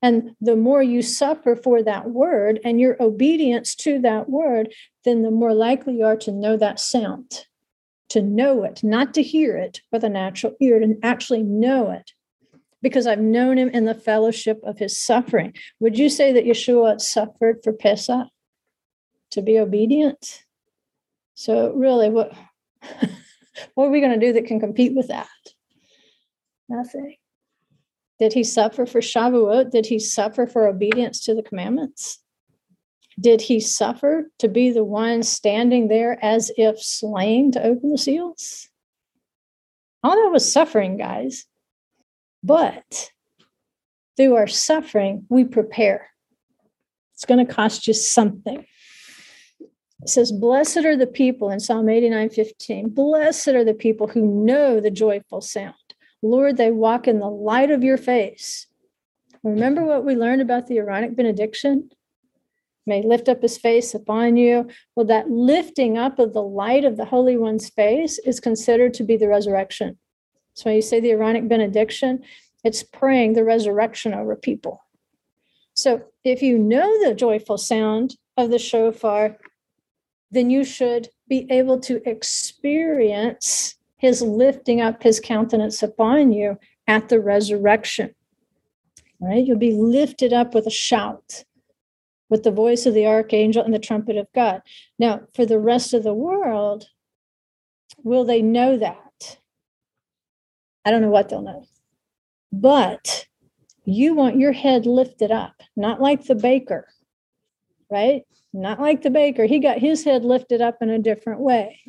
And 0.00 0.36
the 0.40 0.54
more 0.54 0.84
you 0.84 1.02
suffer 1.02 1.56
for 1.56 1.82
that 1.82 2.10
word 2.10 2.60
and 2.64 2.80
your 2.80 2.96
obedience 3.02 3.74
to 3.76 3.98
that 4.02 4.30
word, 4.30 4.72
then 5.04 5.22
the 5.22 5.32
more 5.32 5.52
likely 5.52 5.96
you 5.96 6.04
are 6.04 6.16
to 6.18 6.30
know 6.30 6.56
that 6.56 6.78
sound, 6.78 7.44
to 8.10 8.22
know 8.22 8.62
it, 8.62 8.84
not 8.84 9.14
to 9.14 9.22
hear 9.22 9.56
it 9.56 9.80
with 9.90 10.04
a 10.04 10.08
natural 10.08 10.54
ear, 10.60 10.78
to 10.78 10.96
actually 11.02 11.42
know 11.42 11.90
it 11.90 12.12
because 12.82 13.06
I've 13.06 13.20
known 13.20 13.56
him 13.56 13.68
in 13.68 13.84
the 13.84 13.94
fellowship 13.94 14.60
of 14.64 14.78
his 14.78 15.00
suffering. 15.00 15.54
Would 15.80 15.98
you 15.98 16.08
say 16.08 16.32
that 16.32 16.44
Yeshua 16.44 17.00
suffered 17.00 17.60
for 17.62 17.72
Pesach 17.72 18.28
to 19.30 19.42
be 19.42 19.58
obedient? 19.58 20.42
So 21.34 21.72
really, 21.72 22.10
what 22.10 22.32
what 23.74 23.86
are 23.86 23.90
we 23.90 24.00
going 24.00 24.18
to 24.18 24.26
do 24.26 24.32
that 24.34 24.46
can 24.46 24.60
compete 24.60 24.94
with 24.94 25.08
that? 25.08 25.28
Nothing. 26.68 27.16
Did 28.18 28.32
he 28.32 28.44
suffer 28.44 28.86
for 28.86 29.00
Shavuot? 29.00 29.70
Did 29.70 29.86
he 29.86 29.98
suffer 29.98 30.46
for 30.46 30.68
obedience 30.68 31.24
to 31.24 31.34
the 31.34 31.42
commandments? 31.42 32.18
Did 33.20 33.40
he 33.42 33.60
suffer 33.60 34.30
to 34.38 34.48
be 34.48 34.70
the 34.70 34.84
one 34.84 35.22
standing 35.22 35.88
there 35.88 36.18
as 36.24 36.50
if 36.56 36.80
slain 36.80 37.52
to 37.52 37.62
open 37.62 37.90
the 37.90 37.98
seals? 37.98 38.68
All 40.02 40.16
that 40.16 40.32
was 40.32 40.50
suffering, 40.50 40.96
guys. 40.96 41.44
But 42.42 43.10
through 44.16 44.36
our 44.36 44.46
suffering, 44.46 45.26
we 45.28 45.44
prepare. 45.44 46.10
It's 47.14 47.24
going 47.24 47.44
to 47.44 47.52
cost 47.52 47.86
you 47.86 47.94
something. 47.94 48.66
It 50.02 50.08
says, 50.08 50.32
Blessed 50.32 50.78
are 50.78 50.96
the 50.96 51.06
people 51.06 51.50
in 51.50 51.60
Psalm 51.60 51.88
89 51.88 52.30
15. 52.30 52.88
Blessed 52.88 53.48
are 53.48 53.64
the 53.64 53.74
people 53.74 54.08
who 54.08 54.44
know 54.44 54.80
the 54.80 54.90
joyful 54.90 55.40
sound. 55.40 55.74
Lord, 56.22 56.56
they 56.56 56.70
walk 56.70 57.06
in 57.06 57.20
the 57.20 57.30
light 57.30 57.70
of 57.70 57.84
your 57.84 57.96
face. 57.96 58.66
Remember 59.44 59.84
what 59.84 60.04
we 60.04 60.14
learned 60.14 60.42
about 60.42 60.66
the 60.66 60.78
Aaronic 60.78 61.16
benediction? 61.16 61.90
May 62.86 63.02
lift 63.02 63.28
up 63.28 63.42
his 63.42 63.58
face 63.58 63.94
upon 63.94 64.36
you. 64.36 64.68
Well, 64.96 65.06
that 65.06 65.30
lifting 65.30 65.98
up 65.98 66.18
of 66.18 66.32
the 66.32 66.42
light 66.42 66.84
of 66.84 66.96
the 66.96 67.04
Holy 67.04 67.36
One's 67.36 67.70
face 67.70 68.18
is 68.18 68.40
considered 68.40 68.94
to 68.94 69.04
be 69.04 69.16
the 69.16 69.28
resurrection. 69.28 69.98
So 70.54 70.64
when 70.64 70.76
you 70.76 70.82
say 70.82 71.00
the 71.00 71.12
Aaronic 71.12 71.48
benediction, 71.48 72.22
it's 72.64 72.82
praying 72.82 73.32
the 73.32 73.44
resurrection 73.44 74.14
over 74.14 74.36
people. 74.36 74.84
So 75.74 76.02
if 76.24 76.42
you 76.42 76.58
know 76.58 77.06
the 77.06 77.14
joyful 77.14 77.58
sound 77.58 78.16
of 78.36 78.50
the 78.50 78.58
shofar, 78.58 79.38
then 80.30 80.50
you 80.50 80.64
should 80.64 81.08
be 81.28 81.46
able 81.50 81.80
to 81.80 82.06
experience 82.08 83.76
his 83.96 84.22
lifting 84.22 84.80
up 84.80 85.02
his 85.02 85.20
countenance 85.20 85.82
upon 85.82 86.32
you 86.32 86.58
at 86.86 87.08
the 87.08 87.20
resurrection. 87.20 88.14
Right? 89.20 89.44
You'll 89.44 89.58
be 89.58 89.72
lifted 89.72 90.32
up 90.32 90.54
with 90.54 90.66
a 90.66 90.70
shout, 90.70 91.44
with 92.28 92.42
the 92.42 92.50
voice 92.50 92.86
of 92.86 92.94
the 92.94 93.06
archangel 93.06 93.62
and 93.62 93.72
the 93.72 93.78
trumpet 93.78 94.16
of 94.16 94.26
God. 94.34 94.62
Now, 94.98 95.20
for 95.34 95.46
the 95.46 95.60
rest 95.60 95.94
of 95.94 96.02
the 96.02 96.14
world, 96.14 96.88
will 98.02 98.24
they 98.24 98.42
know 98.42 98.76
that? 98.76 99.11
I 100.84 100.90
don't 100.90 101.02
know 101.02 101.10
what 101.10 101.28
they'll 101.28 101.42
know. 101.42 101.66
But 102.52 103.26
you 103.84 104.14
want 104.14 104.38
your 104.38 104.52
head 104.52 104.86
lifted 104.86 105.30
up, 105.30 105.54
not 105.76 106.00
like 106.00 106.24
the 106.24 106.34
baker, 106.34 106.88
right? 107.90 108.22
Not 108.52 108.80
like 108.80 109.02
the 109.02 109.10
baker. 109.10 109.44
He 109.44 109.58
got 109.58 109.78
his 109.78 110.04
head 110.04 110.24
lifted 110.24 110.60
up 110.60 110.78
in 110.80 110.90
a 110.90 110.98
different 110.98 111.40
way. 111.40 111.80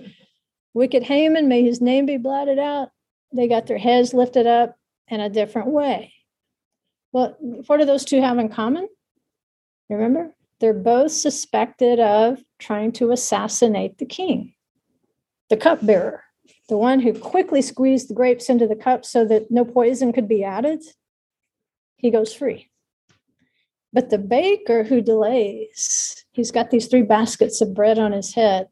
Wicked 0.74 1.04
Haman, 1.04 1.48
may 1.48 1.64
his 1.64 1.82
name 1.82 2.06
be 2.06 2.18
blotted 2.18 2.58
out. 2.58 2.90
They 3.34 3.48
got 3.48 3.68
their 3.68 3.78
heads 3.78 4.14
lifted 4.14 4.48
up 4.48 4.76
in 5.08 5.20
a 5.20 5.30
different 5.30 5.70
way. 5.70 6.14
Well, 7.12 7.36
what 7.40 7.78
do 7.78 7.86
those 7.86 8.06
two 8.06 8.22
have 8.22 8.40
in 8.40 8.50
common? 8.50 8.88
Remember? 9.90 10.34
They're 10.60 10.74
both 10.74 11.12
suspected 11.12 12.00
of 12.00 12.42
trying 12.58 12.94
to 12.94 13.12
assassinate 13.12 13.98
the 13.98 14.06
king, 14.06 14.54
the 15.50 15.58
cupbearer 15.58 16.24
the 16.70 16.78
one 16.78 17.00
who 17.00 17.14
quickly 17.14 17.62
squeezed 17.62 18.10
the 18.10 18.14
grapes 18.14 18.50
into 18.50 18.68
the 18.68 18.76
cup 18.76 19.06
so 19.06 19.26
that 19.26 19.52
no 19.52 19.66
poison 19.66 20.14
could 20.14 20.28
be 20.28 20.44
added, 20.44 20.82
he 21.98 22.10
goes 22.10 22.34
free. 22.34 22.70
But 23.92 24.10
the 24.10 24.18
baker 24.18 24.84
who 24.84 25.02
delays, 25.02 26.26
he's 26.32 26.52
got 26.52 26.72
these 26.72 26.88
three 26.88 27.04
baskets 27.04 27.62
of 27.62 27.74
bread 27.74 28.00
on 28.00 28.12
his 28.12 28.34
head. 28.34 28.68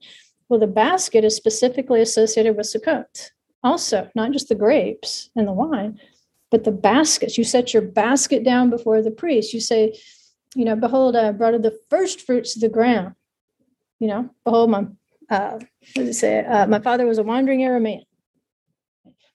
Well, 0.49 0.59
the 0.59 0.67
basket 0.67 1.23
is 1.23 1.35
specifically 1.35 2.01
associated 2.01 2.57
with 2.57 2.65
Sukkot. 2.65 3.29
Also, 3.63 4.09
not 4.15 4.31
just 4.31 4.49
the 4.49 4.55
grapes 4.55 5.29
and 5.35 5.47
the 5.47 5.53
wine, 5.53 5.99
but 6.49 6.63
the 6.63 6.71
baskets. 6.71 7.37
You 7.37 7.43
set 7.43 7.73
your 7.73 7.83
basket 7.83 8.43
down 8.43 8.69
before 8.69 9.01
the 9.01 9.11
priest. 9.11 9.53
You 9.53 9.61
say, 9.61 9.97
you 10.55 10.65
know, 10.65 10.75
behold, 10.75 11.15
I 11.15 11.31
brought 11.31 11.61
the 11.61 11.79
first 11.89 12.21
fruits 12.21 12.55
of 12.55 12.61
the 12.61 12.69
ground. 12.69 13.15
You 13.99 14.07
know, 14.07 14.29
behold, 14.43 14.71
my 14.71 14.87
uh, 15.31 15.51
what 15.53 15.95
does 15.95 16.09
it 16.09 16.13
say? 16.13 16.45
Uh, 16.45 16.67
my 16.67 16.79
father 16.79 17.05
was 17.07 17.17
a 17.17 17.23
wandering 17.23 17.61
Aramean. 17.61 18.03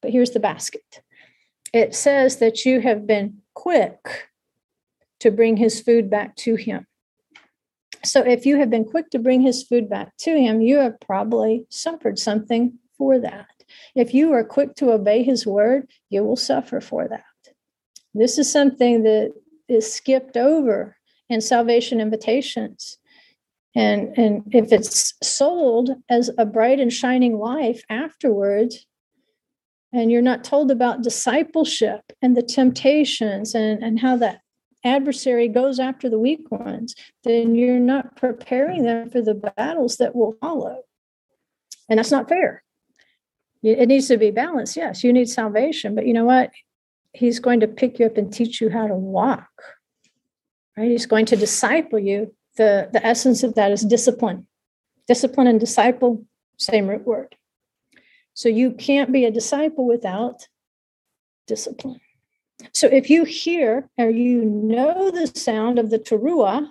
But 0.02 0.10
here's 0.10 0.30
the 0.30 0.40
basket. 0.40 1.00
It 1.72 1.94
says 1.94 2.36
that 2.36 2.64
you 2.64 2.80
have 2.80 3.06
been 3.06 3.38
quick 3.54 4.28
to 5.20 5.30
bring 5.30 5.56
his 5.56 5.80
food 5.80 6.10
back 6.10 6.36
to 6.36 6.54
him. 6.54 6.86
So 8.04 8.20
if 8.20 8.44
you 8.44 8.58
have 8.58 8.70
been 8.70 8.84
quick 8.84 9.10
to 9.10 9.18
bring 9.18 9.40
his 9.40 9.64
food 9.64 9.88
back 9.88 10.16
to 10.18 10.38
him, 10.38 10.60
you 10.60 10.76
have 10.76 11.00
probably 11.00 11.66
suffered 11.70 12.18
something 12.18 12.78
for 12.96 13.18
that. 13.18 13.48
If 13.94 14.14
you 14.14 14.32
are 14.32 14.44
quick 14.44 14.74
to 14.76 14.92
obey 14.92 15.22
his 15.22 15.46
word, 15.46 15.90
you 16.10 16.22
will 16.22 16.36
suffer 16.36 16.80
for 16.80 17.08
that. 17.08 17.24
This 18.14 18.38
is 18.38 18.52
something 18.52 19.02
that 19.02 19.32
is 19.66 19.92
skipped 19.92 20.36
over 20.36 20.96
in 21.28 21.40
salvation 21.40 22.00
invitations 22.00 22.98
and 23.76 24.16
and 24.18 24.42
if 24.52 24.72
it's 24.72 25.14
sold 25.22 25.90
as 26.08 26.30
a 26.38 26.46
bright 26.46 26.80
and 26.80 26.92
shining 26.92 27.38
life 27.38 27.82
afterwards 27.90 28.86
and 29.92 30.10
you're 30.10 30.22
not 30.22 30.42
told 30.42 30.70
about 30.70 31.02
discipleship 31.02 32.00
and 32.20 32.36
the 32.36 32.42
temptations 32.42 33.54
and, 33.54 33.82
and 33.82 34.00
how 34.00 34.16
that 34.16 34.40
adversary 34.84 35.48
goes 35.48 35.78
after 35.78 36.08
the 36.08 36.18
weak 36.18 36.50
ones 36.50 36.94
then 37.24 37.54
you're 37.54 37.78
not 37.78 38.16
preparing 38.16 38.84
them 38.84 39.10
for 39.10 39.20
the 39.22 39.34
battles 39.34 39.96
that 39.96 40.14
will 40.14 40.36
follow 40.40 40.82
And 41.88 41.98
that's 41.98 42.10
not 42.10 42.28
fair. 42.28 42.62
It 43.62 43.88
needs 43.88 44.06
to 44.08 44.16
be 44.16 44.30
balanced. 44.30 44.76
Yes, 44.76 45.02
you 45.02 45.12
need 45.12 45.28
salvation, 45.28 45.94
but 45.94 46.06
you 46.06 46.12
know 46.12 46.24
what? 46.24 46.50
He's 47.12 47.40
going 47.40 47.60
to 47.60 47.68
pick 47.68 47.98
you 47.98 48.06
up 48.06 48.16
and 48.16 48.32
teach 48.32 48.60
you 48.60 48.70
how 48.70 48.86
to 48.86 48.94
walk. 48.94 49.48
Right? 50.76 50.90
He's 50.90 51.06
going 51.06 51.26
to 51.26 51.36
disciple 51.36 51.98
you. 51.98 52.35
The, 52.56 52.88
the 52.92 53.04
essence 53.04 53.42
of 53.42 53.54
that 53.54 53.72
is 53.72 53.82
discipline. 53.82 54.46
Discipline 55.06 55.46
and 55.46 55.60
disciple, 55.60 56.24
same 56.58 56.86
root 56.86 57.06
word. 57.06 57.36
So 58.34 58.48
you 58.48 58.72
can't 58.72 59.12
be 59.12 59.24
a 59.24 59.30
disciple 59.30 59.86
without 59.86 60.48
discipline. 61.46 62.00
So 62.72 62.86
if 62.86 63.10
you 63.10 63.24
hear 63.24 63.88
or 63.98 64.10
you 64.10 64.44
know 64.44 65.10
the 65.10 65.26
sound 65.26 65.78
of 65.78 65.90
the 65.90 65.98
teruah, 65.98 66.68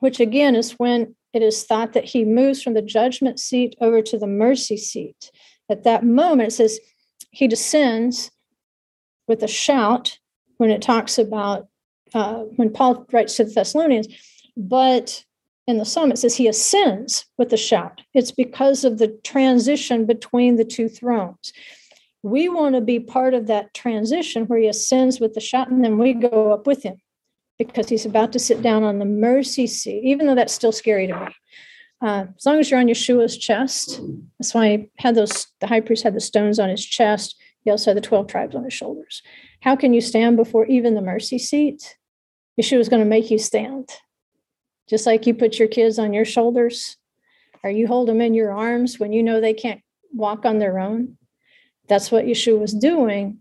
which 0.00 0.20
again 0.20 0.56
is 0.56 0.72
when 0.72 1.14
it 1.32 1.42
is 1.42 1.64
thought 1.64 1.92
that 1.92 2.04
he 2.04 2.24
moves 2.24 2.62
from 2.62 2.74
the 2.74 2.82
judgment 2.82 3.40
seat 3.40 3.76
over 3.80 4.02
to 4.02 4.18
the 4.18 4.26
mercy 4.26 4.76
seat. 4.76 5.30
At 5.70 5.84
that 5.84 6.04
moment, 6.04 6.48
it 6.48 6.52
says 6.52 6.80
he 7.30 7.48
descends 7.48 8.30
with 9.26 9.42
a 9.42 9.48
shout 9.48 10.18
when 10.58 10.70
it 10.70 10.82
talks 10.82 11.18
about 11.18 11.68
uh, 12.14 12.42
when 12.56 12.72
Paul 12.72 13.06
writes 13.12 13.36
to 13.36 13.44
the 13.44 13.52
Thessalonians, 13.52 14.08
but 14.56 15.24
in 15.66 15.78
the 15.78 15.84
psalm 15.84 16.10
it 16.10 16.18
says 16.18 16.36
he 16.36 16.48
ascends 16.48 17.26
with 17.38 17.52
a 17.52 17.56
shout. 17.56 18.00
It's 18.14 18.32
because 18.32 18.84
of 18.84 18.98
the 18.98 19.08
transition 19.24 20.06
between 20.06 20.56
the 20.56 20.64
two 20.64 20.88
thrones. 20.88 21.52
We 22.22 22.48
want 22.48 22.74
to 22.74 22.80
be 22.80 23.00
part 23.00 23.34
of 23.34 23.46
that 23.46 23.74
transition 23.74 24.46
where 24.46 24.58
he 24.58 24.68
ascends 24.68 25.20
with 25.20 25.34
the 25.34 25.40
shout 25.40 25.70
and 25.70 25.84
then 25.84 25.98
we 25.98 26.12
go 26.12 26.52
up 26.52 26.66
with 26.66 26.82
him 26.82 26.96
because 27.58 27.88
he's 27.88 28.06
about 28.06 28.32
to 28.32 28.38
sit 28.38 28.62
down 28.62 28.82
on 28.82 28.98
the 28.98 29.04
mercy 29.04 29.66
seat, 29.66 30.02
even 30.04 30.26
though 30.26 30.34
that's 30.34 30.52
still 30.52 30.72
scary 30.72 31.06
to 31.06 31.14
me. 31.14 31.26
Uh, 32.00 32.26
as 32.36 32.44
long 32.44 32.58
as 32.58 32.70
you're 32.70 32.80
on 32.80 32.88
Yeshua's 32.88 33.38
chest, 33.38 34.00
that's 34.38 34.54
why 34.54 34.76
he 34.76 34.90
had 34.98 35.14
those, 35.14 35.46
the 35.60 35.68
high 35.68 35.80
priest 35.80 36.02
had 36.02 36.14
the 36.14 36.20
stones 36.20 36.58
on 36.58 36.68
his 36.68 36.84
chest. 36.84 37.36
He 37.64 37.70
also 37.70 37.90
had 37.90 37.96
the 37.96 38.00
12 38.00 38.26
tribes 38.26 38.56
on 38.56 38.64
his 38.64 38.74
shoulders. 38.74 39.22
How 39.60 39.76
can 39.76 39.94
you 39.94 40.00
stand 40.00 40.36
before 40.36 40.66
even 40.66 40.94
the 40.94 41.00
mercy 41.00 41.38
seat? 41.38 41.96
Yeshua 42.60 42.78
is 42.78 42.88
going 42.88 43.02
to 43.02 43.08
make 43.08 43.30
you 43.30 43.38
stand. 43.38 43.88
Just 44.88 45.06
like 45.06 45.26
you 45.26 45.34
put 45.34 45.58
your 45.58 45.68
kids 45.68 45.98
on 45.98 46.12
your 46.12 46.24
shoulders, 46.24 46.96
or 47.64 47.70
you 47.70 47.86
hold 47.86 48.08
them 48.08 48.20
in 48.20 48.34
your 48.34 48.52
arms 48.52 48.98
when 48.98 49.12
you 49.12 49.22
know 49.22 49.40
they 49.40 49.54
can't 49.54 49.80
walk 50.12 50.44
on 50.44 50.58
their 50.58 50.78
own. 50.78 51.16
That's 51.88 52.10
what 52.10 52.26
Yeshua 52.26 52.58
was 52.58 52.74
doing 52.74 53.38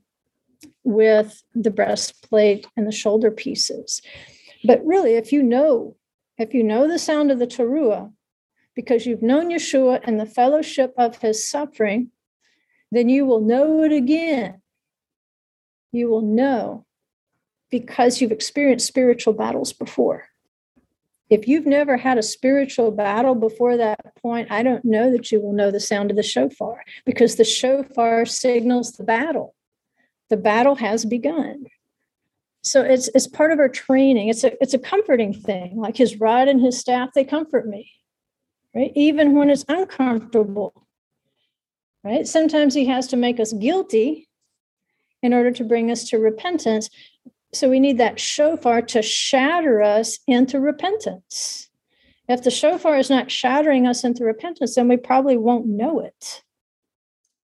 with 0.84 1.44
the 1.54 1.72
breastplate 1.72 2.68
and 2.78 2.88
the 2.88 2.92
shoulder 2.92 3.32
pieces. 3.32 4.02
But 4.64 4.86
really, 4.86 5.16
if 5.16 5.32
you 5.32 5.44
know, 5.44 5.96
if 6.38 6.54
you 6.54 6.64
know 6.64 6.88
the 6.88 7.00
sound 7.00 7.32
of 7.32 7.40
the 7.40 7.48
teruah, 7.48 8.12
because 8.76 9.06
you've 9.06 9.22
known 9.22 9.50
Yeshua 9.50 10.00
and 10.04 10.20
the 10.20 10.26
fellowship 10.26 10.94
of 10.98 11.18
his 11.18 11.48
suffering, 11.48 12.12
then 12.92 13.10
you 13.10 13.26
will 13.26 13.42
know 13.42 13.84
it 13.84 13.92
again. 13.92 14.62
You 15.92 16.10
will 16.10 16.22
know 16.22 16.86
because 17.72 18.22
you've 18.22 18.32
experienced 18.32 18.86
spiritual 18.86 19.34
battles 19.34 19.74
before. 19.74 20.26
If 21.30 21.48
you've 21.48 21.66
never 21.66 21.96
had 21.96 22.18
a 22.18 22.24
spiritual 22.24 22.92
battle 22.92 23.36
before 23.36 23.78
that 23.78 24.16
point, 24.22 24.52
I 24.52 24.64
don't 24.64 24.84
know 24.84 25.12
that 25.12 25.32
you 25.32 25.40
will 25.40 25.54
know 25.54 25.72
the 25.72 25.80
sound 25.80 26.12
of 26.12 26.18
the 26.18 26.24
shofar 26.24 26.84
because 27.06 27.38
the 27.38 27.46
shofar 27.46 28.26
signals 28.26 28.92
the 28.92 29.06
battle 29.06 29.56
the 30.32 30.38
battle 30.38 30.76
has 30.76 31.06
begun. 31.06 31.66
So 32.64 32.82
it's 32.82 33.10
it's 33.10 33.28
part 33.28 33.52
of 33.52 33.60
our 33.60 33.70
training. 33.70 34.30
It's 34.30 34.44
a 34.44 34.52
it's 34.64 34.74
a 34.74 34.80
comforting 34.80 35.34
thing. 35.34 35.76
Like 35.76 35.98
his 35.98 36.20
rod 36.20 36.48
and 36.48 36.62
his 36.62 36.80
staff, 36.80 37.10
they 37.14 37.26
comfort 37.26 37.68
me, 37.68 37.92
right? 38.74 38.92
Even 38.96 39.36
when 39.36 39.50
it's 39.50 39.66
uncomfortable, 39.68 40.88
right? 42.04 42.26
Sometimes 42.26 42.74
he 42.74 42.86
has 42.86 43.08
to 43.08 43.18
make 43.18 43.40
us 43.40 43.52
guilty 43.54 44.30
in 45.22 45.34
order 45.34 45.52
to 45.52 45.64
bring 45.64 45.92
us 45.92 46.06
to 46.10 46.18
repentance. 46.18 46.90
So 47.54 47.70
we 47.70 47.80
need 47.80 47.98
that 47.98 48.20
shofar 48.20 48.82
to 48.84 49.02
shatter 49.02 49.82
us 49.82 50.20
into 50.28 50.60
repentance. 50.60 51.70
If 52.28 52.44
the 52.44 52.52
shofar 52.52 52.98
is 52.98 53.10
not 53.10 53.30
shattering 53.30 53.88
us 53.88 54.04
into 54.04 54.24
repentance, 54.24 54.76
then 54.76 54.88
we 54.88 54.98
probably 54.98 55.38
won't 55.38 55.66
know 55.68 56.00
it. 56.00 56.44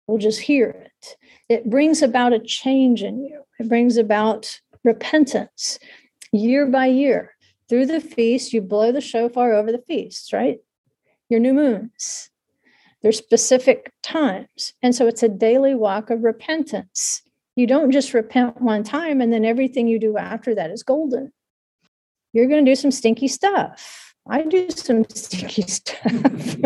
We'll 0.07 0.19
just 0.19 0.41
hear 0.41 0.69
it 0.71 1.17
it 1.49 1.69
brings 1.69 2.03
about 2.03 2.33
a 2.33 2.39
change 2.39 3.03
in 3.03 3.25
you. 3.25 3.43
It 3.59 3.69
brings 3.69 3.97
about 3.97 4.61
repentance 4.85 5.79
year 6.33 6.67
by 6.67 6.87
year. 6.87 7.33
Through 7.69 7.87
the 7.87 8.01
feast, 8.01 8.53
you 8.53 8.61
blow 8.63 8.93
the 8.93 9.01
shofar 9.01 9.53
over 9.53 9.73
the 9.73 9.83
feasts, 9.87 10.33
right? 10.33 10.59
Your 11.29 11.41
new 11.41 11.55
moons. 11.55 12.31
There's 13.03 13.19
specific 13.19 13.93
times. 14.03 14.73
And 14.83 14.95
so 14.95 15.07
it's 15.07 15.23
a 15.23 15.29
daily 15.29 15.75
walk 15.75 16.11
of 16.11 16.25
repentance. 16.25 17.23
You 17.59 17.67
don't 17.67 17.91
just 17.91 18.15
repent 18.15 18.63
one 18.63 18.85
time 18.85 19.21
and 19.21 19.33
then 19.33 19.45
everything 19.45 19.89
you 19.89 19.99
do 19.99 20.17
after 20.17 20.55
that 20.55 20.71
is 20.71 20.85
golden. 20.85 21.33
You're 22.33 22.47
going 22.47 22.65
to 22.65 22.71
do 22.71 22.77
some 22.77 22.93
stinky 22.93 23.27
stuff. 23.27 24.15
I 24.31 24.43
do 24.43 24.71
some 24.71 25.05
stinky 25.13 25.63
stuff. 25.63 26.05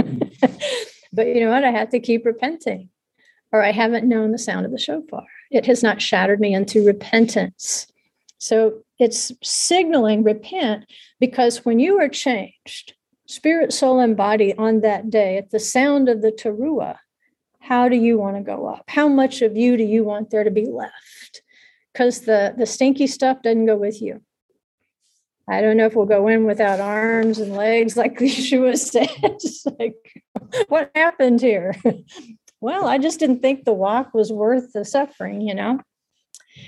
but 1.14 1.28
you 1.28 1.40
know 1.40 1.48
what? 1.48 1.64
I 1.64 1.70
have 1.70 1.88
to 1.92 1.98
keep 1.98 2.26
repenting 2.26 2.90
or 3.52 3.62
I 3.64 3.72
haven't 3.72 4.06
known 4.06 4.32
the 4.32 4.38
sound 4.38 4.66
of 4.66 4.70
the 4.70 4.78
shofar. 4.78 5.24
It 5.50 5.64
has 5.64 5.82
not 5.82 6.02
shattered 6.02 6.40
me 6.40 6.52
into 6.52 6.84
repentance. 6.84 7.86
So 8.36 8.82
it's 8.98 9.32
signaling 9.42 10.24
repent 10.24 10.84
because 11.18 11.64
when 11.64 11.78
you 11.78 11.98
are 12.00 12.08
changed, 12.10 12.92
spirit, 13.26 13.72
soul, 13.72 13.98
and 13.98 14.14
body 14.14 14.54
on 14.58 14.82
that 14.82 15.08
day 15.08 15.38
at 15.38 15.52
the 15.52 15.58
sound 15.58 16.10
of 16.10 16.20
the 16.20 16.32
teruah, 16.32 16.98
how 17.62 17.88
do 17.88 17.96
you 17.96 18.18
want 18.18 18.36
to 18.36 18.42
go 18.42 18.66
up? 18.66 18.84
How 18.88 19.08
much 19.08 19.40
of 19.40 19.56
you 19.56 19.76
do 19.76 19.84
you 19.84 20.02
want 20.02 20.30
there 20.30 20.44
to 20.44 20.50
be 20.50 20.66
left? 20.66 21.42
Because 21.92 22.22
the, 22.22 22.54
the 22.58 22.66
stinky 22.66 23.06
stuff 23.06 23.42
doesn't 23.42 23.66
go 23.66 23.76
with 23.76 24.02
you. 24.02 24.20
I 25.48 25.60
don't 25.60 25.76
know 25.76 25.86
if 25.86 25.94
we'll 25.94 26.06
go 26.06 26.28
in 26.28 26.44
without 26.44 26.80
arms 26.80 27.38
and 27.38 27.54
legs, 27.54 27.96
like 27.96 28.18
Yeshua 28.18 28.76
said. 28.76 29.38
like, 29.78 29.94
what 30.68 30.90
happened 30.94 31.40
here? 31.40 31.74
well, 32.60 32.86
I 32.86 32.98
just 32.98 33.20
didn't 33.20 33.42
think 33.42 33.64
the 33.64 33.72
walk 33.72 34.12
was 34.12 34.32
worth 34.32 34.72
the 34.72 34.84
suffering, 34.84 35.40
you 35.40 35.54
know? 35.54 35.80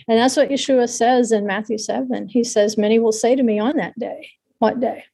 And 0.08 0.18
that's 0.18 0.36
what 0.36 0.48
Yeshua 0.48 0.88
says 0.88 1.32
in 1.32 1.46
Matthew 1.46 1.78
7. 1.78 2.28
He 2.28 2.44
says, 2.44 2.78
Many 2.78 2.98
will 2.98 3.12
say 3.12 3.34
to 3.34 3.42
me 3.42 3.58
on 3.58 3.76
that 3.76 3.98
day, 3.98 4.30
What 4.58 4.80
day? 4.80 5.04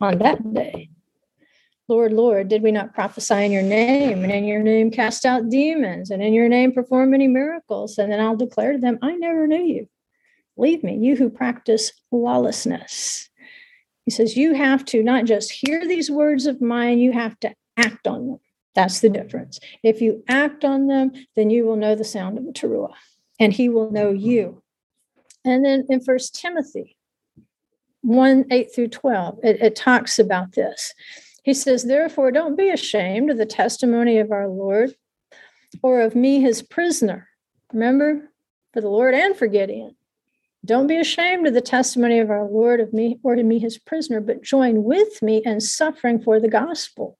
On 0.00 0.18
that 0.18 0.54
day. 0.54 0.88
Lord, 1.90 2.12
Lord, 2.12 2.46
did 2.46 2.62
we 2.62 2.70
not 2.70 2.94
prophesy 2.94 3.44
in 3.44 3.50
your 3.50 3.64
name, 3.64 4.22
and 4.22 4.32
in 4.32 4.44
your 4.44 4.62
name 4.62 4.92
cast 4.92 5.26
out 5.26 5.48
demons, 5.48 6.12
and 6.12 6.22
in 6.22 6.32
your 6.32 6.48
name 6.48 6.70
perform 6.70 7.10
many 7.10 7.26
miracles? 7.26 7.98
And 7.98 8.12
then 8.12 8.20
I'll 8.20 8.36
declare 8.36 8.72
to 8.72 8.78
them, 8.78 9.00
I 9.02 9.16
never 9.16 9.48
knew 9.48 9.64
you. 9.64 9.88
Leave 10.56 10.84
me, 10.84 10.96
you 10.98 11.16
who 11.16 11.28
practice 11.28 11.90
lawlessness. 12.12 13.28
He 14.04 14.12
says, 14.12 14.36
You 14.36 14.54
have 14.54 14.84
to 14.86 15.02
not 15.02 15.24
just 15.24 15.50
hear 15.50 15.84
these 15.84 16.08
words 16.08 16.46
of 16.46 16.60
mine, 16.60 17.00
you 17.00 17.10
have 17.10 17.38
to 17.40 17.52
act 17.76 18.06
on 18.06 18.28
them. 18.28 18.40
That's 18.76 19.00
the 19.00 19.08
difference. 19.08 19.58
If 19.82 20.00
you 20.00 20.22
act 20.28 20.64
on 20.64 20.86
them, 20.86 21.10
then 21.34 21.50
you 21.50 21.64
will 21.64 21.76
know 21.76 21.96
the 21.96 22.04
sound 22.04 22.38
of 22.38 22.46
the 22.46 22.52
teruah, 22.52 22.94
and 23.40 23.52
he 23.52 23.68
will 23.68 23.90
know 23.90 24.10
you. 24.10 24.62
And 25.44 25.64
then 25.64 25.86
in 25.88 26.00
First 26.00 26.36
Timothy 26.36 26.96
1 28.02 28.44
8 28.48 28.72
through 28.72 28.88
12, 28.88 29.40
it, 29.42 29.60
it 29.60 29.74
talks 29.74 30.20
about 30.20 30.52
this. 30.52 30.94
He 31.42 31.54
says, 31.54 31.84
Therefore, 31.84 32.30
don't 32.30 32.56
be 32.56 32.70
ashamed 32.70 33.30
of 33.30 33.38
the 33.38 33.46
testimony 33.46 34.18
of 34.18 34.30
our 34.30 34.48
Lord 34.48 34.94
or 35.82 36.00
of 36.00 36.14
me, 36.14 36.40
his 36.40 36.62
prisoner. 36.62 37.28
Remember, 37.72 38.30
for 38.72 38.80
the 38.80 38.88
Lord 38.88 39.14
and 39.14 39.36
for 39.36 39.46
Gideon. 39.46 39.96
Don't 40.64 40.86
be 40.86 40.96
ashamed 40.96 41.46
of 41.46 41.54
the 41.54 41.60
testimony 41.60 42.18
of 42.18 42.30
our 42.30 42.44
Lord 42.44 42.80
of 42.80 42.92
me 42.92 43.18
or 43.22 43.34
to 43.34 43.42
me, 43.42 43.58
his 43.58 43.78
prisoner, 43.78 44.20
but 44.20 44.42
join 44.42 44.84
with 44.84 45.22
me 45.22 45.42
in 45.44 45.60
suffering 45.60 46.20
for 46.20 46.38
the 46.38 46.48
gospel 46.48 47.16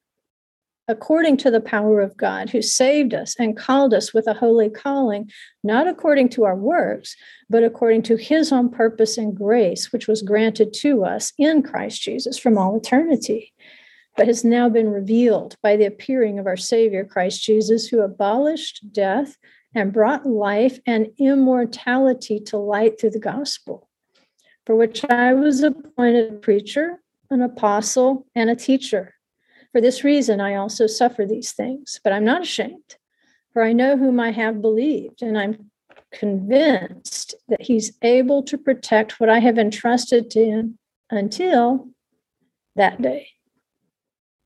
according 0.90 1.36
to 1.36 1.52
the 1.52 1.60
power 1.60 2.00
of 2.00 2.16
God, 2.16 2.50
who 2.50 2.60
saved 2.60 3.14
us 3.14 3.36
and 3.38 3.56
called 3.56 3.94
us 3.94 4.12
with 4.12 4.26
a 4.26 4.34
holy 4.34 4.68
calling, 4.68 5.30
not 5.62 5.86
according 5.86 6.28
to 6.30 6.44
our 6.44 6.56
works, 6.56 7.14
but 7.48 7.62
according 7.62 8.02
to 8.02 8.16
his 8.16 8.50
own 8.50 8.68
purpose 8.68 9.16
and 9.16 9.36
grace, 9.36 9.92
which 9.92 10.08
was 10.08 10.20
granted 10.20 10.72
to 10.74 11.04
us 11.04 11.32
in 11.38 11.62
Christ 11.62 12.02
Jesus 12.02 12.36
from 12.36 12.58
all 12.58 12.76
eternity, 12.76 13.52
but 14.16 14.26
has 14.26 14.44
now 14.44 14.68
been 14.68 14.90
revealed 14.90 15.56
by 15.62 15.76
the 15.76 15.86
appearing 15.86 16.38
of 16.38 16.46
our 16.46 16.56
Savior, 16.56 17.04
Christ 17.04 17.42
Jesus, 17.42 17.86
who 17.86 18.00
abolished 18.00 18.92
death 18.92 19.36
and 19.74 19.92
brought 19.92 20.26
life 20.26 20.78
and 20.86 21.08
immortality 21.18 22.40
to 22.40 22.56
light 22.56 23.00
through 23.00 23.10
the 23.10 23.18
gospel, 23.18 23.88
for 24.66 24.74
which 24.74 25.04
I 25.08 25.34
was 25.34 25.62
appointed 25.62 26.32
a 26.32 26.36
preacher, 26.36 27.00
an 27.30 27.42
apostle, 27.42 28.26
and 28.34 28.50
a 28.50 28.56
teacher. 28.56 29.14
For 29.72 29.80
this 29.80 30.02
reason, 30.02 30.40
I 30.40 30.56
also 30.56 30.86
suffer 30.86 31.24
these 31.24 31.52
things, 31.52 32.00
but 32.02 32.12
I'm 32.12 32.24
not 32.24 32.42
ashamed, 32.42 32.96
for 33.52 33.62
I 33.62 33.72
know 33.72 33.96
whom 33.96 34.18
I 34.18 34.32
have 34.32 34.60
believed, 34.60 35.22
and 35.22 35.38
I'm 35.38 35.70
convinced 36.12 37.34
that 37.48 37.62
he's 37.62 37.92
able 38.02 38.42
to 38.42 38.58
protect 38.58 39.20
what 39.20 39.28
I 39.28 39.38
have 39.38 39.58
entrusted 39.58 40.30
to 40.30 40.44
him 40.44 40.78
until 41.10 41.88
that 42.74 43.00
day. 43.00 43.28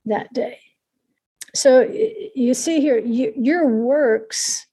That 0.06 0.32
day. 0.32 0.58
So 1.54 1.88
you 2.34 2.52
see 2.52 2.80
here, 2.80 2.98
you, 2.98 3.32
your 3.36 3.68
works 3.68 4.66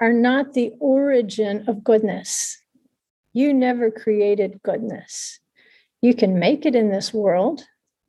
are 0.00 0.12
not 0.12 0.54
the 0.54 0.72
origin 0.78 1.64
of 1.68 1.82
goodness. 1.82 2.58
You 3.32 3.52
never 3.52 3.90
created 3.90 4.60
goodness. 4.62 5.40
You 6.00 6.14
can 6.14 6.38
make 6.38 6.64
it 6.64 6.76
in 6.76 6.90
this 6.90 7.12
world 7.12 7.64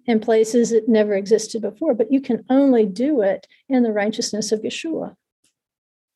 in 0.05 0.19
places 0.19 0.71
it 0.71 0.87
never 0.87 1.13
existed 1.15 1.61
before, 1.61 1.93
but 1.93 2.11
you 2.11 2.21
can 2.21 2.45
only 2.49 2.85
do 2.85 3.21
it 3.21 3.45
in 3.67 3.83
the 3.83 3.91
righteousness 3.91 4.51
of 4.51 4.61
Yeshua. 4.61 5.15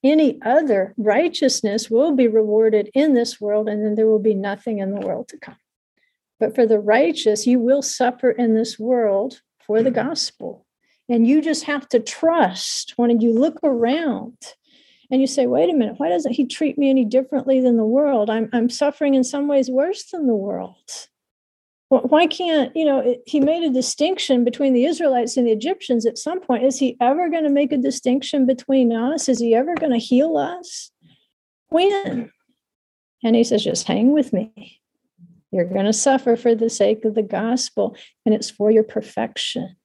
Any 0.04 0.42
other 0.42 0.94
righteousness 0.98 1.90
will 1.90 2.16
be 2.16 2.28
rewarded 2.28 2.90
in 2.94 3.14
this 3.14 3.40
world, 3.40 3.68
and 3.68 3.86
then 3.86 3.96
there 3.96 4.08
will 4.08 4.20
be 4.20 4.34
nothing 4.34 4.80
in 4.80 4.92
the 4.92 5.06
world 5.06 5.28
to 5.30 5.38
come. 5.38 5.58
But 6.40 6.56
for 6.56 6.66
the 6.66 6.80
righteous, 6.80 7.46
you 7.46 7.60
will 7.60 7.82
suffer 7.82 8.32
in 8.32 8.56
this 8.56 8.80
world 8.80 9.42
for 9.72 9.82
the 9.82 9.90
gospel. 9.90 10.66
And 11.08 11.26
you 11.26 11.42
just 11.42 11.64
have 11.64 11.88
to 11.90 12.00
trust 12.02 12.94
when 12.98 13.22
you 13.22 13.32
look 13.32 13.58
around 13.64 14.36
and 15.10 15.22
you 15.22 15.28
say, 15.28 15.48
wait 15.48 15.70
a 15.70 15.74
minute, 15.74 15.96
why 15.96 16.10
doesn't 16.10 16.34
he 16.34 16.46
treat 16.46 16.78
me 16.78 16.90
any 16.90 17.06
differently 17.06 17.62
than 17.62 17.78
the 17.78 17.86
world? 17.86 18.30
I'm, 18.30 18.50
I'm 18.52 18.70
suffering 18.70 19.14
in 19.14 19.24
some 19.24 19.48
ways 19.48 19.72
worse 19.72 20.12
than 20.12 20.28
the 20.28 20.36
world. 20.36 21.08
Why 21.88 22.28
can't, 22.28 22.76
you 22.76 22.84
know, 22.84 23.16
he 23.26 23.40
made 23.40 23.64
a 23.64 23.70
distinction 23.70 24.44
between 24.44 24.74
the 24.74 24.84
Israelites 24.84 25.38
and 25.38 25.48
the 25.48 25.54
Egyptians 25.54 26.06
at 26.06 26.18
some 26.18 26.42
point. 26.42 26.66
Is 26.66 26.78
he 26.78 26.98
ever 27.00 27.30
going 27.30 27.46
to 27.46 27.50
make 27.50 27.72
a 27.72 27.78
distinction 27.78 28.46
between 28.46 28.92
us? 28.92 29.30
Is 29.30 29.40
he 29.40 29.56
ever 29.56 29.76
going 29.76 29.94
to 29.94 29.98
heal 29.98 30.36
us? 30.36 30.92
When? 31.70 32.30
And 33.24 33.36
he 33.38 33.46
says, 33.46 33.64
just 33.64 33.88
hang 33.88 34.12
with 34.12 34.34
me. 34.34 34.81
You're 35.52 35.66
going 35.66 35.86
to 35.86 35.94
suffer 35.94 36.36
for 36.36 36.56
the 36.56 36.70
sake 36.70 37.04
of 37.06 37.16
the 37.16 37.24
gospel, 37.24 37.96
and 38.26 38.34
it's 38.34 38.50
for 38.50 38.72
your 38.72 38.84
perfection. 38.84 39.76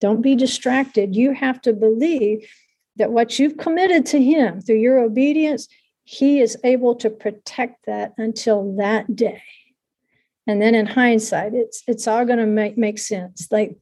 Don't 0.00 0.22
be 0.22 0.34
distracted. 0.34 1.14
You 1.14 1.32
have 1.32 1.60
to 1.62 1.72
believe 1.72 2.50
that 2.96 3.12
what 3.12 3.38
you've 3.38 3.56
committed 3.56 4.06
to 4.06 4.22
Him 4.22 4.60
through 4.60 4.78
your 4.78 4.98
obedience, 4.98 5.68
He 6.04 6.40
is 6.40 6.56
able 6.64 6.96
to 6.96 7.10
protect 7.10 7.86
that 7.86 8.14
until 8.18 8.76
that 8.76 9.14
day. 9.14 9.42
And 10.46 10.60
then 10.60 10.74
in 10.74 10.86
hindsight, 10.86 11.54
it's 11.54 11.82
it's 11.86 12.08
all 12.08 12.24
going 12.24 12.38
to 12.38 12.46
make 12.46 12.76
make 12.76 12.98
sense. 12.98 13.46
Like 13.50 13.76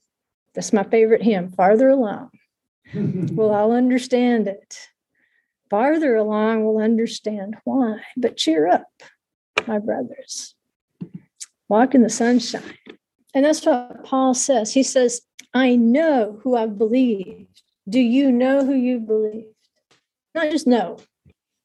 that's 0.55 0.73
my 0.73 0.83
favorite 0.83 1.23
hymn, 1.23 1.51
"Farther 1.51 1.89
Along." 1.89 2.31
we'll 2.95 3.55
all 3.55 3.73
understand 3.73 4.49
it. 4.49 4.89
Farther 5.71 6.17
along, 6.17 6.65
we'll 6.65 6.83
understand 6.83 7.57
why. 7.65 7.99
But 8.17 8.39
cheer 8.39 8.67
up, 8.67 8.87
my 9.67 9.79
brothers. 9.79 10.55
Walk 11.69 11.95
in 11.95 12.03
the 12.03 12.11
sunshine. 12.11 12.63
And 13.35 13.45
that's 13.45 13.65
what 13.65 14.05
Paul 14.05 14.35
says. 14.35 14.73
He 14.73 14.83
says, 14.83 15.21
I 15.55 15.77
know 15.77 16.41
who 16.43 16.57
I've 16.57 16.79
believed. 16.79 17.63
Do 17.89 18.01
you 18.01 18.33
know 18.33 18.65
who 18.65 18.75
you 18.75 19.01
believed? 19.01 19.55
Not 20.35 20.51
just 20.51 20.67
know, 20.67 20.99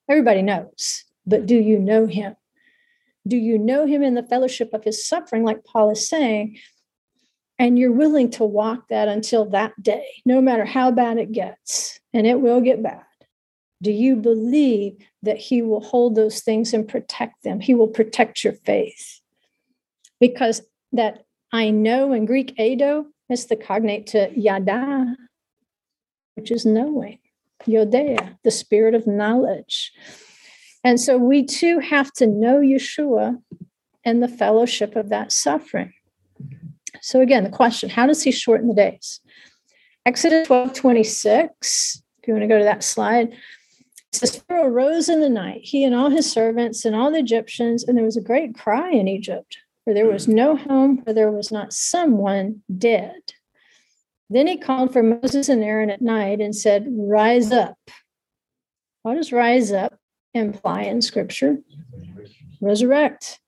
everybody 0.10 0.42
knows, 0.42 1.04
but 1.26 1.46
do 1.46 1.56
you 1.56 1.80
know 1.80 2.06
him? 2.06 2.36
Do 3.28 3.38
you 3.38 3.58
know 3.58 3.86
him 3.86 4.04
in 4.04 4.16
the 4.16 4.24
fellowship 4.24 4.74
of 4.74 4.84
his 4.84 5.06
suffering, 5.06 5.44
like 5.44 5.64
Paul 5.64 5.92
is 5.92 6.08
saying? 6.08 6.58
And 7.60 7.80
you're 7.80 7.92
willing 7.92 8.30
to 8.32 8.44
walk 8.44 8.90
that 8.90 9.08
until 9.08 9.46
that 9.52 9.74
day, 9.82 10.06
no 10.26 10.42
matter 10.42 10.66
how 10.66 10.92
bad 10.92 11.18
it 11.18 11.32
gets, 11.32 12.00
and 12.14 12.28
it 12.28 12.42
will 12.42 12.62
get 12.62 12.84
bad. 12.84 13.04
Do 13.82 13.92
you 13.92 14.16
believe 14.16 14.98
that 15.22 15.38
he 15.38 15.62
will 15.62 15.82
hold 15.82 16.16
those 16.16 16.42
things 16.42 16.74
and 16.74 16.88
protect 16.88 17.44
them? 17.44 17.60
He 17.60 17.74
will 17.74 17.88
protect 17.88 18.44
your 18.44 18.54
faith. 18.54 19.20
Because 20.24 20.62
that 20.94 21.26
I 21.52 21.70
know 21.70 22.14
in 22.14 22.26
Greek, 22.26 22.56
eido, 22.58 23.08
is 23.30 23.48
the 23.48 23.58
cognate 23.58 24.08
to 24.08 24.32
yada, 24.34 25.18
which 26.36 26.50
is 26.50 26.66
knowing, 26.66 27.20
yodea, 27.68 28.38
the 28.46 28.50
spirit 28.50 28.96
of 28.96 29.06
knowledge. 29.06 29.92
And 30.82 30.98
so 30.98 31.18
we 31.18 31.44
too 31.44 31.80
have 31.80 32.10
to 32.14 32.26
know 32.26 32.62
Yeshua 32.62 33.38
and 34.06 34.24
the 34.24 34.30
fellowship 34.30 34.96
of 34.96 35.10
that 35.10 35.34
suffering. 35.34 35.92
So 37.02 37.20
again, 37.20 37.44
the 37.44 37.50
question, 37.50 37.90
how 37.90 38.08
does 38.08 38.24
he 38.24 38.32
shorten 38.32 38.70
the 38.70 38.74
days? 38.76 39.20
Exodus 40.06 40.48
12, 40.48 40.74
26, 40.74 42.02
if 42.22 42.28
you 42.30 42.34
want 42.34 42.44
to 42.44 42.48
go 42.48 42.60
to 42.60 42.64
that 42.64 42.82
slide, 42.82 43.36
says 44.14 44.42
Pharaoh 44.48 44.70
rose 44.70 45.10
in 45.10 45.20
the 45.20 45.28
night, 45.28 45.60
he 45.64 45.84
and 45.84 45.94
all 45.94 46.10
his 46.10 46.32
servants 46.32 46.86
and 46.86 46.96
all 46.96 47.12
the 47.12 47.20
Egyptians, 47.20 47.84
and 47.84 47.98
there 47.98 48.06
was 48.06 48.16
a 48.16 48.22
great 48.22 48.56
cry 48.56 48.90
in 48.90 49.10
Egypt, 49.10 49.58
for 49.84 49.94
there 49.94 50.08
was 50.08 50.26
hmm. 50.26 50.34
no 50.34 50.56
home 50.56 51.02
where 51.04 51.14
there 51.14 51.32
was 51.32 51.52
not 51.52 51.74
someone 51.74 52.64
dead. 52.76 53.34
Then 54.30 54.48
he 54.48 54.58
called 54.58 54.94
for 54.94 55.04
Moses 55.04 55.50
and 55.50 55.64
Aaron 55.64 55.90
at 55.90 56.02
night 56.02 56.40
and 56.42 56.56
said, 56.56 56.88
Rise 56.90 57.52
up. 57.52 57.78
What 59.04 59.16
does 59.16 59.32
rise 59.32 59.72
up 59.72 60.00
imply 60.34 60.84
in 60.84 61.02
scripture? 61.02 61.58
Resurrect. 62.62 63.40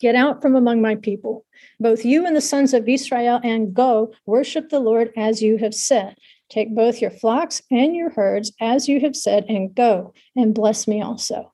Get 0.00 0.14
out 0.14 0.40
from 0.40 0.56
among 0.56 0.80
my 0.80 0.94
people, 0.94 1.44
both 1.78 2.04
you 2.04 2.24
and 2.24 2.34
the 2.34 2.40
sons 2.40 2.72
of 2.72 2.88
Israel, 2.88 3.40
and 3.42 3.74
go 3.74 4.12
worship 4.26 4.70
the 4.70 4.80
Lord 4.80 5.12
as 5.16 5.42
you 5.42 5.58
have 5.58 5.74
said. 5.74 6.16
Take 6.48 6.74
both 6.74 7.02
your 7.02 7.10
flocks 7.10 7.60
and 7.70 7.94
your 7.94 8.10
herds 8.10 8.52
as 8.60 8.88
you 8.88 9.00
have 9.00 9.16
said, 9.16 9.44
and 9.48 9.74
go 9.74 10.14
and 10.34 10.54
bless 10.54 10.88
me 10.88 11.02
also. 11.02 11.52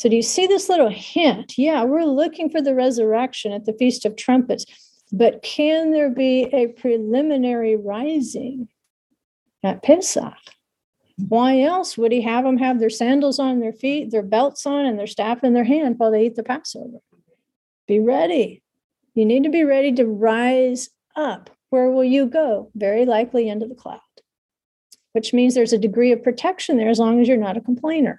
So, 0.00 0.08
do 0.08 0.16
you 0.16 0.22
see 0.22 0.46
this 0.46 0.70
little 0.70 0.88
hint? 0.88 1.58
Yeah, 1.58 1.84
we're 1.84 2.06
looking 2.06 2.48
for 2.48 2.62
the 2.62 2.74
resurrection 2.74 3.52
at 3.52 3.66
the 3.66 3.74
Feast 3.74 4.06
of 4.06 4.16
Trumpets. 4.16 4.64
But 5.12 5.42
can 5.42 5.90
there 5.90 6.08
be 6.08 6.44
a 6.54 6.68
preliminary 6.68 7.76
rising 7.76 8.68
at 9.62 9.82
Pesach? 9.82 10.32
Why 11.28 11.60
else 11.60 11.98
would 11.98 12.12
he 12.12 12.22
have 12.22 12.44
them 12.44 12.56
have 12.56 12.80
their 12.80 12.88
sandals 12.88 13.38
on 13.38 13.60
their 13.60 13.74
feet, 13.74 14.10
their 14.10 14.22
belts 14.22 14.64
on, 14.64 14.86
and 14.86 14.98
their 14.98 15.06
staff 15.06 15.44
in 15.44 15.52
their 15.52 15.64
hand 15.64 15.96
while 15.98 16.12
they 16.12 16.24
eat 16.24 16.34
the 16.34 16.44
Passover? 16.44 17.00
Be 17.86 18.00
ready. 18.00 18.62
You 19.12 19.26
need 19.26 19.44
to 19.44 19.50
be 19.50 19.64
ready 19.64 19.92
to 19.92 20.06
rise 20.06 20.88
up. 21.14 21.50
Where 21.68 21.90
will 21.90 22.04
you 22.04 22.24
go? 22.24 22.70
Very 22.74 23.04
likely 23.04 23.50
into 23.50 23.66
the 23.66 23.74
cloud, 23.74 24.00
which 25.12 25.34
means 25.34 25.54
there's 25.54 25.74
a 25.74 25.78
degree 25.78 26.10
of 26.10 26.24
protection 26.24 26.78
there 26.78 26.88
as 26.88 26.98
long 26.98 27.20
as 27.20 27.28
you're 27.28 27.36
not 27.36 27.58
a 27.58 27.60
complainer 27.60 28.18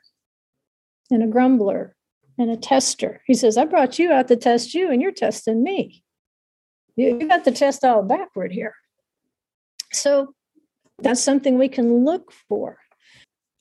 and 1.11 1.23
a 1.23 1.27
grumbler 1.27 1.95
and 2.37 2.49
a 2.49 2.57
tester. 2.57 3.21
He 3.25 3.33
says, 3.33 3.57
I 3.57 3.65
brought 3.65 3.99
you 3.99 4.11
out 4.11 4.27
to 4.29 4.35
test 4.35 4.73
you, 4.73 4.89
and 4.89 5.01
you're 5.01 5.11
testing 5.11 5.63
me. 5.63 6.03
You, 6.95 7.27
got 7.27 7.45
the 7.45 7.51
test 7.51 7.83
all 7.83 8.03
backward 8.03 8.51
here. 8.51 8.75
So 9.91 10.33
that's 10.99 11.21
something 11.21 11.57
we 11.57 11.69
can 11.69 12.05
look 12.05 12.31
for. 12.49 12.77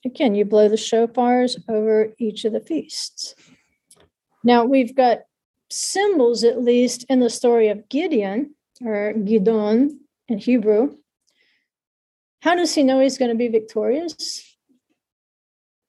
Again, 0.05 0.35
you 0.35 0.45
blow 0.45 0.69
the 0.69 0.77
shofars 0.77 1.57
over 1.69 2.13
each 2.19 2.45
of 2.45 2.53
the 2.53 2.61
feasts. 2.61 3.35
Now 4.43 4.65
we've 4.65 4.97
got 4.97 5.19
symbols, 5.71 6.43
at 6.45 6.63
least 6.63 7.05
in 7.09 7.21
the 7.21 7.31
story 7.31 7.69
of 7.69 7.89
Gideon 7.89 8.55
or 8.85 9.13
Gidon 9.15 9.91
in 10.29 10.39
Hebrew. 10.39 10.97
How 12.41 12.55
does 12.55 12.75
he 12.75 12.83
know 12.83 13.01
he's 13.01 13.19
going 13.19 13.31
to 13.31 13.37
be 13.37 13.49
victorious? 13.49 14.57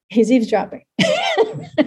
He's 0.10 0.32
eavesdropping. 0.32 0.84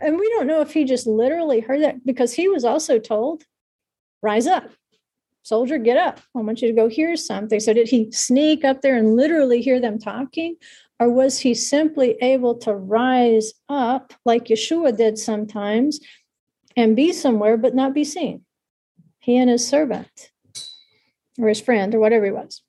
and 0.00 0.18
we 0.18 0.28
don't 0.30 0.46
know 0.46 0.60
if 0.60 0.72
he 0.72 0.84
just 0.84 1.06
literally 1.06 1.60
heard 1.60 1.82
that 1.82 2.04
because 2.04 2.32
he 2.32 2.48
was 2.48 2.64
also 2.64 2.98
told 2.98 3.44
rise 4.22 4.46
up. 4.46 4.70
Soldier, 5.42 5.78
get 5.78 5.96
up. 5.96 6.20
I 6.36 6.40
want 6.40 6.60
you 6.60 6.68
to 6.68 6.74
go 6.74 6.88
hear 6.88 7.16
something. 7.16 7.58
So, 7.58 7.72
did 7.72 7.88
he 7.88 8.10
sneak 8.12 8.64
up 8.64 8.82
there 8.82 8.96
and 8.96 9.16
literally 9.16 9.62
hear 9.62 9.80
them 9.80 9.98
talking? 9.98 10.56
Or 11.00 11.08
was 11.10 11.38
he 11.38 11.54
simply 11.54 12.16
able 12.20 12.56
to 12.58 12.74
rise 12.74 13.52
up 13.68 14.12
like 14.24 14.46
Yeshua 14.46 14.96
did 14.96 15.18
sometimes 15.18 16.00
and 16.76 16.96
be 16.96 17.12
somewhere 17.12 17.56
but 17.56 17.74
not 17.74 17.94
be 17.94 18.04
seen? 18.04 18.44
He 19.20 19.36
and 19.36 19.48
his 19.48 19.66
servant 19.66 20.30
or 21.38 21.48
his 21.48 21.60
friend 21.60 21.94
or 21.94 22.00
whatever 22.00 22.24
he 22.24 22.30
was. 22.30 22.62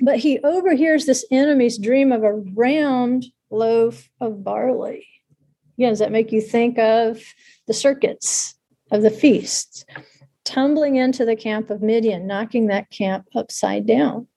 But 0.00 0.18
he 0.18 0.40
overhears 0.40 1.06
this 1.06 1.24
enemy's 1.30 1.78
dream 1.78 2.10
of 2.10 2.24
a 2.24 2.32
round 2.32 3.24
loaf 3.54 4.08
of 4.20 4.44
barley. 4.44 5.06
Again, 5.78 5.90
does 5.90 5.98
that 5.98 6.12
make 6.12 6.32
you 6.32 6.40
think 6.40 6.78
of 6.78 7.22
the 7.66 7.74
circuits 7.74 8.54
of 8.90 9.02
the 9.02 9.10
feasts? 9.10 9.84
tumbling 10.44 10.96
into 10.96 11.24
the 11.24 11.36
camp 11.36 11.70
of 11.70 11.82
Midian, 11.82 12.26
knocking 12.26 12.66
that 12.66 12.90
camp 12.90 13.26
upside 13.34 13.86
down. 13.86 14.28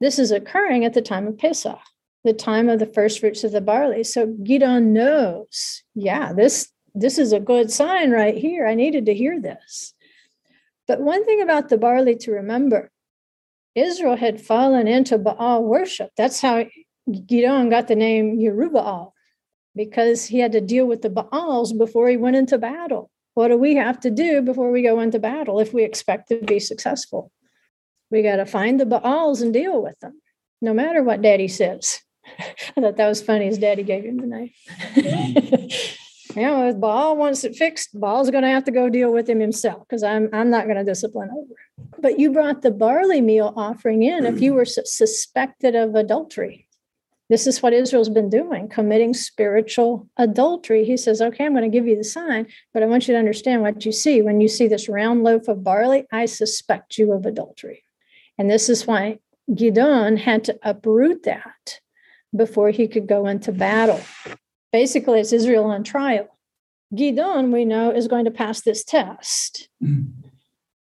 This 0.00 0.18
is 0.18 0.32
occurring 0.32 0.84
at 0.84 0.94
the 0.94 1.02
time 1.02 1.26
of 1.26 1.38
Pesach, 1.38 1.78
the 2.24 2.32
time 2.32 2.68
of 2.68 2.80
the 2.80 2.86
first 2.86 3.20
fruits 3.20 3.44
of 3.44 3.52
the 3.52 3.60
barley. 3.60 4.04
So 4.04 4.26
Gidon 4.26 4.86
knows, 4.86 5.82
yeah, 5.94 6.32
this 6.32 6.68
this 6.94 7.16
is 7.18 7.32
a 7.32 7.40
good 7.40 7.70
sign 7.70 8.10
right 8.10 8.36
here. 8.36 8.66
I 8.66 8.74
needed 8.74 9.06
to 9.06 9.14
hear 9.14 9.40
this. 9.40 9.94
But 10.86 11.00
one 11.00 11.24
thing 11.24 11.40
about 11.40 11.70
the 11.70 11.78
barley 11.78 12.16
to 12.16 12.32
remember 12.32 12.90
Israel 13.74 14.16
had 14.16 14.42
fallen 14.42 14.86
into 14.86 15.16
Baal 15.16 15.64
worship. 15.64 16.10
That's 16.18 16.42
how 16.42 16.66
Gidon 17.08 17.70
got 17.70 17.88
the 17.88 17.96
name 17.96 18.38
Yerubbaal, 18.38 19.12
because 19.74 20.26
he 20.26 20.38
had 20.38 20.52
to 20.52 20.60
deal 20.60 20.86
with 20.86 21.02
the 21.02 21.10
Baals 21.10 21.72
before 21.72 22.08
he 22.08 22.16
went 22.16 22.36
into 22.36 22.58
battle. 22.58 23.10
What 23.34 23.48
do 23.48 23.56
we 23.56 23.74
have 23.76 23.98
to 24.00 24.10
do 24.10 24.42
before 24.42 24.70
we 24.70 24.82
go 24.82 25.00
into 25.00 25.18
battle 25.18 25.58
if 25.58 25.72
we 25.72 25.84
expect 25.84 26.28
to 26.28 26.38
be 26.40 26.60
successful? 26.60 27.32
We 28.10 28.22
got 28.22 28.36
to 28.36 28.46
find 28.46 28.78
the 28.78 28.86
Baals 28.86 29.40
and 29.40 29.52
deal 29.52 29.82
with 29.82 29.98
them, 30.00 30.20
no 30.60 30.74
matter 30.74 31.02
what 31.02 31.22
daddy 31.22 31.48
says. 31.48 32.00
I 32.76 32.80
thought 32.80 32.96
that 32.96 33.08
was 33.08 33.22
funny 33.22 33.48
as 33.48 33.58
daddy 33.58 33.82
gave 33.82 34.04
him 34.04 34.18
the 34.18 34.26
knife. 34.26 34.54
you 36.36 36.42
know, 36.42 36.68
if 36.68 36.78
Baal 36.78 37.16
wants 37.16 37.42
it 37.42 37.56
fixed, 37.56 37.98
Baal's 37.98 38.30
going 38.30 38.44
to 38.44 38.50
have 38.50 38.64
to 38.64 38.70
go 38.70 38.90
deal 38.90 39.12
with 39.12 39.28
him 39.28 39.40
himself 39.40 39.82
because 39.88 40.02
I'm, 40.02 40.28
I'm 40.32 40.50
not 40.50 40.66
going 40.66 40.76
to 40.76 40.84
discipline 40.84 41.30
over. 41.30 41.54
But 41.98 42.18
you 42.18 42.30
brought 42.30 42.62
the 42.62 42.70
barley 42.70 43.20
meal 43.20 43.54
offering 43.56 44.02
in 44.02 44.26
if 44.26 44.40
you 44.40 44.54
were 44.54 44.64
suspected 44.64 45.74
of 45.74 45.94
adultery. 45.94 46.68
This 47.32 47.46
is 47.46 47.62
what 47.62 47.72
Israel's 47.72 48.10
been 48.10 48.28
doing, 48.28 48.68
committing 48.68 49.14
spiritual 49.14 50.06
adultery. 50.18 50.84
He 50.84 50.98
says, 50.98 51.22
Okay, 51.22 51.46
I'm 51.46 51.54
going 51.54 51.62
to 51.62 51.74
give 51.74 51.86
you 51.86 51.96
the 51.96 52.04
sign, 52.04 52.46
but 52.74 52.82
I 52.82 52.86
want 52.86 53.08
you 53.08 53.14
to 53.14 53.18
understand 53.18 53.62
what 53.62 53.86
you 53.86 53.90
see. 53.90 54.20
When 54.20 54.42
you 54.42 54.48
see 54.48 54.68
this 54.68 54.86
round 54.86 55.24
loaf 55.24 55.48
of 55.48 55.64
barley, 55.64 56.06
I 56.12 56.26
suspect 56.26 56.98
you 56.98 57.10
of 57.14 57.24
adultery. 57.24 57.84
And 58.36 58.50
this 58.50 58.68
is 58.68 58.86
why 58.86 59.20
Gideon 59.54 60.18
had 60.18 60.44
to 60.44 60.58
uproot 60.62 61.22
that 61.22 61.80
before 62.36 62.68
he 62.68 62.86
could 62.86 63.06
go 63.06 63.26
into 63.26 63.50
battle. 63.50 64.02
Basically, 64.70 65.18
it's 65.18 65.32
Israel 65.32 65.64
on 65.64 65.84
trial. 65.84 66.28
Gideon, 66.94 67.50
we 67.50 67.64
know, 67.64 67.92
is 67.92 68.08
going 68.08 68.26
to 68.26 68.30
pass 68.30 68.60
this 68.60 68.84
test. 68.84 69.70
Mm. 69.82 70.12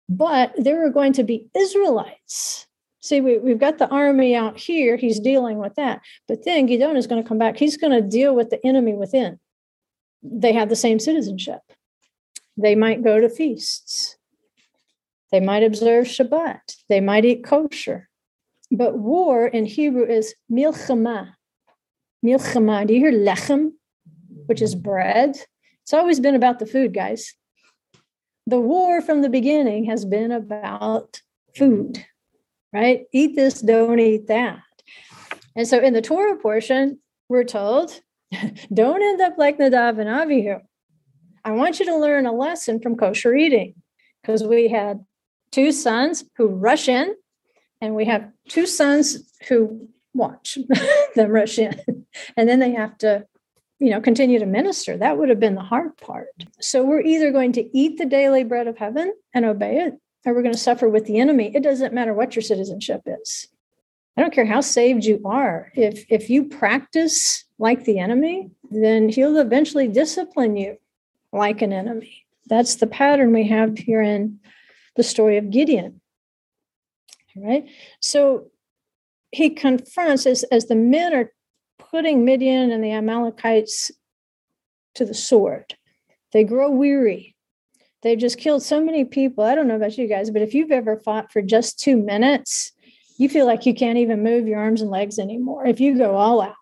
But 0.09 0.55
there 0.57 0.83
are 0.83 0.89
going 0.89 1.13
to 1.13 1.23
be 1.23 1.47
Israelites. 1.55 2.65
See, 3.09 3.21
we, 3.21 3.39
we've 3.39 3.57
got 3.57 3.79
the 3.79 3.89
army 3.89 4.35
out 4.35 4.59
here. 4.59 4.95
He's 4.95 5.19
dealing 5.19 5.57
with 5.57 5.73
that. 5.77 6.01
But 6.27 6.45
then 6.45 6.67
Gideon 6.67 6.95
is 6.95 7.07
going 7.07 7.23
to 7.23 7.27
come 7.27 7.39
back. 7.39 7.57
He's 7.57 7.75
going 7.75 7.91
to 7.91 8.07
deal 8.07 8.35
with 8.35 8.51
the 8.51 8.63
enemy 8.63 8.93
within. 8.93 9.39
They 10.21 10.53
have 10.53 10.69
the 10.69 10.75
same 10.75 10.99
citizenship. 10.99 11.61
They 12.55 12.75
might 12.75 13.03
go 13.03 13.19
to 13.19 13.27
feasts. 13.27 14.15
They 15.31 15.39
might 15.39 15.63
observe 15.63 16.05
Shabbat. 16.05 16.75
They 16.87 17.01
might 17.01 17.25
eat 17.25 17.43
kosher. 17.43 18.09
But 18.69 18.99
war 18.99 19.47
in 19.47 19.65
Hebrew 19.65 20.05
is 20.05 20.35
milchama. 20.51 21.33
Milchama. 22.23 22.85
Do 22.85 22.93
you 22.93 22.99
hear 22.99 23.11
lechem, 23.11 23.71
which 24.45 24.61
is 24.61 24.75
bread? 24.75 25.35
It's 25.81 25.95
always 25.95 26.19
been 26.19 26.35
about 26.35 26.59
the 26.59 26.67
food, 26.67 26.93
guys. 26.93 27.33
The 28.45 28.59
war 28.59 29.01
from 29.01 29.23
the 29.23 29.29
beginning 29.29 29.85
has 29.85 30.05
been 30.05 30.31
about 30.31 31.21
food, 31.57 32.05
right? 32.73 33.05
Eat 33.11 33.35
this, 33.35 33.61
don't 33.61 33.99
eat 33.99 34.27
that. 34.27 34.59
And 35.55 35.67
so 35.67 35.79
in 35.79 35.93
the 35.93 36.01
Torah 36.01 36.37
portion, 36.37 36.99
we're 37.27 37.43
told, 37.43 37.99
don't 38.73 39.01
end 39.01 39.21
up 39.21 39.37
like 39.37 39.57
Nadav 39.57 39.99
and 39.99 40.09
Avihu. 40.09 40.61
I 41.43 41.51
want 41.51 41.79
you 41.79 41.85
to 41.85 41.97
learn 41.97 42.25
a 42.25 42.31
lesson 42.31 42.79
from 42.79 42.95
kosher 42.95 43.35
eating 43.35 43.75
because 44.21 44.43
we 44.43 44.67
had 44.67 45.03
two 45.51 45.71
sons 45.71 46.23
who 46.37 46.47
rush 46.47 46.87
in, 46.87 47.15
and 47.81 47.95
we 47.95 48.05
have 48.05 48.29
two 48.47 48.65
sons 48.65 49.17
who 49.47 49.87
watch 50.13 50.57
them 51.15 51.31
rush 51.31 51.57
in, 51.57 52.05
and 52.35 52.49
then 52.49 52.59
they 52.59 52.71
have 52.71 52.97
to, 52.99 53.25
you 53.79 53.89
know, 53.89 54.01
continue 54.01 54.39
to 54.39 54.45
minister. 54.45 54.97
That 54.97 55.17
would 55.17 55.29
have 55.29 55.39
been 55.39 55.55
the 55.55 55.61
hard 55.61 55.95
part. 55.97 56.27
So 56.59 56.83
we're 56.83 57.01
either 57.01 57.31
going 57.31 57.53
to 57.53 57.77
eat 57.77 57.97
the 57.97 58.05
daily 58.05 58.43
bread 58.43 58.67
of 58.67 58.77
heaven 58.77 59.13
and 59.33 59.45
obey 59.45 59.77
it, 59.79 59.93
or 60.25 60.33
we're 60.33 60.41
going 60.41 60.53
to 60.53 60.59
suffer 60.59 60.89
with 60.89 61.05
the 61.05 61.19
enemy. 61.19 61.51
It 61.55 61.63
doesn't 61.63 61.93
matter 61.93 62.13
what 62.13 62.35
your 62.35 62.43
citizenship 62.43 63.01
is. 63.05 63.47
I 64.17 64.21
don't 64.21 64.33
care 64.33 64.45
how 64.45 64.61
saved 64.61 65.05
you 65.05 65.21
are. 65.23 65.71
If 65.75 66.05
if 66.09 66.29
you 66.29 66.45
practice 66.45 67.45
like 67.57 67.85
the 67.85 67.99
enemy, 67.99 68.51
then 68.69 69.09
he'll 69.09 69.37
eventually 69.37 69.87
discipline 69.87 70.57
you 70.57 70.77
like 71.31 71.61
an 71.61 71.71
enemy. 71.71 72.25
That's 72.47 72.75
the 72.75 72.87
pattern 72.87 73.31
we 73.31 73.47
have 73.47 73.77
here 73.77 74.01
in 74.01 74.39
the 74.95 75.03
story 75.03 75.37
of 75.37 75.51
Gideon. 75.51 76.01
Right? 77.35 77.69
So 78.01 78.47
he 79.31 79.51
confronts 79.51 80.25
as, 80.25 80.43
as 80.43 80.65
the 80.65 80.75
men 80.75 81.13
are 81.13 81.31
putting 81.77 82.25
Midian 82.25 82.71
and 82.71 82.83
the 82.83 82.91
Amalekites 82.91 83.91
to 84.95 85.05
the 85.05 85.13
sword. 85.13 85.75
They 86.33 86.43
grow 86.43 86.69
weary. 86.69 87.35
They've 88.01 88.17
just 88.17 88.37
killed 88.37 88.63
so 88.63 88.81
many 88.81 89.03
people. 89.03 89.43
I 89.43 89.55
don't 89.55 89.67
know 89.67 89.75
about 89.75 89.97
you 89.97 90.07
guys, 90.07 90.29
but 90.29 90.41
if 90.41 90.53
you've 90.53 90.71
ever 90.71 90.97
fought 90.97 91.31
for 91.31 91.41
just 91.41 91.79
two 91.79 91.97
minutes, 91.97 92.71
you 93.17 93.27
feel 93.27 93.45
like 93.45 93.65
you 93.65 93.73
can't 93.73 93.97
even 93.97 94.23
move 94.23 94.47
your 94.47 94.59
arms 94.59 94.81
and 94.81 94.89
legs 94.89 95.19
anymore. 95.19 95.65
If 95.65 95.79
you 95.79 95.97
go 95.97 96.15
all 96.15 96.41
out, 96.41 96.55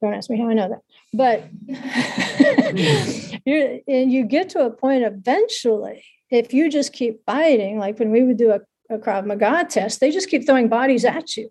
don't 0.00 0.14
ask 0.14 0.30
me 0.30 0.38
how 0.38 0.48
I 0.48 0.54
know 0.54 0.68
that. 0.68 0.80
But 1.12 1.44
you 3.44 3.82
and 3.86 4.10
you 4.10 4.24
get 4.24 4.48
to 4.50 4.64
a 4.64 4.70
point 4.70 5.04
eventually 5.04 6.02
if 6.30 6.54
you 6.54 6.70
just 6.70 6.92
keep 6.92 7.24
fighting, 7.26 7.78
like 7.78 7.98
when 7.98 8.10
we 8.10 8.22
would 8.22 8.36
do 8.36 8.52
a, 8.52 8.60
a 8.88 8.98
Krav 8.98 9.26
Maga 9.26 9.66
test, 9.68 10.00
they 10.00 10.10
just 10.10 10.30
keep 10.30 10.46
throwing 10.46 10.68
bodies 10.68 11.04
at 11.04 11.36
you. 11.36 11.50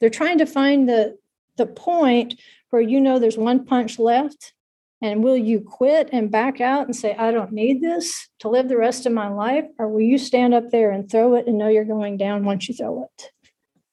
They're 0.00 0.10
trying 0.10 0.38
to 0.38 0.46
find 0.46 0.88
the 0.88 1.16
the 1.56 1.66
point 1.66 2.40
where 2.70 2.82
you 2.82 3.00
know 3.00 3.18
there's 3.18 3.38
one 3.38 3.64
punch 3.64 3.98
left. 3.98 4.52
And 5.00 5.22
will 5.22 5.36
you 5.36 5.60
quit 5.60 6.10
and 6.12 6.30
back 6.30 6.60
out 6.60 6.86
and 6.86 6.96
say, 6.96 7.14
I 7.14 7.30
don't 7.30 7.52
need 7.52 7.80
this 7.80 8.28
to 8.40 8.48
live 8.48 8.68
the 8.68 8.76
rest 8.76 9.06
of 9.06 9.12
my 9.12 9.28
life? 9.28 9.66
Or 9.78 9.88
will 9.88 10.00
you 10.00 10.18
stand 10.18 10.54
up 10.54 10.70
there 10.70 10.90
and 10.90 11.08
throw 11.08 11.36
it 11.36 11.46
and 11.46 11.56
know 11.56 11.68
you're 11.68 11.84
going 11.84 12.16
down 12.16 12.44
once 12.44 12.68
you 12.68 12.74
throw 12.74 13.04
it? 13.04 13.30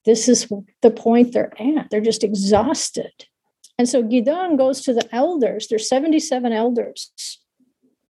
This 0.06 0.28
is 0.28 0.52
the 0.82 0.92
point 0.92 1.34
they're 1.34 1.54
at. 1.60 1.90
They're 1.90 2.02
just 2.02 2.24
exhausted. 2.24 3.12
And 3.78 3.88
so 3.88 4.02
Gideon 4.02 4.56
goes 4.56 4.82
to 4.82 4.94
the 4.94 5.08
elders. 5.14 5.68
There's 5.68 5.90
77 5.90 6.54
elders. 6.54 7.12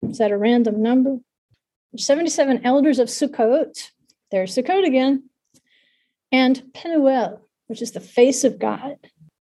Is 0.01 0.17
that 0.17 0.31
a 0.31 0.37
random 0.37 0.81
number? 0.81 1.17
77 1.95 2.65
elders 2.65 2.99
of 2.99 3.07
Sukkot. 3.07 3.89
There's 4.31 4.55
Sukkot 4.55 4.85
again. 4.85 5.29
And 6.31 6.63
Penuel, 6.73 7.41
which 7.67 7.81
is 7.81 7.91
the 7.91 7.99
face 7.99 8.43
of 8.43 8.59
God. 8.59 8.95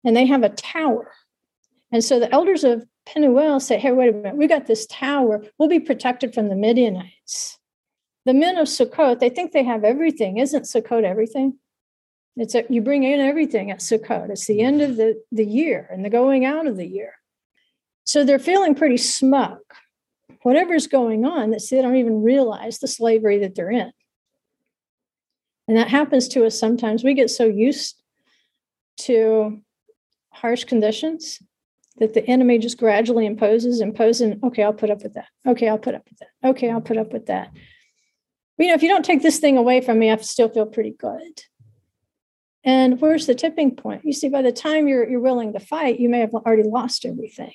And 0.03 0.15
they 0.15 0.25
have 0.25 0.43
a 0.43 0.49
tower. 0.49 1.11
And 1.91 2.03
so 2.03 2.19
the 2.19 2.33
elders 2.33 2.63
of 2.63 2.85
Penuel 3.05 3.59
said, 3.59 3.79
hey, 3.79 3.91
wait 3.91 4.09
a 4.09 4.13
minute, 4.13 4.37
we 4.37 4.47
got 4.47 4.67
this 4.67 4.85
tower. 4.85 5.43
We'll 5.57 5.69
be 5.69 5.79
protected 5.79 6.33
from 6.33 6.49
the 6.49 6.55
Midianites. 6.55 7.57
The 8.25 8.33
men 8.33 8.57
of 8.57 8.67
Sukkot, 8.67 9.19
they 9.19 9.29
think 9.29 9.51
they 9.51 9.63
have 9.63 9.83
everything. 9.83 10.37
Isn't 10.37 10.63
Sukkot 10.63 11.03
everything? 11.03 11.57
It's 12.37 12.55
a, 12.55 12.63
you 12.69 12.81
bring 12.81 13.03
in 13.03 13.19
everything 13.19 13.71
at 13.71 13.79
Sukkot. 13.79 14.29
It's 14.29 14.45
the 14.45 14.61
end 14.61 14.81
of 14.81 14.95
the, 14.95 15.21
the 15.31 15.45
year 15.45 15.89
and 15.91 16.05
the 16.05 16.09
going 16.09 16.45
out 16.45 16.67
of 16.67 16.77
the 16.77 16.87
year. 16.87 17.13
So 18.05 18.23
they're 18.23 18.39
feeling 18.39 18.75
pretty 18.75 18.97
smug 18.97 19.59
whatever's 20.43 20.87
going 20.87 21.25
on 21.25 21.51
that 21.51 21.61
they 21.69 21.81
don't 21.81 21.95
even 21.95 22.23
realize 22.23 22.79
the 22.79 22.87
slavery 22.87 23.39
that 23.39 23.55
they're 23.55 23.71
in. 23.71 23.91
And 25.67 25.77
that 25.77 25.87
happens 25.87 26.27
to 26.29 26.45
us 26.45 26.59
sometimes. 26.59 27.03
We 27.03 27.13
get 27.13 27.29
so 27.29 27.45
used 27.45 28.01
to 29.01 29.61
harsh 30.31 30.63
conditions 30.63 31.39
that 31.97 32.13
the 32.13 32.25
enemy 32.25 32.58
just 32.58 32.77
gradually 32.77 33.25
imposes, 33.25 33.82
imposing, 33.82 34.39
okay, 34.43 34.63
I'll 34.63 34.73
put 34.73 34.89
up 34.89 35.04
with 35.04 35.13
that. 35.13 35.27
Okay, 35.45 35.67
I'll 35.67 35.77
put 35.77 35.95
up 35.95 36.08
with 36.10 36.19
that. 36.19 36.49
Okay, 36.49 36.69
I'll 36.69 36.82
put 36.82 36.97
up 36.97 37.13
with 37.13 37.27
that. 37.27 37.51
But, 38.58 38.63
you 38.63 38.69
know, 38.69 38.75
if 38.75 38.84
you 38.84 38.89
don't 38.89 39.06
take 39.06 39.21
this 39.21 39.39
thing 39.39 39.58
away 39.58 39.82
from 39.82 39.99
me, 39.99 40.12
I 40.12 40.17
still 40.17 40.49
feel 40.49 40.65
pretty 40.65 40.95
good. 40.97 41.43
And 42.63 43.01
where's 43.01 43.25
the 43.25 43.36
tipping 43.36 43.75
point? 43.75 44.06
You 44.06 44.13
see, 44.13 44.30
by 44.30 44.41
the 44.41 44.51
time 44.51 44.88
you're 44.88 45.10
you're 45.10 45.19
willing 45.19 45.54
to 45.54 45.60
fight, 45.60 45.99
you 45.99 46.10
may 46.10 46.19
have 46.19 46.34
already 46.34 46.63
lost 46.63 47.06
everything 47.06 47.54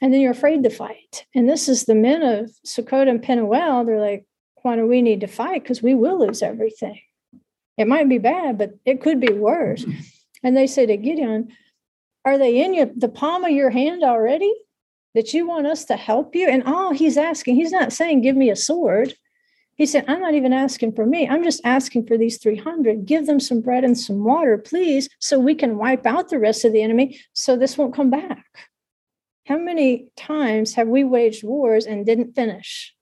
and 0.00 0.12
then 0.12 0.20
you're 0.20 0.30
afraid 0.30 0.62
to 0.62 0.70
fight. 0.70 1.26
And 1.34 1.48
this 1.48 1.68
is 1.68 1.84
the 1.84 1.94
men 1.94 2.22
of 2.22 2.50
Sukkot 2.66 3.08
and 3.08 3.22
Penuel. 3.22 3.84
They're 3.84 4.00
like, 4.00 4.24
why 4.62 4.76
do 4.76 4.86
we 4.86 5.02
need 5.02 5.20
to 5.20 5.26
fight? 5.26 5.62
Because 5.62 5.82
we 5.82 5.94
will 5.94 6.26
lose 6.26 6.42
everything. 6.42 7.00
It 7.76 7.86
might 7.86 8.08
be 8.08 8.18
bad, 8.18 8.58
but 8.58 8.74
it 8.84 9.02
could 9.02 9.20
be 9.20 9.32
worse. 9.32 9.84
And 10.42 10.56
they 10.56 10.66
say 10.66 10.86
to 10.86 10.96
Gideon, 10.96 11.54
Are 12.24 12.38
they 12.38 12.62
in 12.62 12.74
your, 12.74 12.86
the 12.94 13.08
palm 13.08 13.44
of 13.44 13.50
your 13.50 13.70
hand 13.70 14.02
already? 14.02 14.52
That 15.14 15.34
you 15.34 15.48
want 15.48 15.66
us 15.66 15.86
to 15.86 15.96
help 15.96 16.36
you? 16.36 16.48
And 16.48 16.62
all 16.64 16.92
he's 16.92 17.16
asking, 17.16 17.56
he's 17.56 17.72
not 17.72 17.92
saying, 17.92 18.22
Give 18.22 18.36
me 18.36 18.50
a 18.50 18.56
sword. 18.56 19.14
He 19.74 19.86
said, 19.86 20.04
I'm 20.06 20.20
not 20.20 20.34
even 20.34 20.52
asking 20.52 20.92
for 20.92 21.06
me. 21.06 21.26
I'm 21.26 21.42
just 21.42 21.62
asking 21.64 22.06
for 22.06 22.18
these 22.18 22.36
300. 22.36 23.06
Give 23.06 23.26
them 23.26 23.40
some 23.40 23.62
bread 23.62 23.82
and 23.82 23.98
some 23.98 24.22
water, 24.22 24.58
please, 24.58 25.08
so 25.20 25.38
we 25.38 25.54
can 25.54 25.78
wipe 25.78 26.04
out 26.04 26.28
the 26.28 26.38
rest 26.38 26.66
of 26.66 26.72
the 26.72 26.82
enemy 26.82 27.18
so 27.32 27.56
this 27.56 27.78
won't 27.78 27.94
come 27.94 28.10
back. 28.10 28.44
How 29.46 29.56
many 29.56 30.12
times 30.16 30.74
have 30.74 30.86
we 30.86 31.02
waged 31.02 31.42
wars 31.42 31.86
and 31.86 32.04
didn't 32.04 32.34
finish 32.34 32.94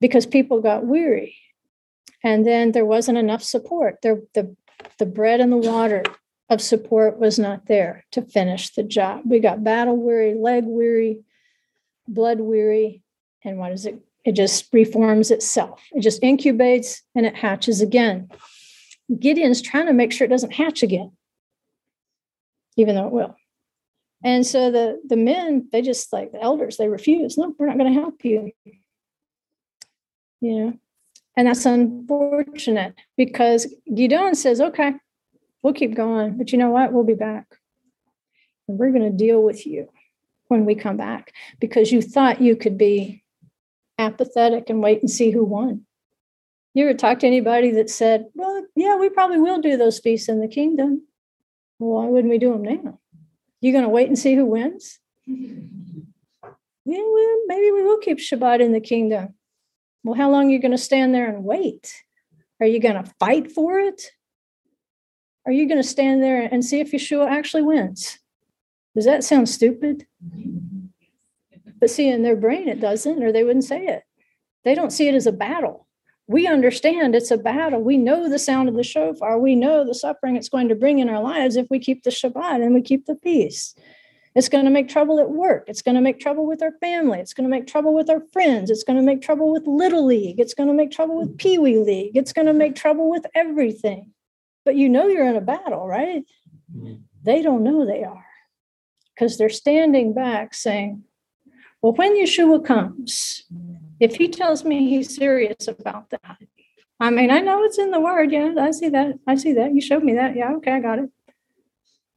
because 0.00 0.24
people 0.24 0.62
got 0.62 0.86
weary? 0.86 1.36
And 2.24 2.46
then 2.46 2.72
there 2.72 2.86
wasn't 2.86 3.18
enough 3.18 3.42
support. 3.42 3.98
There, 4.02 4.22
the, 4.34 4.56
the 4.98 5.06
bread 5.06 5.40
and 5.40 5.52
the 5.52 5.58
water 5.58 6.02
of 6.50 6.60
support 6.60 7.18
was 7.18 7.38
not 7.38 7.66
there 7.66 8.04
to 8.10 8.22
finish 8.22 8.70
the 8.70 8.82
job. 8.82 9.22
We 9.24 9.38
got 9.38 9.64
battle 9.64 9.96
weary, 9.96 10.34
leg 10.34 10.64
weary, 10.66 11.20
blood 12.08 12.40
weary. 12.40 13.02
And 13.44 13.58
what 13.58 13.72
is 13.72 13.86
it? 13.86 14.00
It 14.24 14.32
just 14.32 14.68
reforms 14.72 15.30
itself. 15.30 15.80
It 15.92 16.00
just 16.00 16.20
incubates 16.22 17.00
and 17.14 17.24
it 17.24 17.36
hatches 17.36 17.80
again. 17.80 18.28
Gideon's 19.18 19.62
trying 19.62 19.86
to 19.86 19.92
make 19.92 20.12
sure 20.12 20.24
it 20.24 20.30
doesn't 20.30 20.52
hatch 20.52 20.82
again, 20.82 21.12
even 22.76 22.96
though 22.96 23.06
it 23.06 23.12
will. 23.12 23.36
And 24.22 24.46
so 24.46 24.70
the 24.70 25.00
the 25.06 25.16
men, 25.16 25.68
they 25.72 25.80
just 25.80 26.12
like 26.12 26.32
the 26.32 26.42
elders, 26.42 26.76
they 26.76 26.88
refuse. 26.88 27.38
No, 27.38 27.54
we're 27.58 27.66
not 27.66 27.78
going 27.78 27.92
to 27.92 28.00
help 28.00 28.24
you. 28.24 28.52
You 30.40 30.58
know, 30.58 30.78
and 31.36 31.48
that's 31.48 31.64
unfortunate 31.64 32.94
because 33.16 33.72
Gideon 33.94 34.34
says, 34.34 34.60
okay, 34.60 34.94
we'll 35.62 35.74
keep 35.74 35.94
going, 35.94 36.36
but 36.36 36.52
you 36.52 36.58
know 36.58 36.70
what? 36.70 36.92
We'll 36.92 37.04
be 37.04 37.14
back. 37.14 37.46
And 38.68 38.78
we're 38.78 38.92
going 38.92 39.10
to 39.10 39.16
deal 39.16 39.42
with 39.42 39.66
you 39.66 39.88
when 40.48 40.64
we 40.64 40.74
come 40.74 40.96
back 40.96 41.32
because 41.60 41.92
you 41.92 42.02
thought 42.02 42.40
you 42.40 42.56
could 42.56 42.78
be 42.78 43.22
apathetic 43.98 44.70
and 44.70 44.82
wait 44.82 45.00
and 45.00 45.10
see 45.10 45.30
who 45.30 45.44
won. 45.44 45.82
You 46.74 46.88
ever 46.88 46.96
talk 46.96 47.18
to 47.20 47.26
anybody 47.26 47.72
that 47.72 47.90
said, 47.90 48.26
well, 48.34 48.64
yeah, 48.76 48.96
we 48.96 49.08
probably 49.08 49.38
will 49.38 49.60
do 49.60 49.76
those 49.76 49.98
feasts 49.98 50.28
in 50.28 50.40
the 50.40 50.48
kingdom? 50.48 51.02
Well, 51.78 52.02
why 52.02 52.06
wouldn't 52.10 52.30
we 52.30 52.38
do 52.38 52.52
them 52.52 52.62
now? 52.62 53.00
You 53.60 53.72
going 53.72 53.84
to 53.84 53.90
wait 53.90 54.08
and 54.08 54.18
see 54.18 54.34
who 54.34 54.46
wins? 54.46 54.98
yeah, 55.26 55.54
well, 56.84 57.36
maybe 57.46 57.72
we 57.72 57.82
will 57.82 57.98
keep 57.98 58.18
Shabbat 58.18 58.60
in 58.60 58.72
the 58.72 58.80
kingdom. 58.80 59.34
Well, 60.04 60.14
how 60.14 60.30
long 60.30 60.46
are 60.46 60.50
you 60.50 60.60
going 60.60 60.70
to 60.70 60.78
stand 60.78 61.14
there 61.14 61.28
and 61.28 61.44
wait? 61.44 61.92
Are 62.60 62.66
you 62.66 62.80
going 62.80 63.02
to 63.02 63.10
fight 63.18 63.50
for 63.52 63.78
it? 63.78 64.02
Are 65.50 65.52
you 65.52 65.66
going 65.66 65.82
to 65.82 65.88
stand 65.88 66.22
there 66.22 66.48
and 66.48 66.64
see 66.64 66.78
if 66.78 66.92
Yeshua 66.92 67.28
actually 67.28 67.62
wins? 67.64 68.20
Does 68.94 69.04
that 69.04 69.24
sound 69.24 69.48
stupid? 69.48 70.06
But 71.80 71.90
see, 71.90 72.08
in 72.08 72.22
their 72.22 72.36
brain, 72.36 72.68
it 72.68 72.80
doesn't, 72.80 73.20
or 73.20 73.32
they 73.32 73.42
wouldn't 73.42 73.64
say 73.64 73.84
it. 73.84 74.04
They 74.62 74.76
don't 74.76 74.92
see 74.92 75.08
it 75.08 75.16
as 75.16 75.26
a 75.26 75.32
battle. 75.32 75.88
We 76.28 76.46
understand 76.46 77.16
it's 77.16 77.32
a 77.32 77.36
battle. 77.36 77.82
We 77.82 77.96
know 77.96 78.28
the 78.28 78.38
sound 78.38 78.68
of 78.68 78.76
the 78.76 78.84
shofar. 78.84 79.40
We 79.40 79.56
know 79.56 79.84
the 79.84 79.92
suffering 79.92 80.36
it's 80.36 80.48
going 80.48 80.68
to 80.68 80.76
bring 80.76 81.00
in 81.00 81.08
our 81.08 81.20
lives 81.20 81.56
if 81.56 81.66
we 81.68 81.80
keep 81.80 82.04
the 82.04 82.10
Shabbat 82.10 82.64
and 82.64 82.72
we 82.72 82.80
keep 82.80 83.06
the 83.06 83.16
peace. 83.16 83.74
It's 84.36 84.48
going 84.48 84.66
to 84.66 84.70
make 84.70 84.88
trouble 84.88 85.18
at 85.18 85.30
work. 85.30 85.64
It's 85.66 85.82
going 85.82 85.96
to 85.96 86.00
make 86.00 86.20
trouble 86.20 86.46
with 86.46 86.62
our 86.62 86.74
family. 86.80 87.18
It's 87.18 87.34
going 87.34 87.50
to 87.50 87.50
make 87.50 87.66
trouble 87.66 87.92
with 87.92 88.08
our 88.08 88.22
friends. 88.32 88.70
It's 88.70 88.84
going 88.84 88.98
to 88.98 89.02
make 89.02 89.20
trouble 89.20 89.50
with 89.50 89.66
Little 89.66 90.06
League. 90.06 90.38
It's 90.38 90.54
going 90.54 90.68
to 90.68 90.74
make 90.74 90.92
trouble 90.92 91.16
with 91.16 91.38
Pee 91.38 91.58
Wee 91.58 91.78
League. 91.78 92.16
It's 92.16 92.32
going 92.32 92.46
to 92.46 92.52
make 92.52 92.76
trouble 92.76 93.10
with 93.10 93.26
everything. 93.34 94.12
But 94.64 94.76
you 94.76 94.88
know 94.88 95.06
you're 95.06 95.28
in 95.28 95.36
a 95.36 95.40
battle, 95.40 95.86
right? 95.86 96.24
They 97.22 97.42
don't 97.42 97.64
know 97.64 97.86
they 97.86 98.04
are 98.04 98.26
because 99.14 99.36
they're 99.36 99.48
standing 99.48 100.14
back 100.14 100.54
saying, 100.54 101.04
well, 101.82 101.92
when 101.92 102.16
Yeshua 102.16 102.64
comes, 102.64 103.44
if 103.98 104.16
he 104.16 104.28
tells 104.28 104.64
me 104.64 104.88
he's 104.88 105.14
serious 105.14 105.66
about 105.66 106.10
that, 106.10 106.38
I 106.98 107.10
mean, 107.10 107.30
I 107.30 107.40
know 107.40 107.64
it's 107.64 107.78
in 107.78 107.90
the 107.90 108.00
word. 108.00 108.30
Yeah, 108.30 108.54
I 108.58 108.70
see 108.72 108.90
that. 108.90 109.18
I 109.26 109.34
see 109.36 109.54
that. 109.54 109.74
You 109.74 109.80
showed 109.80 110.04
me 110.04 110.14
that. 110.14 110.36
Yeah, 110.36 110.52
okay, 110.56 110.72
I 110.72 110.80
got 110.80 110.98
it. 110.98 111.10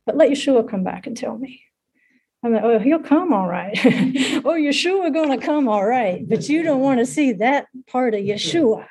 But 0.06 0.18
let 0.18 0.30
Yeshua 0.30 0.70
come 0.70 0.84
back 0.84 1.08
and 1.08 1.16
tell 1.16 1.38
me. 1.38 1.62
I'm 2.44 2.54
like, 2.54 2.64
oh, 2.64 2.80
he'll 2.80 3.00
come 3.00 3.32
all 3.32 3.48
right. 3.48 3.74
oh, 3.86 4.58
Yeshua 4.60 5.14
going 5.14 5.40
to 5.40 5.46
come 5.46 5.70
all 5.70 5.86
right. 5.86 6.28
But 6.28 6.50
you 6.50 6.62
don't 6.62 6.82
want 6.82 7.00
to 7.00 7.06
see 7.06 7.32
that 7.34 7.68
part 7.88 8.14
of 8.14 8.20
Yeshua. 8.20 8.86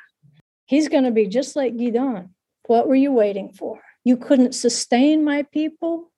He's 0.65 0.89
going 0.89 1.05
to 1.05 1.11
be 1.11 1.27
just 1.27 1.55
like 1.55 1.77
Gideon. 1.77 2.32
What 2.67 2.89
were 2.89 2.95
you 2.95 3.13
waiting 3.13 3.53
for? 3.53 3.81
You 4.05 4.17
couldn't 4.17 4.55
sustain 4.55 5.25
my 5.25 5.43
people. 5.43 6.11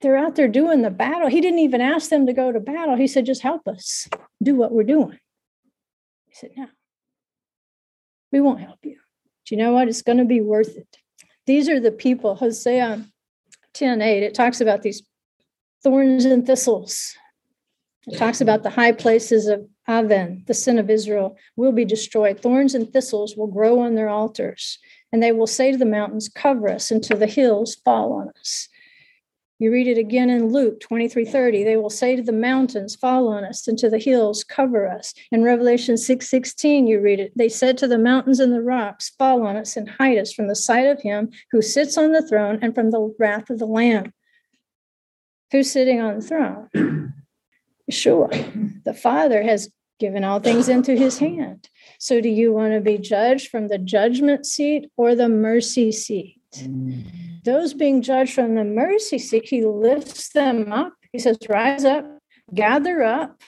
They're 0.00 0.16
out 0.16 0.36
there 0.36 0.48
doing 0.48 0.82
the 0.82 0.90
battle. 0.90 1.28
He 1.28 1.40
didn't 1.40 1.60
even 1.60 1.80
ask 1.80 2.10
them 2.10 2.26
to 2.26 2.32
go 2.32 2.52
to 2.52 2.60
battle. 2.60 2.96
He 2.96 3.06
said, 3.06 3.26
just 3.26 3.42
help 3.42 3.66
us 3.66 4.08
do 4.42 4.54
what 4.54 4.72
we're 4.72 4.84
doing. 4.84 5.18
He 6.26 6.34
said, 6.34 6.50
no, 6.56 6.66
we 8.32 8.40
won't 8.40 8.60
help 8.60 8.78
you. 8.82 8.98
Do 9.46 9.54
you 9.54 9.56
know 9.56 9.72
what? 9.72 9.88
It's 9.88 10.02
going 10.02 10.18
to 10.18 10.24
be 10.24 10.40
worth 10.40 10.76
it. 10.76 10.96
These 11.46 11.68
are 11.68 11.80
the 11.80 11.92
people, 11.92 12.34
Hosea 12.34 13.04
10 13.74 14.02
8, 14.02 14.22
it 14.22 14.34
talks 14.34 14.60
about 14.60 14.82
these 14.82 15.02
thorns 15.82 16.24
and 16.24 16.44
thistles. 16.44 17.14
It 18.06 18.18
talks 18.18 18.40
about 18.40 18.62
the 18.62 18.70
high 18.70 18.92
places 18.92 19.46
of 19.46 19.68
Aven, 19.88 20.44
the 20.46 20.54
sin 20.54 20.78
of 20.78 20.90
Israel, 20.90 21.36
will 21.56 21.72
be 21.72 21.84
destroyed. 21.84 22.40
Thorns 22.40 22.74
and 22.74 22.92
thistles 22.92 23.36
will 23.36 23.46
grow 23.46 23.80
on 23.80 23.94
their 23.94 24.08
altars, 24.08 24.78
and 25.12 25.22
they 25.22 25.32
will 25.32 25.46
say 25.46 25.72
to 25.72 25.78
the 25.78 25.84
mountains, 25.84 26.28
Cover 26.28 26.68
us, 26.68 26.90
and 26.90 27.02
to 27.04 27.14
the 27.14 27.26
hills, 27.26 27.74
fall 27.84 28.12
on 28.12 28.30
us. 28.38 28.68
You 29.58 29.72
read 29.72 29.86
it 29.86 29.96
again 29.96 30.28
in 30.28 30.52
Luke 30.52 30.80
23 30.80 31.24
30. 31.24 31.64
They 31.64 31.78
will 31.78 31.88
say 31.88 32.14
to 32.14 32.22
the 32.22 32.32
mountains, 32.32 32.94
Fall 32.94 33.28
on 33.28 33.42
us, 33.42 33.66
and 33.66 33.78
to 33.78 33.88
the 33.88 33.98
hills, 33.98 34.44
cover 34.44 34.86
us. 34.86 35.14
In 35.32 35.42
Revelation 35.42 35.96
6 35.96 36.28
16, 36.28 36.86
you 36.86 37.00
read 37.00 37.20
it. 37.20 37.32
They 37.36 37.48
said 37.48 37.78
to 37.78 37.86
the 37.86 37.98
mountains 37.98 38.38
and 38.38 38.52
the 38.52 38.60
rocks, 38.60 39.10
Fall 39.18 39.46
on 39.46 39.56
us 39.56 39.76
and 39.76 39.88
hide 39.88 40.18
us 40.18 40.32
from 40.32 40.48
the 40.48 40.54
sight 40.54 40.86
of 40.86 41.00
him 41.00 41.30
who 41.50 41.62
sits 41.62 41.96
on 41.96 42.12
the 42.12 42.26
throne 42.26 42.58
and 42.60 42.74
from 42.74 42.90
the 42.90 43.14
wrath 43.18 43.48
of 43.48 43.58
the 43.58 43.66
Lamb. 43.66 44.12
Who's 45.52 45.70
sitting 45.70 46.00
on 46.00 46.18
the 46.18 46.26
throne? 46.26 46.68
Yeshua. 47.90 48.84
The 48.84 48.94
Father 48.94 49.42
has 49.42 49.70
given 49.98 50.24
all 50.24 50.40
things 50.40 50.68
into 50.68 50.96
his 50.96 51.18
hand. 51.18 51.68
So, 51.98 52.20
do 52.20 52.28
you 52.28 52.52
want 52.52 52.72
to 52.74 52.80
be 52.80 52.98
judged 52.98 53.48
from 53.48 53.68
the 53.68 53.78
judgment 53.78 54.46
seat 54.46 54.90
or 54.96 55.14
the 55.14 55.28
mercy 55.28 55.92
seat? 55.92 56.40
Mm. 56.54 57.04
Those 57.44 57.74
being 57.74 58.02
judged 58.02 58.34
from 58.34 58.54
the 58.54 58.64
mercy 58.64 59.18
seat, 59.18 59.48
he 59.48 59.64
lifts 59.64 60.30
them 60.30 60.72
up. 60.72 60.94
He 61.12 61.18
says, 61.18 61.38
Rise 61.48 61.84
up, 61.84 62.04
gather 62.54 63.02
up. 63.02 63.42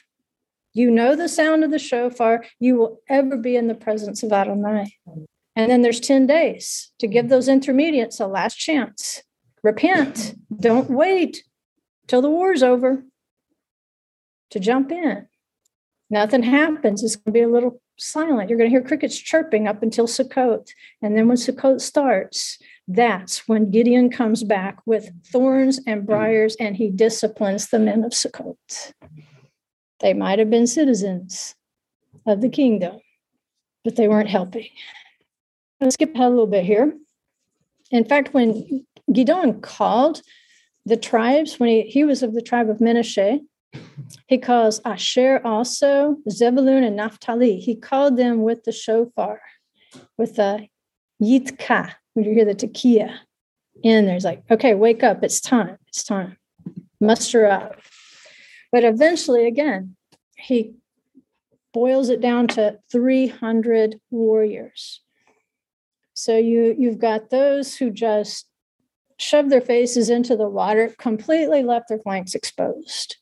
You 0.72 0.90
know 0.90 1.16
the 1.16 1.28
sound 1.28 1.64
of 1.64 1.70
the 1.70 1.78
shofar. 1.78 2.44
You 2.60 2.76
will 2.76 3.00
ever 3.08 3.36
be 3.36 3.56
in 3.56 3.66
the 3.66 3.74
presence 3.74 4.22
of 4.22 4.32
Adonai. 4.32 4.94
And 5.56 5.70
then 5.70 5.82
there's 5.82 5.98
10 5.98 6.26
days 6.26 6.92
to 7.00 7.08
give 7.08 7.28
those 7.28 7.48
intermediates 7.48 8.20
a 8.20 8.28
last 8.28 8.54
chance. 8.54 9.22
Repent. 9.64 10.34
Don't 10.60 10.88
wait 10.88 11.42
till 12.06 12.22
the 12.22 12.30
war's 12.30 12.62
over 12.62 13.04
to 14.50 14.60
jump 14.60 14.92
in. 14.92 15.27
Nothing 16.10 16.42
happens. 16.42 17.02
It's 17.02 17.16
going 17.16 17.24
to 17.26 17.32
be 17.32 17.42
a 17.42 17.48
little 17.48 17.80
silent. 17.98 18.48
You're 18.48 18.58
going 18.58 18.70
to 18.70 18.74
hear 18.74 18.86
crickets 18.86 19.18
chirping 19.18 19.68
up 19.68 19.82
until 19.82 20.06
Sukkot. 20.06 20.68
And 21.02 21.16
then 21.16 21.28
when 21.28 21.36
Sukkot 21.36 21.80
starts, 21.80 22.58
that's 22.86 23.46
when 23.46 23.70
Gideon 23.70 24.10
comes 24.10 24.42
back 24.42 24.78
with 24.86 25.10
thorns 25.26 25.80
and 25.86 26.00
hmm. 26.00 26.06
briars 26.06 26.56
and 26.58 26.76
he 26.76 26.90
disciplines 26.90 27.68
the 27.68 27.78
men 27.78 28.04
of 28.04 28.12
Sukkot. 28.12 28.92
They 30.00 30.14
might 30.14 30.38
have 30.38 30.48
been 30.48 30.66
citizens 30.66 31.54
of 32.26 32.40
the 32.40 32.48
kingdom, 32.48 33.00
but 33.84 33.96
they 33.96 34.08
weren't 34.08 34.28
helping. 34.28 34.68
Let's 35.80 35.94
skip 35.94 36.14
ahead 36.14 36.26
a 36.26 36.30
little 36.30 36.46
bit 36.46 36.64
here. 36.64 36.96
In 37.90 38.04
fact, 38.04 38.32
when 38.32 38.86
Gideon 39.12 39.60
called 39.60 40.22
the 40.86 40.96
tribes, 40.96 41.58
when 41.58 41.68
he, 41.68 41.82
he 41.82 42.04
was 42.04 42.22
of 42.22 42.34
the 42.34 42.42
tribe 42.42 42.70
of 42.70 42.78
Menashe, 42.78 43.40
he 44.26 44.38
calls 44.38 44.80
Asher 44.84 45.40
also, 45.44 46.16
Zebulun 46.30 46.84
and 46.84 46.96
Naphtali. 46.96 47.58
He 47.58 47.74
called 47.74 48.16
them 48.16 48.42
with 48.42 48.64
the 48.64 48.72
shofar, 48.72 49.40
with 50.16 50.36
the 50.36 50.68
yitka, 51.22 51.92
when 52.14 52.24
you 52.24 52.32
hear 52.32 52.44
the 52.44 52.54
tekiah 52.54 53.18
in 53.82 54.06
there's 54.06 54.24
like, 54.24 54.42
okay, 54.50 54.74
wake 54.74 55.02
up, 55.02 55.22
it's 55.22 55.40
time, 55.40 55.78
it's 55.86 56.04
time, 56.04 56.36
muster 57.00 57.46
up. 57.46 57.80
But 58.72 58.84
eventually, 58.84 59.46
again, 59.46 59.96
he 60.36 60.74
boils 61.72 62.08
it 62.08 62.20
down 62.20 62.48
to 62.48 62.78
300 62.90 64.00
warriors. 64.10 65.00
So 66.14 66.36
you 66.36 66.74
you've 66.76 66.98
got 66.98 67.30
those 67.30 67.76
who 67.76 67.90
just 67.90 68.46
shoved 69.16 69.50
their 69.50 69.60
faces 69.60 70.10
into 70.10 70.36
the 70.36 70.48
water, 70.48 70.94
completely 70.98 71.62
left 71.62 71.88
their 71.88 71.98
flanks 71.98 72.34
exposed. 72.34 73.16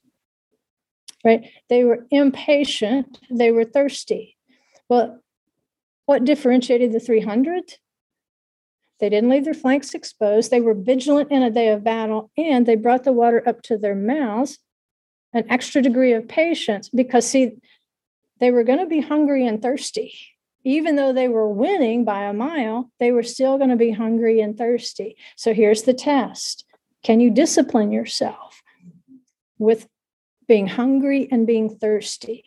Right? 1.27 1.51
They 1.69 1.83
were 1.83 2.07
impatient, 2.13 3.19
they 3.29 3.51
were 3.51 3.65
thirsty. 3.65 4.37
Well, 4.89 5.21
what 6.05 6.25
differentiated 6.25 6.93
the 6.93 7.01
300? 7.01 7.65
They 9.01 9.09
didn't 9.09 9.31
leave 9.31 9.45
their 9.45 9.53
flanks 9.53 9.93
exposed. 9.93 10.53
They 10.53 10.61
were 10.61 10.73
vigilant 10.73 11.33
in 11.33 11.43
a 11.43 11.51
day 11.51 11.71
of 11.71 11.83
battle, 11.83 12.31
and 12.39 12.65
they 12.65 12.77
brought 12.77 13.03
the 13.03 13.13
water 13.13 13.43
up 13.45 13.63
to 13.63 13.77
their 13.77 13.97
mouths, 13.97 14.61
an 15.33 15.45
extra 15.51 15.83
degree 15.83 16.13
of 16.13 16.29
patience, 16.29 16.89
because, 16.91 17.27
see, 17.29 17.57
they 18.39 18.53
were 18.53 18.63
going 18.63 18.79
to 18.79 18.87
be 18.87 19.01
hungry 19.01 19.45
and 19.49 19.61
thirsty. 19.61 20.15
Even 20.63 20.95
though 20.95 21.13
they 21.13 21.27
were 21.27 21.49
winning 21.49 22.05
by 22.05 22.23
a 22.23 22.33
mile, 22.33 22.89
they 23.01 23.11
were 23.11 23.25
still 23.25 23.59
going 23.59 23.71
to 23.71 23.77
be 23.77 23.91
hungry 23.91 24.41
and 24.41 24.57
thirsty. 24.57 25.17
So 25.35 25.53
here's 25.53 25.83
the 25.83 25.95
test 25.95 26.65
Can 27.03 27.19
you 27.19 27.33
discipline 27.33 27.91
yourself 27.91 28.63
with 29.59 29.89
being 30.49 30.67
hungry 30.67 31.29
and 31.31 31.47
being 31.47 31.69
thirsty? 31.69 32.45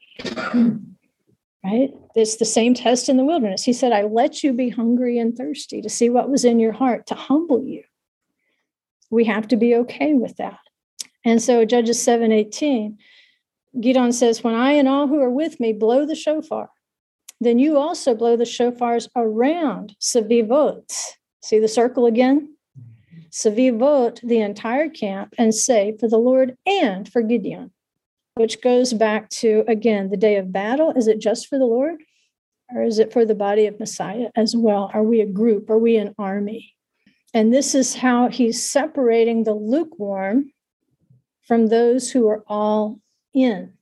right? 1.64 1.89
It's 2.16 2.38
the 2.38 2.45
same 2.45 2.74
test 2.74 3.10
in 3.10 3.18
the 3.18 3.26
wilderness. 3.26 3.64
He 3.64 3.74
said, 3.74 3.91
I 3.91 4.04
let 4.04 4.43
you 4.43 4.54
be 4.54 4.70
hungry 4.70 5.18
and 5.20 5.36
thirsty 5.36 5.82
to 5.82 5.89
see 5.89 6.10
what 6.10 6.30
was 6.30 6.45
in 6.45 6.60
your 6.60 6.72
heart, 6.72 7.08
to 7.08 7.16
humble 7.16 7.64
you. 7.64 7.84
We 9.10 9.26
have 9.26 9.47
to 9.50 9.58
be 9.58 9.76
okay 9.76 10.14
with 10.14 10.38
that. 10.38 10.60
And 11.26 11.41
so 11.41 11.66
Judges 11.66 12.02
7 12.02 12.32
18, 12.32 12.97
Gideon 13.82 14.12
says, 14.12 14.43
When 14.43 14.56
I 14.56 14.74
and 14.74 14.88
all 14.88 15.08
who 15.08 15.20
are 15.20 15.30
with 15.30 15.60
me 15.60 15.74
blow 15.74 16.06
the 16.06 16.16
shofar, 16.16 16.70
then 17.41 17.60
you 17.60 17.78
also 17.78 18.16
blow 18.16 18.36
the 18.36 18.43
shofars 18.43 19.08
around 19.16 19.95
Savivot. 20.00 20.91
See 21.41 21.60
the 21.60 21.68
circle 21.68 22.06
again? 22.06 22.56
Savivot, 23.32 24.20
the 24.22 24.39
entire 24.39 24.89
camp, 24.89 25.34
and 25.38 25.54
say, 25.54 25.95
For 26.00 26.08
the 26.08 26.18
Lord 26.18 26.58
and 26.66 27.12
for 27.12 27.22
Gideon 27.22 27.72
which 28.40 28.62
goes 28.62 28.94
back 28.94 29.30
to 29.30 29.66
again 29.68 30.10
the 30.10 30.18
day 30.18 30.38
of 30.38 30.54
battle. 30.54 30.94
Is 30.96 31.08
it 31.08 31.20
just 31.20 31.48
for 31.48 31.60
the 31.60 31.66
Lord? 31.66 31.96
Or 32.74 32.84
is 32.84 32.98
it 32.98 33.12
for 33.12 33.26
the 33.26 33.36
body 33.36 33.66
of 33.66 33.80
Messiah 33.80 34.30
as 34.34 34.56
well? 34.56 34.90
Are 34.94 35.04
we 35.04 35.20
a 35.20 35.26
group? 35.26 35.70
Are 35.70 35.78
we 35.78 35.98
an 35.98 36.16
army? 36.18 36.74
And 37.34 37.54
this 37.54 37.76
is 37.76 37.96
how 37.96 38.30
he's 38.30 38.70
separating 38.70 39.44
the 39.44 39.54
lukewarm 39.54 40.54
from 41.48 41.68
those 41.68 42.12
who 42.12 42.30
are 42.30 42.46
all 42.48 43.02
in. 43.34 43.74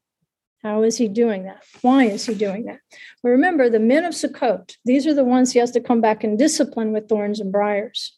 How 0.63 0.81
is 0.81 0.97
he 0.97 1.07
doing 1.07 1.43
that? 1.43 1.63
Why 1.81 2.05
is 2.05 2.25
he 2.25 2.33
doing 2.33 2.65
that? 2.65 2.79
Well, 3.21 3.33
remember, 3.33 3.69
the 3.69 3.79
men 3.79 4.05
of 4.05 4.15
Sukkot, 4.15 4.75
these 4.85 5.05
are 5.05 5.13
the 5.13 5.23
ones 5.23 5.51
he 5.51 5.59
has 5.59 5.71
to 5.71 5.81
come 5.81 6.01
back 6.01 6.23
and 6.23 6.37
discipline 6.37 6.93
with 6.93 7.07
thorns 7.07 7.39
and 7.39 7.51
briars. 7.51 8.16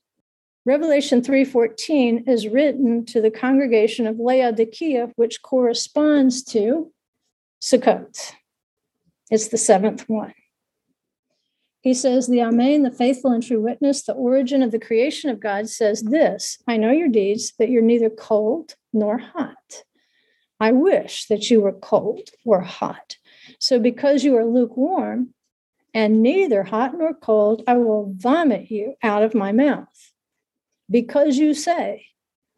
Revelation 0.70 1.24
3:14 1.24 2.28
is 2.28 2.48
written 2.48 3.04
to 3.06 3.22
the 3.22 3.32
congregation 3.32 4.06
of 4.06 4.20
Laodicea, 4.20 5.12
which 5.16 5.42
corresponds 5.42 6.44
to 6.44 6.92
Sukkot. 7.60 8.34
It's 9.32 9.48
the 9.48 9.58
seventh 9.58 10.08
one. 10.08 10.36
He 11.82 11.96
says, 11.96 12.28
The 12.28 12.44
Amen, 12.44 12.84
the 12.84 12.92
faithful 12.92 13.32
and 13.32 13.42
true 13.42 13.60
witness, 13.60 14.04
the 14.04 14.14
origin 14.14 14.62
of 14.62 14.70
the 14.70 14.78
creation 14.78 15.32
of 15.32 15.40
God, 15.40 15.68
says 15.68 16.04
this 16.04 16.60
I 16.68 16.78
know 16.78 16.92
your 16.92 17.10
deeds, 17.10 17.52
that 17.58 17.72
you're 17.72 17.82
neither 17.82 18.12
cold 18.12 18.76
nor 18.94 19.18
hot. 19.18 19.84
I 20.60 20.72
wish 20.72 21.26
that 21.30 21.50
you 21.50 21.62
were 21.62 21.74
cold 21.74 22.30
or 22.46 22.62
hot. 22.62 23.18
So, 23.58 23.80
because 23.80 24.24
you 24.24 24.38
are 24.38 24.46
lukewarm 24.46 25.34
and 25.96 26.22
neither 26.22 26.62
hot 26.62 26.96
nor 26.96 27.16
cold, 27.16 27.64
I 27.66 27.78
will 27.78 28.14
vomit 28.16 28.70
you 28.70 28.94
out 29.02 29.24
of 29.24 29.34
my 29.34 29.52
mouth. 29.52 30.12
Because 30.90 31.38
you 31.38 31.54
say, 31.54 32.06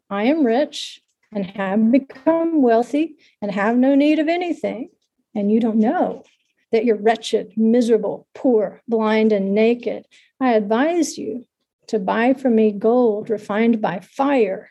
I 0.08 0.24
am 0.24 0.44
rich 0.44 1.02
and 1.32 1.46
have 1.46 1.90
become 1.90 2.62
wealthy 2.62 3.16
and 3.40 3.50
have 3.50 3.76
no 3.76 3.94
need 3.94 4.18
of 4.18 4.28
anything, 4.28 4.90
and 5.34 5.50
you 5.50 5.60
don't 5.60 5.78
know 5.78 6.24
that 6.72 6.84
you're 6.84 6.96
wretched, 6.96 7.52
miserable, 7.56 8.26
poor, 8.34 8.82
blind, 8.88 9.32
and 9.32 9.54
naked, 9.54 10.06
I 10.40 10.54
advise 10.54 11.18
you 11.18 11.46
to 11.88 11.98
buy 11.98 12.34
from 12.34 12.56
me 12.56 12.72
gold 12.72 13.30
refined 13.30 13.80
by 13.80 14.00
fire. 14.00 14.70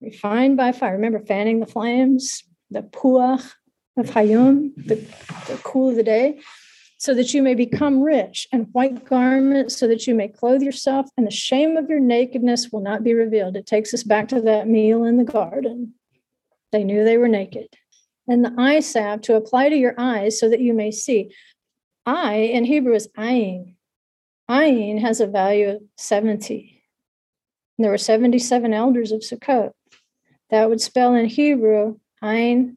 Refined 0.00 0.56
by 0.56 0.72
fire. 0.72 0.92
Remember 0.92 1.20
fanning 1.20 1.60
the 1.60 1.66
flames, 1.66 2.44
the 2.70 2.82
puach 2.82 3.52
of 3.96 4.10
Hayom, 4.10 4.72
the, 4.76 4.96
the 5.46 5.60
cool 5.62 5.90
of 5.90 5.96
the 5.96 6.02
day, 6.02 6.40
so 7.02 7.14
that 7.14 7.34
you 7.34 7.42
may 7.42 7.54
become 7.54 8.00
rich, 8.00 8.46
and 8.52 8.68
white 8.72 9.04
garments, 9.04 9.76
so 9.76 9.88
that 9.88 10.06
you 10.06 10.14
may 10.14 10.28
clothe 10.28 10.62
yourself, 10.62 11.06
and 11.16 11.26
the 11.26 11.32
shame 11.32 11.76
of 11.76 11.88
your 11.88 11.98
nakedness 11.98 12.70
will 12.70 12.80
not 12.80 13.02
be 13.02 13.12
revealed. 13.12 13.56
It 13.56 13.66
takes 13.66 13.92
us 13.92 14.04
back 14.04 14.28
to 14.28 14.40
that 14.42 14.68
meal 14.68 15.04
in 15.04 15.16
the 15.16 15.24
garden. 15.24 15.94
They 16.70 16.84
knew 16.84 17.04
they 17.04 17.18
were 17.18 17.28
naked 17.28 17.68
and 18.28 18.44
the 18.44 18.54
eye 18.56 18.80
salve 18.80 19.22
to 19.22 19.34
apply 19.36 19.68
to 19.68 19.76
your 19.76 19.94
eyes 19.98 20.38
so 20.38 20.48
that 20.48 20.60
you 20.60 20.72
may 20.72 20.90
see. 20.90 21.32
Eye 22.06 22.50
in 22.52 22.64
Hebrew 22.64 22.94
is 22.94 23.08
ayin. 23.18 23.74
Ayin 24.50 25.00
has 25.00 25.20
a 25.20 25.26
value 25.26 25.70
of 25.70 25.82
70. 25.96 26.82
And 27.78 27.84
there 27.84 27.90
were 27.90 27.98
77 27.98 28.72
elders 28.72 29.12
of 29.12 29.20
Sukkot. 29.20 29.72
That 30.50 30.68
would 30.68 30.80
spell 30.80 31.14
in 31.14 31.26
Hebrew 31.26 31.98
Ayin 32.22 32.76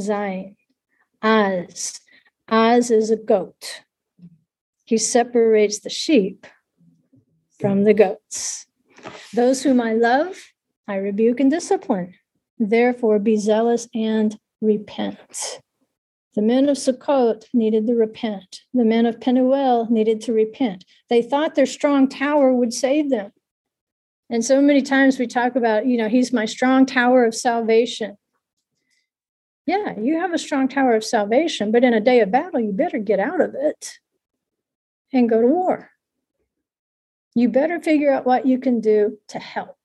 Zayin. 0.00 0.56
Az. 1.22 1.99
Az 2.50 2.90
is 2.90 3.10
a 3.10 3.16
goat. 3.16 3.82
He 4.84 4.98
separates 4.98 5.78
the 5.78 5.90
sheep 5.90 6.48
from 7.60 7.84
the 7.84 7.94
goats. 7.94 8.66
Those 9.32 9.62
whom 9.62 9.80
I 9.80 9.92
love, 9.92 10.36
I 10.88 10.96
rebuke 10.96 11.38
and 11.38 11.50
discipline. 11.50 12.14
Therefore, 12.58 13.20
be 13.20 13.36
zealous 13.36 13.88
and 13.94 14.36
repent. 14.60 15.60
The 16.34 16.42
men 16.42 16.68
of 16.68 16.76
Sukkot 16.76 17.44
needed 17.54 17.86
to 17.86 17.94
repent. 17.94 18.62
The 18.74 18.84
men 18.84 19.06
of 19.06 19.20
Penuel 19.20 19.86
needed 19.88 20.20
to 20.22 20.32
repent. 20.32 20.84
They 21.08 21.22
thought 21.22 21.54
their 21.54 21.66
strong 21.66 22.08
tower 22.08 22.52
would 22.52 22.72
save 22.72 23.10
them. 23.10 23.32
And 24.28 24.44
so 24.44 24.60
many 24.60 24.82
times 24.82 25.18
we 25.18 25.26
talk 25.26 25.54
about, 25.54 25.86
you 25.86 25.96
know, 25.96 26.08
he's 26.08 26.32
my 26.32 26.46
strong 26.46 26.84
tower 26.84 27.24
of 27.24 27.34
salvation. 27.34 28.16
Yeah, 29.70 29.94
you 30.00 30.18
have 30.18 30.32
a 30.34 30.38
strong 30.38 30.66
tower 30.66 30.96
of 30.96 31.04
salvation, 31.04 31.70
but 31.70 31.84
in 31.84 31.94
a 31.94 32.00
day 32.00 32.18
of 32.18 32.32
battle, 32.32 32.58
you 32.58 32.72
better 32.72 32.98
get 32.98 33.20
out 33.20 33.40
of 33.40 33.54
it 33.54 34.00
and 35.12 35.30
go 35.30 35.40
to 35.40 35.46
war. 35.46 35.90
You 37.36 37.48
better 37.50 37.78
figure 37.78 38.12
out 38.12 38.26
what 38.26 38.46
you 38.46 38.58
can 38.58 38.80
do 38.80 39.18
to 39.28 39.38
help. 39.38 39.78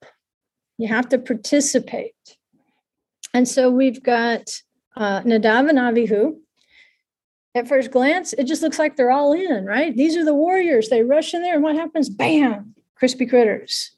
You 0.79 0.87
have 0.87 1.07
to 1.09 1.19
participate. 1.19 2.15
And 3.31 3.47
so 3.47 3.69
we've 3.69 4.01
got 4.01 4.59
uh, 4.97 5.21
Nadav 5.21 5.69
and 5.69 5.77
Avihu. 5.77 6.39
At 7.53 7.67
first 7.67 7.91
glance, 7.91 8.33
it 8.33 8.45
just 8.45 8.63
looks 8.63 8.79
like 8.79 8.95
they're 8.95 9.11
all 9.11 9.33
in, 9.33 9.65
right? 9.65 9.95
These 9.95 10.17
are 10.17 10.25
the 10.25 10.33
warriors. 10.33 10.89
They 10.89 11.03
rush 11.03 11.35
in 11.35 11.43
there, 11.43 11.53
and 11.53 11.63
what 11.63 11.75
happens? 11.75 12.09
Bam! 12.09 12.73
Crispy 12.95 13.27
critters. 13.27 13.91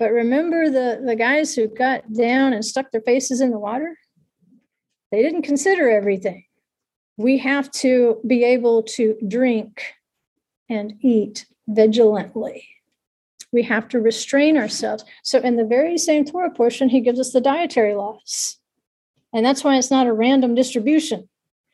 But 0.00 0.10
remember 0.10 0.68
the, 0.68 1.00
the 1.06 1.14
guys 1.14 1.54
who 1.54 1.68
got 1.68 2.12
down 2.12 2.52
and 2.52 2.64
stuck 2.64 2.90
their 2.90 3.02
faces 3.02 3.40
in 3.40 3.52
the 3.52 3.58
water? 3.58 3.96
They 5.12 5.22
didn't 5.22 5.42
consider 5.42 5.88
everything. 5.88 6.44
We 7.16 7.38
have 7.38 7.70
to 7.72 8.20
be 8.26 8.42
able 8.42 8.82
to 8.94 9.16
drink 9.28 9.94
and 10.68 10.94
eat 11.02 11.46
vigilantly 11.68 12.66
we 13.52 13.62
have 13.62 13.88
to 13.88 14.00
restrain 14.00 14.56
ourselves. 14.56 15.04
So, 15.22 15.40
in 15.40 15.56
the 15.56 15.64
very 15.64 15.98
same 15.98 16.24
Torah 16.24 16.50
portion, 16.50 16.88
he 16.88 17.00
gives 17.00 17.18
us 17.18 17.32
the 17.32 17.40
dietary 17.40 17.94
laws. 17.94 18.58
And 19.32 19.44
that's 19.44 19.64
why 19.64 19.76
it's 19.76 19.90
not 19.90 20.06
a 20.06 20.12
random 20.12 20.54
distribution. 20.54 21.28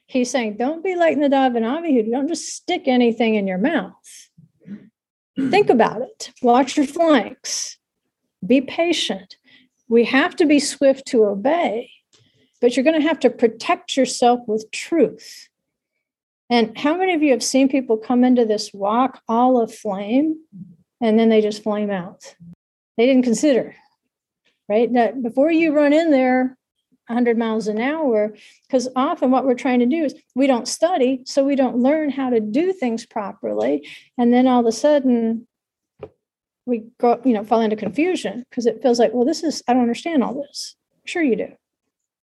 He's 0.07 0.31
saying, 0.31 0.57
don't 0.57 0.85
be 0.85 0.95
like 0.95 1.16
Nadav 1.16 1.57
and 1.57 1.66
Avihu. 1.66 2.11
Don't 2.11 2.29
just 2.29 2.49
stick 2.55 2.83
anything 2.87 3.35
in 3.35 3.47
your 3.47 3.59
mouth. 3.59 3.95
Think 5.51 5.68
about 5.68 6.03
it. 6.03 6.31
Watch 6.43 6.77
your 6.77 6.87
flanks. 6.87 7.77
Be 8.45 8.61
patient. 8.61 9.37
We 9.89 10.05
have 10.05 10.34
to 10.37 10.47
be 10.47 10.59
swift 10.59 11.07
to 11.09 11.24
obey, 11.24 11.91
but 12.61 12.76
you're 12.76 12.84
going 12.84 13.01
to 13.01 13.07
have 13.07 13.20
to 13.20 13.30
protect 13.30 13.97
yourself 13.97 14.41
with 14.47 14.70
truth. 14.72 15.49
And 16.51 16.76
how 16.78 16.97
many 16.97 17.14
of 17.14 17.22
you 17.22 17.32
have 17.32 17.43
seen 17.43 17.68
people 17.68 17.97
come 17.97 18.24
into 18.24 18.45
this 18.45 18.72
walk 18.72 19.20
all 19.28 19.61
aflame 19.61 20.39
and 21.01 21.18
then 21.18 21.28
they 21.28 21.41
just 21.41 21.62
flame 21.62 21.91
out. 21.91 22.34
They 22.97 23.07
didn't 23.07 23.24
consider, 23.24 23.74
right? 24.68 24.93
That 24.93 25.22
before 25.22 25.51
you 25.51 25.74
run 25.74 25.93
in 25.93 26.11
there 26.11 26.57
100 27.09 27.39
miles 27.39 27.68
an 27.68 27.80
hour, 27.80 28.34
because 28.66 28.89
often 28.97 29.30
what 29.30 29.45
we're 29.45 29.55
trying 29.55 29.80
to 29.80 29.87
do 29.87 30.05
is 30.05 30.14
we 30.34 30.47
don't 30.47 30.66
study, 30.66 31.22
so 31.24 31.45
we 31.45 31.55
don't 31.55 31.78
learn 31.78 32.11
how 32.11 32.30
to 32.30 32.41
do 32.41 32.72
things 32.72 33.07
properly. 33.07 33.87
And 34.18 34.32
then 34.32 34.49
all 34.49 34.61
of 34.61 34.66
a 34.66 34.72
sudden, 34.72 35.47
we 36.66 36.84
go, 36.98 37.20
you 37.24 37.32
know, 37.32 37.44
fall 37.44 37.60
into 37.60 37.76
confusion 37.76 38.44
because 38.50 38.66
it 38.66 38.82
feels 38.82 38.98
like, 38.98 39.12
well, 39.14 39.24
this 39.24 39.42
is, 39.42 39.62
I 39.66 39.72
don't 39.72 39.82
understand 39.82 40.22
all 40.22 40.34
this. 40.34 40.76
Sure, 41.04 41.22
you 41.22 41.36
do. 41.36 41.52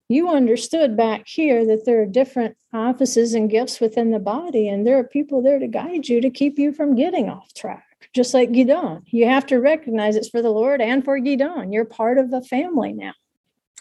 You 0.10 0.30
understood 0.30 0.98
back 0.98 1.28
here 1.28 1.66
that 1.66 1.86
there 1.86 2.02
are 2.02 2.06
different 2.06 2.58
offices 2.74 3.34
and 3.34 3.50
gifts 3.50 3.80
within 3.80 4.12
the 4.12 4.20
body, 4.20 4.68
and 4.68 4.86
there 4.86 4.98
are 4.98 5.04
people 5.04 5.42
there 5.42 5.60
to 5.60 5.68
guide 5.68 6.10
you 6.10 6.20
to 6.22 6.30
keep 6.30 6.60
you 6.60 6.74
from 6.74 6.96
getting 6.96 7.30
off 7.30 7.54
track 7.54 7.86
just 8.14 8.34
like 8.34 8.50
Gidon. 8.50 9.02
You 9.08 9.28
have 9.28 9.46
to 9.48 9.60
recognize 9.60 10.16
it's 10.16 10.30
for 10.30 10.42
the 10.42 10.50
Lord 10.50 10.82
and 10.82 11.04
for 11.04 11.20
Gidon. 11.20 11.74
You're 11.74 11.86
part 11.86 12.18
of 12.18 12.32
the 12.32 12.42
family 12.42 12.94
now. 12.94 13.14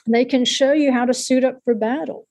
They 0.06 0.24
can 0.24 0.44
show 0.44 0.72
you 0.72 0.92
how 0.92 1.04
to 1.04 1.14
suit 1.14 1.44
up 1.44 1.60
for 1.64 1.74
battle. 1.74 2.26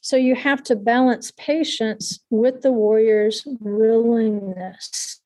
So 0.00 0.16
you 0.16 0.34
have 0.34 0.62
to 0.64 0.76
balance 0.76 1.32
patience 1.32 2.20
with 2.30 2.62
the 2.62 2.72
warrior's 2.72 3.42
willingness. 3.60 5.20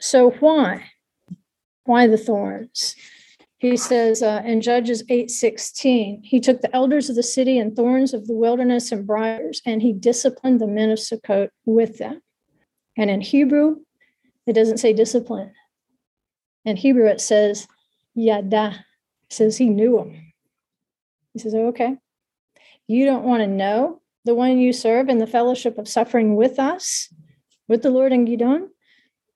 So 0.00 0.30
why? 0.30 0.90
Why 1.88 2.06
the 2.06 2.18
thorns? 2.18 2.94
He 3.56 3.78
says 3.78 4.22
uh, 4.22 4.42
in 4.44 4.60
Judges 4.60 5.02
8:16, 5.04 6.20
he 6.22 6.38
took 6.38 6.60
the 6.60 6.76
elders 6.76 7.08
of 7.08 7.16
the 7.16 7.22
city 7.22 7.58
and 7.58 7.74
thorns 7.74 8.12
of 8.12 8.26
the 8.26 8.34
wilderness 8.34 8.92
and 8.92 9.06
briars, 9.06 9.62
and 9.64 9.80
he 9.80 9.94
disciplined 9.94 10.60
the 10.60 10.66
men 10.66 10.90
of 10.90 10.98
Sukkot 10.98 11.48
with 11.64 11.96
them. 11.96 12.20
And 12.98 13.08
in 13.08 13.22
Hebrew, 13.22 13.76
it 14.46 14.52
doesn't 14.52 14.76
say 14.76 14.92
discipline. 14.92 15.54
In 16.66 16.76
Hebrew, 16.76 17.06
it 17.06 17.22
says 17.22 17.66
yada. 18.14 18.84
It 19.30 19.32
says 19.32 19.56
he 19.56 19.70
knew 19.70 19.96
them. 19.96 20.32
He 21.32 21.38
says, 21.38 21.54
okay. 21.54 21.96
You 22.86 23.06
don't 23.06 23.24
want 23.24 23.40
to 23.40 23.46
know 23.46 24.02
the 24.26 24.34
one 24.34 24.58
you 24.58 24.74
serve 24.74 25.08
in 25.08 25.16
the 25.16 25.26
fellowship 25.26 25.78
of 25.78 25.88
suffering 25.88 26.36
with 26.36 26.58
us, 26.58 27.08
with 27.66 27.82
the 27.82 27.90
Lord 27.90 28.12
and 28.12 28.28
Gidon, 28.28 28.68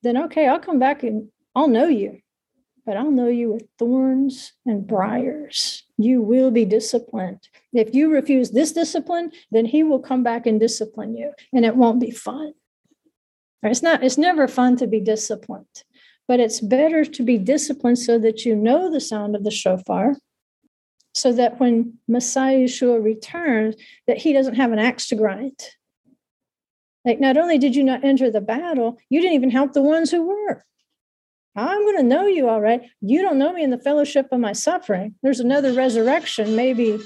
then 0.03 0.19
okay, 0.25 0.47
I'll 0.49 0.61
come 0.61 0.79
back 0.79 1.03
and 1.03 1.31
I'll 1.55 1.69
know 1.69 1.89
you. 1.89 2.22
But 2.85 2.97
I'll 2.97 3.13
know 3.13 3.29
you 3.29 3.53
with 3.53 3.67
thorns 3.79 4.55
and 4.67 4.87
briars. 4.87 5.85
You 5.99 6.21
will 6.21 6.51
be 6.51 6.65
disciplined. 6.65 7.49
If 7.73 7.95
you 7.95 8.11
refuse 8.11 8.51
this 8.51 8.73
discipline, 8.73 9.31
then 9.53 9.67
he 9.67 9.85
will 9.85 10.01
come 10.01 10.25
back 10.25 10.47
and 10.47 10.59
discipline 10.59 11.17
you, 11.17 11.33
and 11.53 11.65
it 11.65 11.77
won't 11.77 12.01
be 12.01 12.11
fun. 12.11 12.55
It's 13.63 13.83
not, 13.83 14.03
it's 14.03 14.19
never 14.19 14.49
fun 14.49 14.77
to 14.79 14.89
be 14.89 15.01
disciplined, 15.01 15.85
but 16.27 16.41
it's 16.41 16.61
better 16.61 17.05
to 17.05 17.23
be 17.23 17.39
disciplined 17.39 18.01
so 18.01 18.19
that 18.19 18.45
you 18.45 18.57
know 18.57 18.91
the 18.91 19.01
sound 19.01 19.37
of 19.37 19.45
the 19.45 19.53
shofar, 19.53 20.17
so 21.15 21.33
that 21.33 21.61
when 21.61 21.99
Messiah 22.09 22.65
Yeshua 22.65 23.01
returns, 23.01 23.77
that 24.09 24.19
he 24.19 24.33
doesn't 24.33 24.57
have 24.57 24.73
an 24.73 24.81
axe 24.81 25.07
to 25.09 25.15
grind. 25.15 25.61
Like, 27.05 27.21
not 27.21 27.37
only 27.37 27.59
did 27.59 27.77
you 27.77 27.85
not 27.85 28.05
enter 28.05 28.31
the 28.31 28.41
battle, 28.41 28.99
you 29.09 29.21
didn't 29.21 29.35
even 29.35 29.51
help 29.51 29.73
the 29.73 29.83
ones 29.83 30.11
who 30.11 30.23
were. 30.27 30.65
I'm 31.55 31.83
going 31.83 31.99
to 31.99 32.03
know 32.03 32.27
you 32.27 32.49
all 32.49 32.61
right. 32.61 32.83
You 33.01 33.21
don't 33.21 33.39
know 33.39 33.53
me 33.53 33.63
in 33.63 33.71
the 33.71 33.79
fellowship 33.79 34.29
of 34.33 34.41
my 34.41 34.53
suffering. 34.53 35.15
There's 35.23 35.41
another 35.41 35.73
resurrection. 35.73 36.57
Maybe 36.57 36.99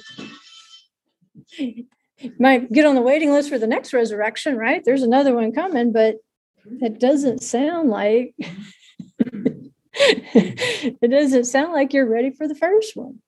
might 2.38 2.72
get 2.72 2.86
on 2.86 2.94
the 2.94 3.03
waiting 3.03 3.32
list 3.32 3.49
for 3.49 3.59
the 3.59 3.66
next 3.66 3.92
resurrection, 3.92 4.57
right? 4.57 4.82
There's 4.84 5.03
another 5.03 5.34
one 5.34 5.53
coming, 5.53 5.92
but 5.92 6.16
it 6.64 6.99
doesn't 6.99 7.42
sound 7.42 7.90
like 7.90 8.34
it 9.99 11.11
doesn't 11.11 11.44
sound 11.44 11.72
like 11.72 11.92
you're 11.92 12.09
ready 12.09 12.30
for 12.30 12.47
the 12.49 12.55
first 12.55 12.97
one. 12.97 13.20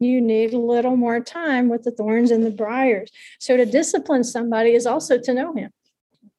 You 0.00 0.20
need 0.20 0.52
a 0.52 0.58
little 0.58 0.96
more 0.96 1.20
time 1.20 1.68
with 1.68 1.82
the 1.82 1.90
thorns 1.90 2.30
and 2.30 2.44
the 2.44 2.50
briars. 2.50 3.10
So 3.40 3.56
to 3.56 3.66
discipline 3.66 4.24
somebody 4.24 4.74
is 4.74 4.86
also 4.86 5.18
to 5.18 5.34
know 5.34 5.54
him. 5.54 5.70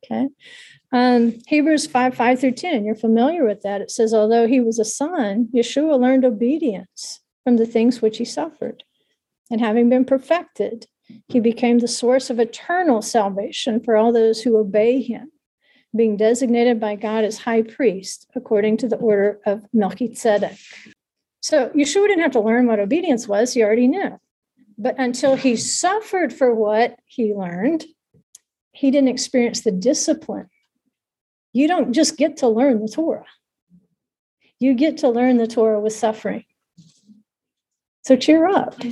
Okay. 0.06 0.30
Um, 0.92 1.40
Hebrews 1.48 1.86
5 1.86 2.16
5 2.16 2.40
through 2.40 2.52
10, 2.52 2.84
you're 2.84 2.96
familiar 2.96 3.46
with 3.46 3.62
that. 3.62 3.82
It 3.82 3.92
says, 3.92 4.14
although 4.14 4.48
he 4.48 4.60
was 4.60 4.80
a 4.80 4.86
son, 4.86 5.50
Yeshua 5.54 6.00
learned 6.00 6.26
obedience 6.26 7.22
from 7.44 7.58
the 7.58 7.66
things 7.66 8.02
which 8.02 8.18
he 8.18 8.26
suffered. 8.26 8.84
And 9.52 9.62
having 9.62 9.90
been 9.90 10.06
perfected, 10.06 10.86
he 11.28 11.40
became 11.40 11.80
the 11.80 11.88
source 11.88 12.30
of 12.30 12.40
eternal 12.40 13.02
salvation 13.02 13.82
for 13.82 13.96
all 13.96 14.12
those 14.12 14.42
who 14.42 14.58
obey 14.58 15.02
him, 15.02 15.32
being 15.96 16.18
designated 16.18 16.80
by 16.80 16.96
God 16.96 17.24
as 17.24 17.40
high 17.40 17.64
priest 17.64 18.28
according 18.36 18.78
to 18.78 18.88
the 18.88 18.98
order 18.98 19.40
of 19.46 19.66
Melchizedek. 19.74 20.58
So 21.42 21.70
Yeshua 21.70 22.08
didn't 22.08 22.22
have 22.22 22.32
to 22.32 22.42
learn 22.42 22.68
what 22.68 22.80
obedience 22.80 23.28
was, 23.28 23.54
he 23.54 23.64
already 23.64 23.88
knew. 23.88 24.20
But 24.78 24.96
until 24.98 25.36
he 25.36 25.56
suffered 25.56 26.34
for 26.34 26.54
what 26.54 26.96
he 27.06 27.34
learned, 27.34 27.86
he 28.72 28.92
didn't 28.92 29.10
experience 29.10 29.62
the 29.62 29.72
discipline. 29.72 30.50
You 31.54 31.68
don't 31.68 31.94
just 31.94 32.18
get 32.18 32.38
to 32.38 32.48
learn 32.48 32.82
the 32.82 32.88
Torah, 32.88 33.26
you 34.60 34.74
get 34.74 34.98
to 35.00 35.10
learn 35.10 35.38
the 35.38 35.48
Torah 35.48 35.80
with 35.80 35.94
suffering. 35.94 36.46
So 38.04 38.16
cheer 38.16 38.48
up. 38.48 38.76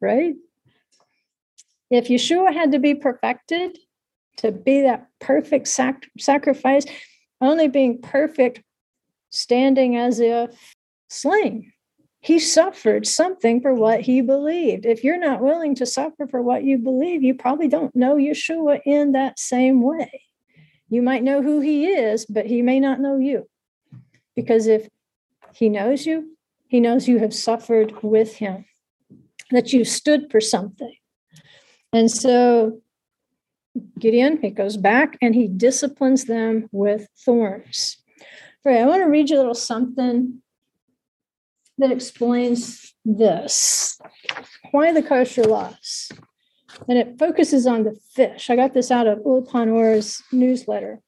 right? 0.00 0.34
If 1.90 2.08
Yeshua 2.08 2.52
had 2.52 2.72
to 2.72 2.78
be 2.78 2.94
perfected, 2.94 3.78
to 4.38 4.52
be 4.52 4.82
that 4.82 5.08
perfect 5.20 5.68
sac- 5.68 6.08
sacrifice, 6.18 6.86
only 7.40 7.68
being 7.68 8.00
perfect, 8.00 8.62
standing 9.30 9.96
as 9.96 10.20
if 10.20 10.74
slain. 11.08 11.72
He 12.20 12.38
suffered 12.38 13.06
something 13.06 13.62
for 13.62 13.74
what 13.74 14.02
he 14.02 14.20
believed. 14.20 14.84
If 14.84 15.02
you're 15.02 15.18
not 15.18 15.40
willing 15.40 15.74
to 15.76 15.86
suffer 15.86 16.26
for 16.26 16.42
what 16.42 16.64
you 16.64 16.76
believe, 16.76 17.22
you 17.22 17.34
probably 17.34 17.66
don't 17.66 17.96
know 17.96 18.16
Yeshua 18.16 18.80
in 18.84 19.12
that 19.12 19.38
same 19.38 19.82
way. 19.82 20.22
You 20.90 21.00
might 21.02 21.22
know 21.22 21.40
who 21.40 21.60
he 21.60 21.86
is, 21.86 22.26
but 22.26 22.46
he 22.46 22.60
may 22.60 22.78
not 22.78 23.00
know 23.00 23.16
you. 23.16 23.48
Because 24.36 24.66
if 24.66 24.88
he 25.54 25.70
knows 25.70 26.04
you, 26.04 26.36
he 26.68 26.78
knows 26.78 27.08
you 27.08 27.18
have 27.18 27.34
suffered 27.34 28.02
with 28.02 28.36
him 28.36 28.66
that 29.50 29.72
you 29.72 29.84
stood 29.84 30.30
for 30.30 30.40
something. 30.40 30.94
And 31.92 32.10
so 32.10 32.80
Gideon, 33.98 34.38
he 34.42 34.50
goes 34.50 34.76
back 34.76 35.16
and 35.22 35.34
he 35.34 35.48
disciplines 35.48 36.26
them 36.26 36.68
with 36.70 37.08
thorns. 37.24 37.96
All 38.64 38.72
right, 38.72 38.82
I 38.82 38.86
want 38.86 39.00
to 39.02 39.08
read 39.08 39.30
you 39.30 39.36
a 39.36 39.38
little 39.38 39.54
something 39.54 40.42
that 41.80 41.90
explains 41.90 42.94
this 43.04 43.98
why 44.70 44.92
the 44.92 45.02
kosher 45.02 45.44
laws. 45.44 46.10
And 46.88 46.96
it 46.96 47.18
focuses 47.18 47.66
on 47.66 47.82
the 47.84 47.98
fish. 48.14 48.48
I 48.48 48.56
got 48.56 48.74
this 48.74 48.90
out 48.90 49.06
of 49.06 49.18
Ulpan 49.18 49.72
Or's 49.72 50.22
newsletter 50.30 51.00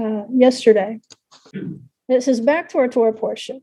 uh, 0.00 0.24
yesterday. 0.30 1.00
It 2.08 2.22
says 2.22 2.40
back 2.40 2.68
to 2.70 2.78
our 2.78 2.88
Torah 2.88 3.12
portion. 3.12 3.62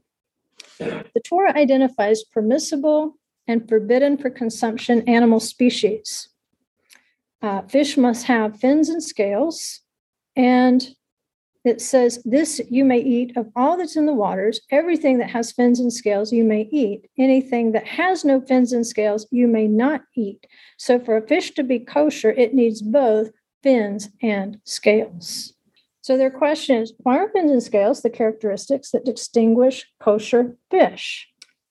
The 0.80 1.22
Torah 1.24 1.56
identifies 1.56 2.24
permissible 2.24 3.18
and 3.48 3.68
forbidden 3.70 4.18
for 4.18 4.30
consumption 4.30 5.08
animal 5.08 5.40
species. 5.40 6.30
Uh, 7.42 7.62
fish 7.62 7.96
must 7.96 8.26
have 8.26 8.60
fins 8.60 8.90
and 8.90 9.04
scales, 9.04 9.82
and 10.36 10.96
it 11.66 11.82
says, 11.82 12.22
This 12.24 12.62
you 12.70 12.86
may 12.86 13.00
eat 13.00 13.36
of 13.36 13.50
all 13.56 13.76
that's 13.76 13.96
in 13.96 14.06
the 14.06 14.14
waters, 14.14 14.62
everything 14.72 15.18
that 15.18 15.32
has 15.32 15.52
fins 15.52 15.80
and 15.80 15.92
scales 15.92 16.32
you 16.32 16.44
may 16.44 16.70
eat. 16.72 17.10
Anything 17.18 17.72
that 17.72 17.88
has 17.88 18.24
no 18.24 18.40
fins 18.40 18.72
and 18.72 18.86
scales 18.86 19.28
you 19.32 19.48
may 19.48 19.68
not 19.68 20.02
eat. 20.16 20.46
So, 20.78 21.00
for 21.00 21.18
a 21.18 21.28
fish 21.28 21.52
to 21.56 21.64
be 21.64 21.80
kosher, 21.80 22.32
it 22.32 22.54
needs 22.54 22.82
both 22.82 23.32
fins 23.64 24.10
and 24.22 24.60
scales. 24.64 25.54
So, 26.02 26.18
their 26.18 26.30
question 26.30 26.78
is 26.78 26.94
why 27.00 27.18
are 27.18 27.30
fins 27.30 27.52
and 27.52 27.64
scales 27.64 28.04
the 28.04 28.12
characteristics 28.12 28.92
that 28.92 29.04
distinguish 29.04 29.86
kosher 30.00 30.56
fish? 30.70 31.28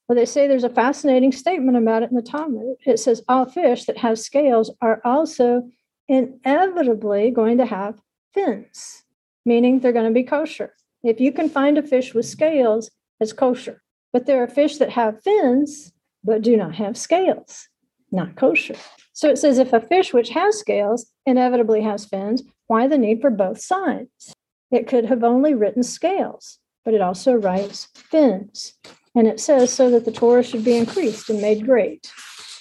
Well, 0.07 0.17
they 0.17 0.25
say 0.25 0.47
there's 0.47 0.65
a 0.65 0.69
fascinating 0.69 1.31
statement 1.31 1.77
about 1.77 2.03
it 2.03 2.09
in 2.09 2.17
the 2.17 2.21
Talmud. 2.21 2.75
It 2.85 2.99
says 2.99 3.23
all 3.29 3.45
fish 3.45 3.85
that 3.85 3.97
have 3.99 4.19
scales 4.19 4.71
are 4.81 5.01
also 5.05 5.69
inevitably 6.07 7.31
going 7.31 7.57
to 7.57 7.65
have 7.65 7.95
fins, 8.33 9.04
meaning 9.45 9.79
they're 9.79 9.91
going 9.91 10.07
to 10.07 10.11
be 10.11 10.23
kosher. 10.23 10.73
If 11.03 11.19
you 11.19 11.31
can 11.31 11.49
find 11.49 11.77
a 11.77 11.83
fish 11.83 12.13
with 12.13 12.25
scales, 12.25 12.89
it's 13.19 13.33
kosher. 13.33 13.81
But 14.11 14.25
there 14.25 14.41
are 14.41 14.47
fish 14.47 14.77
that 14.77 14.91
have 14.91 15.21
fins 15.21 15.91
but 16.25 16.41
do 16.41 16.57
not 16.57 16.75
have 16.75 16.97
scales, 16.97 17.67
not 18.11 18.35
kosher. 18.35 18.75
So 19.13 19.29
it 19.29 19.37
says 19.37 19.59
if 19.59 19.71
a 19.71 19.79
fish 19.79 20.13
which 20.13 20.29
has 20.29 20.57
scales 20.57 21.05
inevitably 21.25 21.81
has 21.81 22.05
fins, 22.05 22.43
why 22.67 22.87
the 22.87 22.97
need 22.97 23.21
for 23.21 23.29
both 23.29 23.61
sides? 23.61 24.33
It 24.71 24.87
could 24.87 25.05
have 25.05 25.23
only 25.23 25.53
written 25.53 25.83
scales, 25.83 26.57
but 26.83 26.95
it 26.95 27.01
also 27.01 27.33
writes 27.33 27.87
fins. 27.93 28.73
And 29.13 29.27
it 29.27 29.39
says, 29.39 29.71
so 29.71 29.89
that 29.91 30.03
the 30.03 30.11
Torah 30.11 30.43
should 30.43 30.65
be 30.65 30.75
increased 30.75 31.29
and 31.29 31.41
made 31.41 31.65
great. 31.65 32.11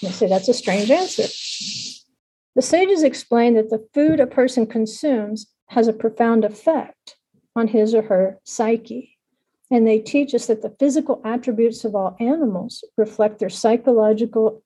And 0.03 0.14
say 0.14 0.28
that's 0.28 0.49
a 0.49 0.55
strange 0.55 0.91
answer. 0.91 1.24
The 2.55 2.62
sages 2.62 3.03
explain 3.03 3.55
that 3.55 3.70
the 3.70 3.85
food 3.93 4.20
a 4.20 4.26
person 4.26 4.66
consumes 4.66 5.47
has 5.69 5.89
a 5.89 5.93
profound 5.93 6.45
effect 6.45 7.17
on 7.57 7.69
his 7.69 7.95
or 7.95 8.03
her 8.03 8.39
psyche. 8.45 9.17
And 9.71 9.87
they 9.87 9.99
teach 9.99 10.35
us 10.35 10.47
that 10.47 10.62
the 10.62 10.75
physical 10.79 11.21
attributes 11.25 11.85
of 11.85 11.95
all 11.95 12.17
animals 12.21 12.85
reflect 12.97 13.39
their 13.39 13.51
psychological 13.51 14.62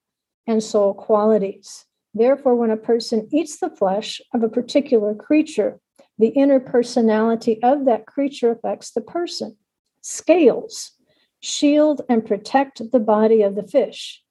and 0.46 0.62
soul 0.62 0.94
qualities. 0.94 1.86
Therefore, 2.14 2.56
when 2.56 2.70
a 2.70 2.76
person 2.76 3.28
eats 3.32 3.58
the 3.58 3.70
flesh 3.70 4.20
of 4.34 4.42
a 4.42 4.48
particular 4.48 5.14
creature, 5.14 5.80
the 6.18 6.28
inner 6.28 6.58
personality 6.58 7.62
of 7.62 7.84
that 7.84 8.06
creature 8.06 8.50
affects 8.50 8.90
the 8.90 9.00
person. 9.00 9.56
Scales 10.02 10.92
shield 11.40 12.02
and 12.08 12.26
protect 12.26 12.82
the 12.90 12.98
body 12.98 13.42
of 13.42 13.54
the 13.54 13.62
fish. 13.62 14.22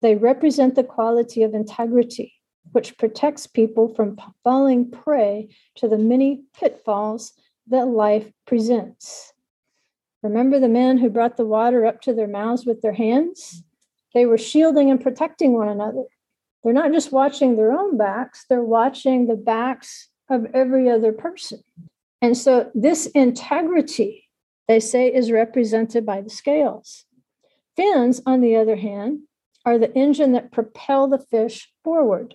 They 0.00 0.14
represent 0.14 0.74
the 0.74 0.84
quality 0.84 1.42
of 1.42 1.54
integrity, 1.54 2.34
which 2.72 2.96
protects 2.98 3.46
people 3.46 3.94
from 3.94 4.20
falling 4.44 4.90
prey 4.90 5.48
to 5.76 5.88
the 5.88 5.98
many 5.98 6.42
pitfalls 6.58 7.32
that 7.68 7.86
life 7.86 8.30
presents. 8.46 9.32
Remember 10.22 10.58
the 10.58 10.68
men 10.68 10.98
who 10.98 11.10
brought 11.10 11.36
the 11.36 11.46
water 11.46 11.86
up 11.86 12.00
to 12.02 12.12
their 12.12 12.26
mouths 12.26 12.66
with 12.66 12.82
their 12.82 12.92
hands? 12.92 13.62
They 14.14 14.26
were 14.26 14.38
shielding 14.38 14.90
and 14.90 15.00
protecting 15.00 15.52
one 15.52 15.68
another. 15.68 16.04
They're 16.64 16.72
not 16.72 16.92
just 16.92 17.12
watching 17.12 17.56
their 17.56 17.72
own 17.72 17.96
backs, 17.96 18.44
they're 18.48 18.62
watching 18.62 19.26
the 19.26 19.36
backs 19.36 20.08
of 20.28 20.46
every 20.52 20.90
other 20.90 21.12
person. 21.12 21.62
And 22.20 22.36
so, 22.36 22.70
this 22.74 23.06
integrity 23.06 24.28
they 24.66 24.80
say 24.80 25.12
is 25.12 25.32
represented 25.32 26.04
by 26.04 26.20
the 26.20 26.30
scales. 26.30 27.06
Fins, 27.76 28.20
on 28.26 28.40
the 28.40 28.56
other 28.56 28.76
hand, 28.76 29.20
are 29.64 29.78
the 29.78 29.92
engine 29.94 30.32
that 30.32 30.52
propel 30.52 31.08
the 31.08 31.18
fish 31.18 31.72
forward. 31.82 32.34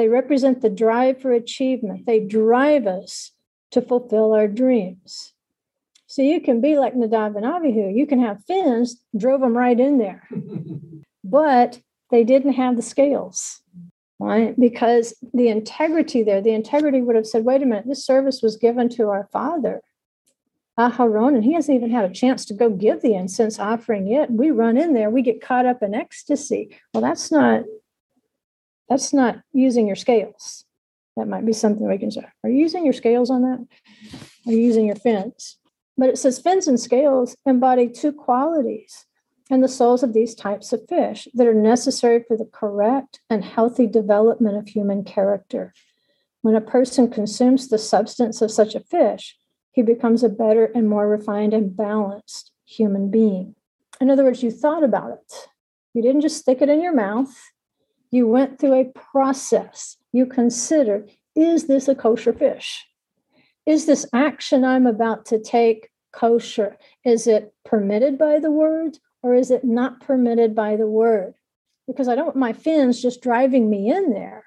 They 0.00 0.08
represent 0.08 0.62
the 0.62 0.70
drive 0.70 1.20
for 1.20 1.30
achievement. 1.30 2.06
They 2.06 2.20
drive 2.20 2.86
us 2.86 3.32
to 3.70 3.82
fulfill 3.82 4.32
our 4.32 4.48
dreams. 4.48 5.34
So 6.06 6.22
you 6.22 6.40
can 6.40 6.62
be 6.62 6.78
like 6.78 6.94
Nadav 6.94 7.36
and 7.36 7.44
Avihu. 7.44 7.94
You 7.94 8.06
can 8.06 8.18
have 8.18 8.42
fins, 8.46 8.96
drove 9.14 9.42
them 9.42 9.54
right 9.54 9.78
in 9.78 9.98
there. 9.98 10.26
but 11.24 11.80
they 12.10 12.24
didn't 12.24 12.54
have 12.54 12.76
the 12.76 12.82
scales, 12.82 13.60
right? 14.18 14.58
Because 14.58 15.12
the 15.34 15.48
integrity 15.48 16.22
there, 16.22 16.40
the 16.40 16.54
integrity 16.54 17.02
would 17.02 17.14
have 17.14 17.26
said, 17.26 17.44
wait 17.44 17.62
a 17.62 17.66
minute, 17.66 17.84
this 17.86 18.02
service 18.02 18.40
was 18.40 18.56
given 18.56 18.88
to 18.88 19.10
our 19.10 19.28
father. 19.30 19.82
Aharon, 20.78 21.34
and 21.34 21.44
he 21.44 21.52
hasn't 21.52 21.76
even 21.76 21.90
had 21.90 22.10
a 22.10 22.14
chance 22.14 22.46
to 22.46 22.54
go 22.54 22.70
give 22.70 23.02
the 23.02 23.14
incense 23.14 23.58
offering 23.58 24.06
yet. 24.06 24.30
We 24.30 24.50
run 24.50 24.78
in 24.78 24.94
there, 24.94 25.10
we 25.10 25.20
get 25.20 25.42
caught 25.42 25.66
up 25.66 25.82
in 25.82 25.94
ecstasy. 25.94 26.74
Well, 26.94 27.02
that's 27.02 27.30
not 27.30 27.64
that's 28.90 29.14
not 29.14 29.40
using 29.52 29.86
your 29.86 29.96
scales. 29.96 30.64
That 31.16 31.28
might 31.28 31.46
be 31.46 31.52
something 31.52 31.88
we 31.88 31.96
can 31.96 32.10
say. 32.10 32.26
Are 32.44 32.50
you 32.50 32.58
using 32.58 32.84
your 32.84 32.92
scales 32.92 33.30
on 33.30 33.42
that? 33.42 33.66
Are 34.46 34.52
you 34.52 34.58
using 34.58 34.84
your 34.84 34.96
fins? 34.96 35.56
But 35.96 36.10
it 36.10 36.18
says 36.18 36.38
fins 36.40 36.66
and 36.66 36.78
scales 36.78 37.36
embody 37.46 37.88
two 37.88 38.12
qualities. 38.12 39.06
and 39.50 39.64
the 39.64 39.68
souls 39.68 40.04
of 40.04 40.12
these 40.12 40.34
types 40.34 40.72
of 40.72 40.88
fish 40.88 41.26
that 41.34 41.46
are 41.46 41.54
necessary 41.54 42.22
for 42.26 42.36
the 42.36 42.48
correct 42.52 43.20
and 43.28 43.44
healthy 43.44 43.86
development 43.86 44.56
of 44.56 44.68
human 44.68 45.02
character. 45.02 45.74
When 46.42 46.54
a 46.54 46.60
person 46.60 47.10
consumes 47.10 47.68
the 47.68 47.76
substance 47.76 48.40
of 48.40 48.52
such 48.52 48.76
a 48.76 48.80
fish, 48.80 49.36
he 49.72 49.82
becomes 49.82 50.22
a 50.22 50.28
better 50.28 50.66
and 50.66 50.88
more 50.88 51.08
refined 51.08 51.52
and 51.52 51.76
balanced 51.76 52.52
human 52.64 53.10
being. 53.10 53.56
In 54.00 54.08
other 54.08 54.24
words, 54.24 54.42
you 54.42 54.52
thought 54.52 54.84
about 54.84 55.10
it. 55.10 55.48
You 55.92 56.02
didn't 56.02 56.22
just 56.22 56.38
stick 56.38 56.62
it 56.62 56.68
in 56.68 56.80
your 56.80 56.94
mouth. 56.94 57.34
You 58.10 58.26
went 58.26 58.58
through 58.58 58.74
a 58.74 58.92
process. 58.92 59.96
You 60.12 60.26
considered 60.26 61.10
is 61.36 61.68
this 61.68 61.88
a 61.88 61.94
kosher 61.94 62.32
fish? 62.32 62.84
Is 63.66 63.86
this 63.86 64.06
action 64.12 64.64
I'm 64.64 64.86
about 64.86 65.26
to 65.26 65.40
take 65.40 65.90
kosher? 66.12 66.76
Is 67.04 67.26
it 67.26 67.54
permitted 67.64 68.18
by 68.18 68.40
the 68.40 68.50
word 68.50 68.98
or 69.22 69.34
is 69.34 69.50
it 69.50 69.64
not 69.64 70.00
permitted 70.00 70.54
by 70.54 70.76
the 70.76 70.88
word? 70.88 71.34
Because 71.86 72.08
I 72.08 72.14
don't 72.14 72.26
want 72.26 72.36
my 72.36 72.52
fins 72.52 73.00
just 73.00 73.22
driving 73.22 73.70
me 73.70 73.90
in 73.90 74.10
there. 74.10 74.44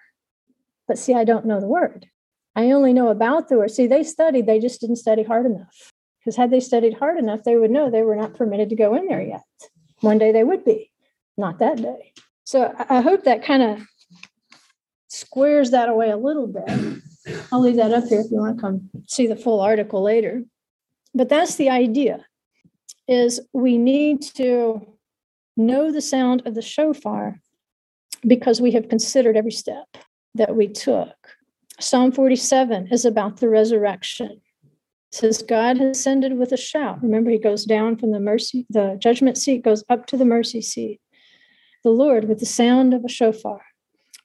But 0.87 0.97
see, 0.97 1.13
I 1.13 1.23
don't 1.23 1.45
know 1.45 1.59
the 1.59 1.67
word. 1.67 2.07
I 2.55 2.71
only 2.71 2.93
know 2.93 3.07
about 3.07 3.47
the 3.47 3.57
word. 3.57 3.71
See, 3.71 3.87
they 3.87 4.03
studied, 4.03 4.45
they 4.45 4.59
just 4.59 4.81
didn't 4.81 4.97
study 4.97 5.23
hard 5.23 5.45
enough. 5.45 5.91
Because 6.19 6.35
had 6.35 6.51
they 6.51 6.59
studied 6.59 6.93
hard 6.93 7.17
enough, 7.17 7.43
they 7.43 7.57
would 7.57 7.71
know 7.71 7.89
they 7.89 8.03
were 8.03 8.15
not 8.15 8.35
permitted 8.35 8.69
to 8.69 8.75
go 8.75 8.95
in 8.95 9.07
there 9.07 9.21
yet. 9.21 9.41
One 10.01 10.17
day 10.17 10.31
they 10.31 10.43
would 10.43 10.63
be, 10.63 10.91
not 11.37 11.59
that 11.59 11.77
day. 11.77 12.12
So 12.43 12.73
I 12.89 13.01
hope 13.01 13.23
that 13.23 13.43
kind 13.43 13.63
of 13.63 13.87
squares 15.07 15.71
that 15.71 15.89
away 15.89 16.09
a 16.09 16.17
little 16.17 16.47
bit. 16.47 17.01
I'll 17.51 17.61
leave 17.61 17.77
that 17.77 17.93
up 17.93 18.05
here 18.05 18.19
if 18.19 18.31
you 18.31 18.37
want 18.37 18.57
to 18.57 18.61
come 18.61 18.89
see 19.07 19.27
the 19.27 19.35
full 19.35 19.61
article 19.61 20.03
later. 20.03 20.43
But 21.13 21.29
that's 21.29 21.55
the 21.55 21.69
idea 21.69 22.25
is 23.07 23.39
we 23.53 23.77
need 23.77 24.21
to 24.21 24.81
know 25.55 25.91
the 25.91 26.01
sound 26.01 26.41
of 26.45 26.55
the 26.55 26.61
shofar 26.61 27.39
because 28.25 28.61
we 28.61 28.71
have 28.71 28.89
considered 28.89 29.37
every 29.37 29.51
step 29.51 29.85
that 30.35 30.55
we 30.55 30.67
took. 30.67 31.15
Psalm 31.79 32.11
47 32.11 32.87
is 32.91 33.05
about 33.05 33.37
the 33.37 33.49
resurrection. 33.49 34.41
It 34.63 35.15
says 35.15 35.43
God 35.43 35.77
has 35.77 35.97
ascended 35.97 36.37
with 36.37 36.51
a 36.51 36.57
shout. 36.57 37.03
Remember, 37.03 37.29
he 37.29 37.37
goes 37.37 37.65
down 37.65 37.97
from 37.97 38.11
the 38.11 38.19
mercy, 38.19 38.65
the 38.69 38.97
judgment 38.99 39.37
seat 39.37 39.63
goes 39.63 39.83
up 39.89 40.07
to 40.07 40.17
the 40.17 40.25
mercy 40.25 40.61
seat. 40.61 40.99
The 41.83 41.89
Lord 41.89 42.29
with 42.29 42.39
the 42.39 42.45
sound 42.45 42.93
of 42.93 43.03
a 43.03 43.09
shofar. 43.09 43.61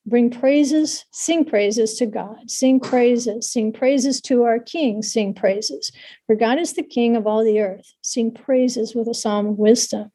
Bring 0.06 0.30
praises, 0.30 1.04
sing 1.11 1.44
praises 1.44 1.96
to 1.96 2.06
God, 2.06 2.50
sing 2.50 2.78
praises, 2.78 3.50
sing 3.50 3.72
praises 3.72 4.20
to 4.22 4.44
our 4.44 4.61
King, 4.61 5.02
sing 5.02 5.34
praises. 5.34 5.90
For 6.26 6.36
God 6.36 6.59
is 6.59 6.74
the 6.74 6.84
King 6.84 7.16
of 7.16 7.26
all 7.26 7.44
the 7.44 7.61
earth. 7.61 7.92
Sing 8.00 8.32
praises 8.32 8.94
with 8.94 9.09
a 9.09 9.14
psalm 9.14 9.46
of 9.46 9.59
wisdom. 9.59 10.12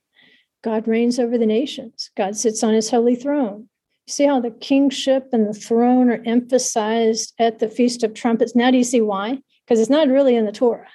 God 0.64 0.88
reigns 0.88 1.20
over 1.20 1.38
the 1.38 1.46
nations. 1.46 2.10
God 2.16 2.38
sits 2.38 2.64
on 2.64 2.74
his 2.74 2.90
holy 2.90 3.16
throne. 3.16 3.68
You 4.08 4.14
see 4.14 4.26
how 4.26 4.40
the 4.40 4.52
kingship 4.52 5.28
and 5.34 5.46
the 5.48 5.54
throne 5.54 6.10
are 6.10 6.24
emphasized 6.26 7.34
at 7.38 7.60
the 7.60 7.70
Feast 7.70 8.04
of 8.04 8.14
Trumpets. 8.14 8.56
Now, 8.56 8.72
do 8.72 8.78
you 8.78 8.84
see 8.84 9.02
why? 9.02 9.40
Because 9.66 9.80
it's 9.80 9.90
not 9.90 10.08
really 10.08 10.36
in 10.36 10.46
the 10.46 10.52
Torah. 10.52 10.88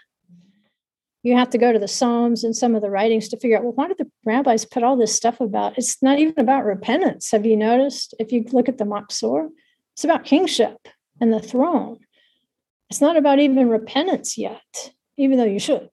You 1.22 1.36
have 1.36 1.50
to 1.50 1.58
go 1.58 1.72
to 1.72 1.78
the 1.78 1.88
Psalms 1.88 2.44
and 2.44 2.54
some 2.56 2.74
of 2.74 2.82
the 2.82 2.90
writings 2.90 3.28
to 3.28 3.38
figure 3.38 3.56
out, 3.56 3.64
well, 3.64 3.72
why 3.72 3.88
did 3.88 3.98
the 3.98 4.10
rabbis 4.24 4.64
put 4.64 4.82
all 4.82 4.96
this 4.96 5.14
stuff 5.14 5.40
about? 5.40 5.76
It's 5.76 6.02
not 6.02 6.18
even 6.18 6.34
about 6.38 6.64
repentance. 6.64 7.30
Have 7.32 7.44
you 7.44 7.56
noticed? 7.56 8.14
If 8.18 8.30
you 8.30 8.44
look 8.52 8.68
at 8.68 8.78
the 8.78 8.84
Machzor, 8.84 9.48
it's 9.94 10.04
about 10.04 10.24
kingship 10.24 10.76
and 11.20 11.32
the 11.32 11.40
throne. 11.40 11.98
It's 12.90 13.00
not 13.00 13.16
about 13.16 13.40
even 13.40 13.68
repentance 13.68 14.38
yet, 14.38 14.92
even 15.16 15.38
though 15.38 15.44
you 15.44 15.58
should. 15.58 15.90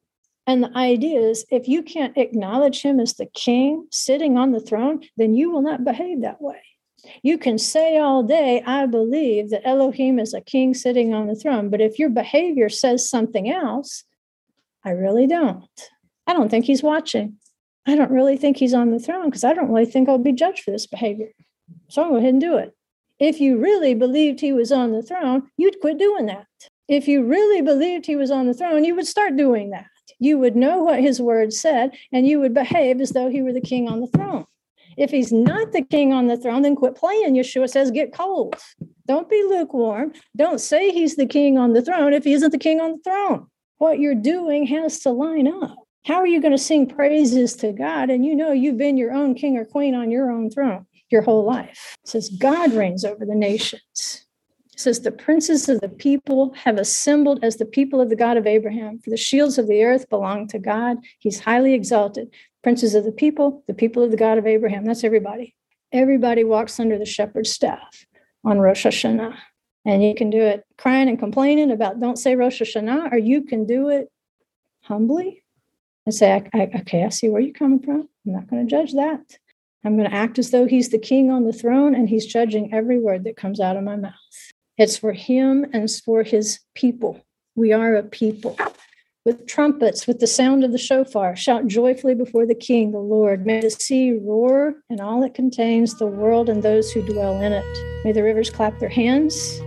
And 0.48 0.64
the 0.64 0.78
idea 0.78 1.20
is 1.20 1.46
if 1.50 1.68
you 1.68 1.82
can't 1.82 2.18
acknowledge 2.18 2.82
him 2.82 3.00
as 3.00 3.16
the 3.16 3.26
king 3.26 3.88
sitting 3.92 4.38
on 4.38 4.52
the 4.52 4.60
throne, 4.60 5.02
then 5.18 5.34
you 5.34 5.50
will 5.50 5.64
not 5.64 5.84
behave 5.84 6.22
that 6.22 6.42
way. 6.42 6.62
You 7.24 7.38
can 7.38 7.58
say 7.58 7.98
all 7.98 8.24
day, 8.24 8.62
I 8.66 8.86
believe 8.86 9.50
that 9.50 9.68
Elohim 9.68 10.20
is 10.20 10.34
a 10.34 10.42
king 10.42 10.74
sitting 10.74 11.14
on 11.14 11.28
the 11.28 11.36
throne. 11.36 11.70
But 11.70 11.82
if 11.82 12.00
your 12.00 12.10
behavior 12.10 12.70
says 12.70 13.10
something 13.10 13.50
else, 13.50 14.04
I 14.86 14.92
really 14.92 15.26
don't. 15.26 15.68
I 16.28 16.34
don't 16.34 16.50
think 16.50 16.66
he's 16.66 16.84
watching. 16.84 17.38
I 17.88 17.96
don't 17.96 18.12
really 18.12 18.38
think 18.38 18.58
he's 18.58 18.74
on 18.74 18.92
the 18.92 19.00
throne 19.00 19.26
because 19.26 19.44
I 19.44 19.54
don't 19.54 19.72
really 19.72 19.86
think 19.86 20.08
I'll 20.08 20.18
be 20.18 20.32
judged 20.32 20.64
for 20.64 20.72
this 20.72 20.88
behavior. 20.88 21.30
So 21.90 22.04
I'll 22.04 22.10
go 22.12 22.16
ahead 22.18 22.34
and 22.34 22.42
do 22.42 22.58
it. 22.58 22.74
If 23.20 23.40
you 23.40 23.58
really 23.58 23.96
believed 23.96 24.40
he 24.40 24.54
was 24.54 24.72
on 24.72 24.92
the 24.92 25.02
throne, 25.02 25.44
you'd 25.58 25.80
quit 25.80 25.98
doing 25.98 26.28
that. 26.28 26.48
If 26.88 27.08
you 27.08 27.24
really 27.24 27.62
believed 27.62 28.06
he 28.06 28.16
was 28.16 28.30
on 28.30 28.46
the 28.46 28.54
throne, 28.54 28.84
you 28.84 28.96
would 28.96 29.08
start 29.08 29.36
doing 29.36 29.72
that. 29.72 29.88
You 30.20 30.38
would 30.38 30.56
know 30.56 30.84
what 30.84 31.00
his 31.00 31.22
word 31.22 31.54
said 31.54 31.92
and 32.12 32.28
you 32.28 32.40
would 32.40 32.54
behave 32.54 33.02
as 33.02 33.12
though 33.12 33.30
he 33.30 33.42
were 33.42 33.54
the 33.54 33.62
king 33.62 33.88
on 33.88 34.02
the 34.02 34.08
throne. 34.08 34.46
If 34.98 35.12
he's 35.12 35.32
not 35.32 35.72
the 35.72 35.82
king 35.82 36.14
on 36.14 36.28
the 36.28 36.38
throne, 36.38 36.62
then 36.62 36.76
quit 36.76 36.96
playing. 36.96 37.36
Yeshua 37.36 37.70
says, 37.70 37.92
get 37.92 38.14
cold. 38.14 38.56
Don't 39.08 39.30
be 39.30 39.44
lukewarm. 39.44 40.14
Don't 40.36 40.60
say 40.60 40.92
he's 40.92 41.16
the 41.16 41.26
king 41.26 41.58
on 41.58 41.74
the 41.74 41.82
throne 41.82 42.14
if 42.14 42.24
he 42.24 42.34
isn't 42.34 42.52
the 42.52 42.58
king 42.58 42.80
on 42.80 42.92
the 42.94 43.04
throne. 43.04 43.48
What 43.78 44.00
you're 44.00 44.16
doing 44.16 44.68
has 44.68 45.00
to 45.02 45.12
line 45.12 45.48
up. 45.48 45.78
How 46.06 46.16
are 46.16 46.28
you 46.28 46.40
going 46.40 46.52
to 46.52 46.58
sing 46.58 46.88
praises 46.88 47.56
to 47.58 47.72
God 47.72 48.10
and 48.10 48.26
you 48.26 48.36
know 48.36 48.52
you've 48.52 48.78
been 48.78 48.96
your 48.96 49.12
own 49.12 49.34
king 49.34 49.58
or 49.58 49.66
queen 49.66 49.96
on 49.96 50.12
your 50.12 50.32
own 50.32 50.50
throne 50.50 50.86
your 51.10 51.24
whole 51.24 51.44
life? 51.44 51.98
It 52.04 52.10
says 52.10 52.30
God 52.30 52.74
reigns 52.74 53.04
over 53.04 53.26
the 53.26 53.36
nations. 53.36 54.26
It 54.74 54.80
says 54.80 55.02
the 55.02 55.12
princes 55.12 55.68
of 55.68 55.82
the 55.82 55.90
people 55.90 56.54
have 56.54 56.78
assembled 56.78 57.44
as 57.44 57.58
the 57.58 57.66
people 57.66 58.02
of 58.02 58.10
the 58.10 58.16
God 58.16 58.38
of 58.38 58.46
Abraham. 58.46 59.00
For 59.00 59.10
the 59.10 59.18
shields 59.18 59.58
of 59.58 59.68
the 59.68 59.84
earth 59.84 60.10
belong 60.10 60.48
to 60.50 60.60
God. 60.60 60.98
He's 61.20 61.40
highly 61.40 61.74
exalted 61.74 62.34
princes 62.62 62.94
of 62.94 63.04
the 63.04 63.12
people, 63.12 63.64
the 63.68 63.74
people 63.74 64.04
of 64.04 64.12
the 64.12 64.18
God 64.18 64.38
of 64.38 64.46
Abraham. 64.46 64.86
That's 64.86 65.04
everybody. 65.04 65.56
Everybody 65.92 66.44
walks 66.44 66.80
under 66.80 66.98
the 66.98 67.06
shepherd's 67.06 67.52
staff 67.52 68.06
on 68.44 68.60
Rosh 68.60 68.86
Hashanah. 68.86 69.36
And 69.86 70.04
you 70.04 70.16
can 70.16 70.30
do 70.30 70.42
it 70.42 70.66
crying 70.78 71.10
and 71.10 71.20
complaining 71.20 71.72
about 71.72 72.00
don't 72.00 72.18
say 72.18 72.36
Rosh 72.36 72.62
Hashanah, 72.62 73.12
or 73.12 73.18
you 73.18 73.44
can 73.44 73.66
do 73.66 73.90
it 73.90 74.10
humbly 74.82 75.44
and 76.06 76.14
say, 76.14 76.32
I, 76.32 76.50
I, 76.54 76.70
okay, 76.82 77.04
I 77.04 77.10
see 77.10 77.30
where 77.30 77.42
you're 77.42 77.54
coming 77.54 77.80
from. 77.80 78.10
I'm 78.26 78.34
not 78.34 78.50
going 78.50 78.66
to 78.66 78.70
judge 78.70 78.94
that. 78.94 79.38
I'm 79.84 79.98
going 79.98 80.10
to 80.10 80.16
act 80.16 80.40
as 80.40 80.50
though 80.50 80.66
he's 80.66 80.90
the 80.90 80.98
king 80.98 81.30
on 81.30 81.46
the 81.46 81.54
throne 81.54 81.94
and 81.94 82.10
he's 82.10 82.26
judging 82.26 82.74
every 82.74 83.00
word 83.00 83.24
that 83.26 83.38
comes 83.38 83.60
out 83.60 83.78
of 83.78 83.84
my 83.84 83.96
mouth. 83.96 84.14
It's 84.78 84.98
for 84.98 85.14
him 85.14 85.64
and 85.72 85.84
it's 85.84 86.00
for 86.00 86.24
his 86.24 86.60
people. 86.74 87.22
We 87.56 87.72
are 87.72 87.96
a 87.96 88.04
people 88.04 88.58
with 89.26 89.48
trumpets, 89.48 90.06
with 90.06 90.20
the 90.20 90.28
sound 90.28 90.64
of 90.64 90.72
the 90.72 90.78
shofar. 90.78 91.36
Shout 91.36 91.68
joyfully 91.68 92.14
before 92.14 92.46
the 92.46 92.56
King, 92.56 92.92
the 92.92 93.00
Lord. 93.00 93.46
May 93.46 93.62
the 93.62 93.70
sea 93.70 94.14
roar 94.14 94.76
and 94.90 95.00
all 95.00 95.24
it 95.24 95.34
contains, 95.34 95.98
the 95.98 96.08
world 96.08 96.50
and 96.50 96.62
those 96.62 96.92
who 96.92 97.02
dwell 97.02 97.42
in 97.42 97.54
it. 97.54 98.04
May 98.04 98.12
the 98.12 98.24
rivers 98.24 98.50
clap 98.50 98.78
their 98.80 98.90
hands. 98.90 99.62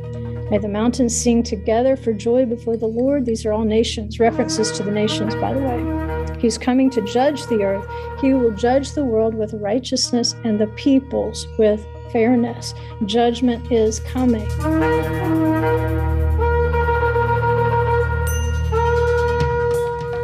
May 0.51 0.57
the 0.57 0.69
mountains 0.69 1.15
sing 1.15 1.43
together 1.43 1.95
for 1.95 2.15
joy 2.15 2.47
before 2.47 2.79
the 2.79 2.87
Lord. 2.87 3.27
These 3.27 3.45
are 3.45 3.53
all 3.53 3.65
nations, 3.65 4.19
references 4.19 4.73
to 4.73 4.83
the 4.83 4.91
nations, 4.91 5.35
by 5.35 5.53
the 5.53 5.61
way. 5.61 6.41
He's 6.41 6.57
coming 6.57 6.89
to 6.91 7.03
judge 7.03 7.45
the 7.47 7.63
earth. 7.63 7.87
He 8.23 8.33
will 8.33 8.53
judge 8.53 8.93
the 8.93 9.05
world 9.05 9.35
with 9.35 9.53
righteousness 9.53 10.35
and 10.45 10.59
the 10.59 10.69
peoples 10.69 11.47
with 11.59 11.87
fairness. 12.11 12.73
Judgment 13.05 13.71
is 13.71 14.01
coming. 14.01 14.49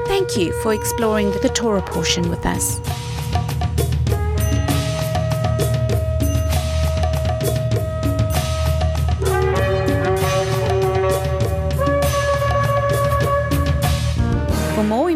Thank 0.06 0.38
you 0.38 0.54
for 0.62 0.72
exploring 0.72 1.32
the 1.32 1.50
Torah 1.52 1.82
portion 1.82 2.30
with 2.30 2.46
us. 2.46 2.80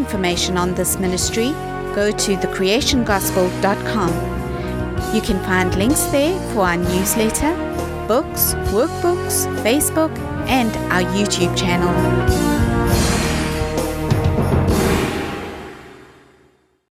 Information 0.08 0.56
on 0.56 0.72
this 0.74 0.98
ministry, 0.98 1.50
go 1.94 2.10
to 2.10 2.34
thecreationgospel.com. 2.36 5.14
You 5.14 5.20
can 5.20 5.38
find 5.44 5.76
links 5.76 6.04
there 6.04 6.34
for 6.54 6.62
our 6.62 6.78
newsletter, 6.78 7.54
books, 8.08 8.54
workbooks, 8.72 9.46
Facebook, 9.62 10.16
and 10.48 10.74
our 10.90 11.02
YouTube 11.12 11.54
channel. 11.58 12.47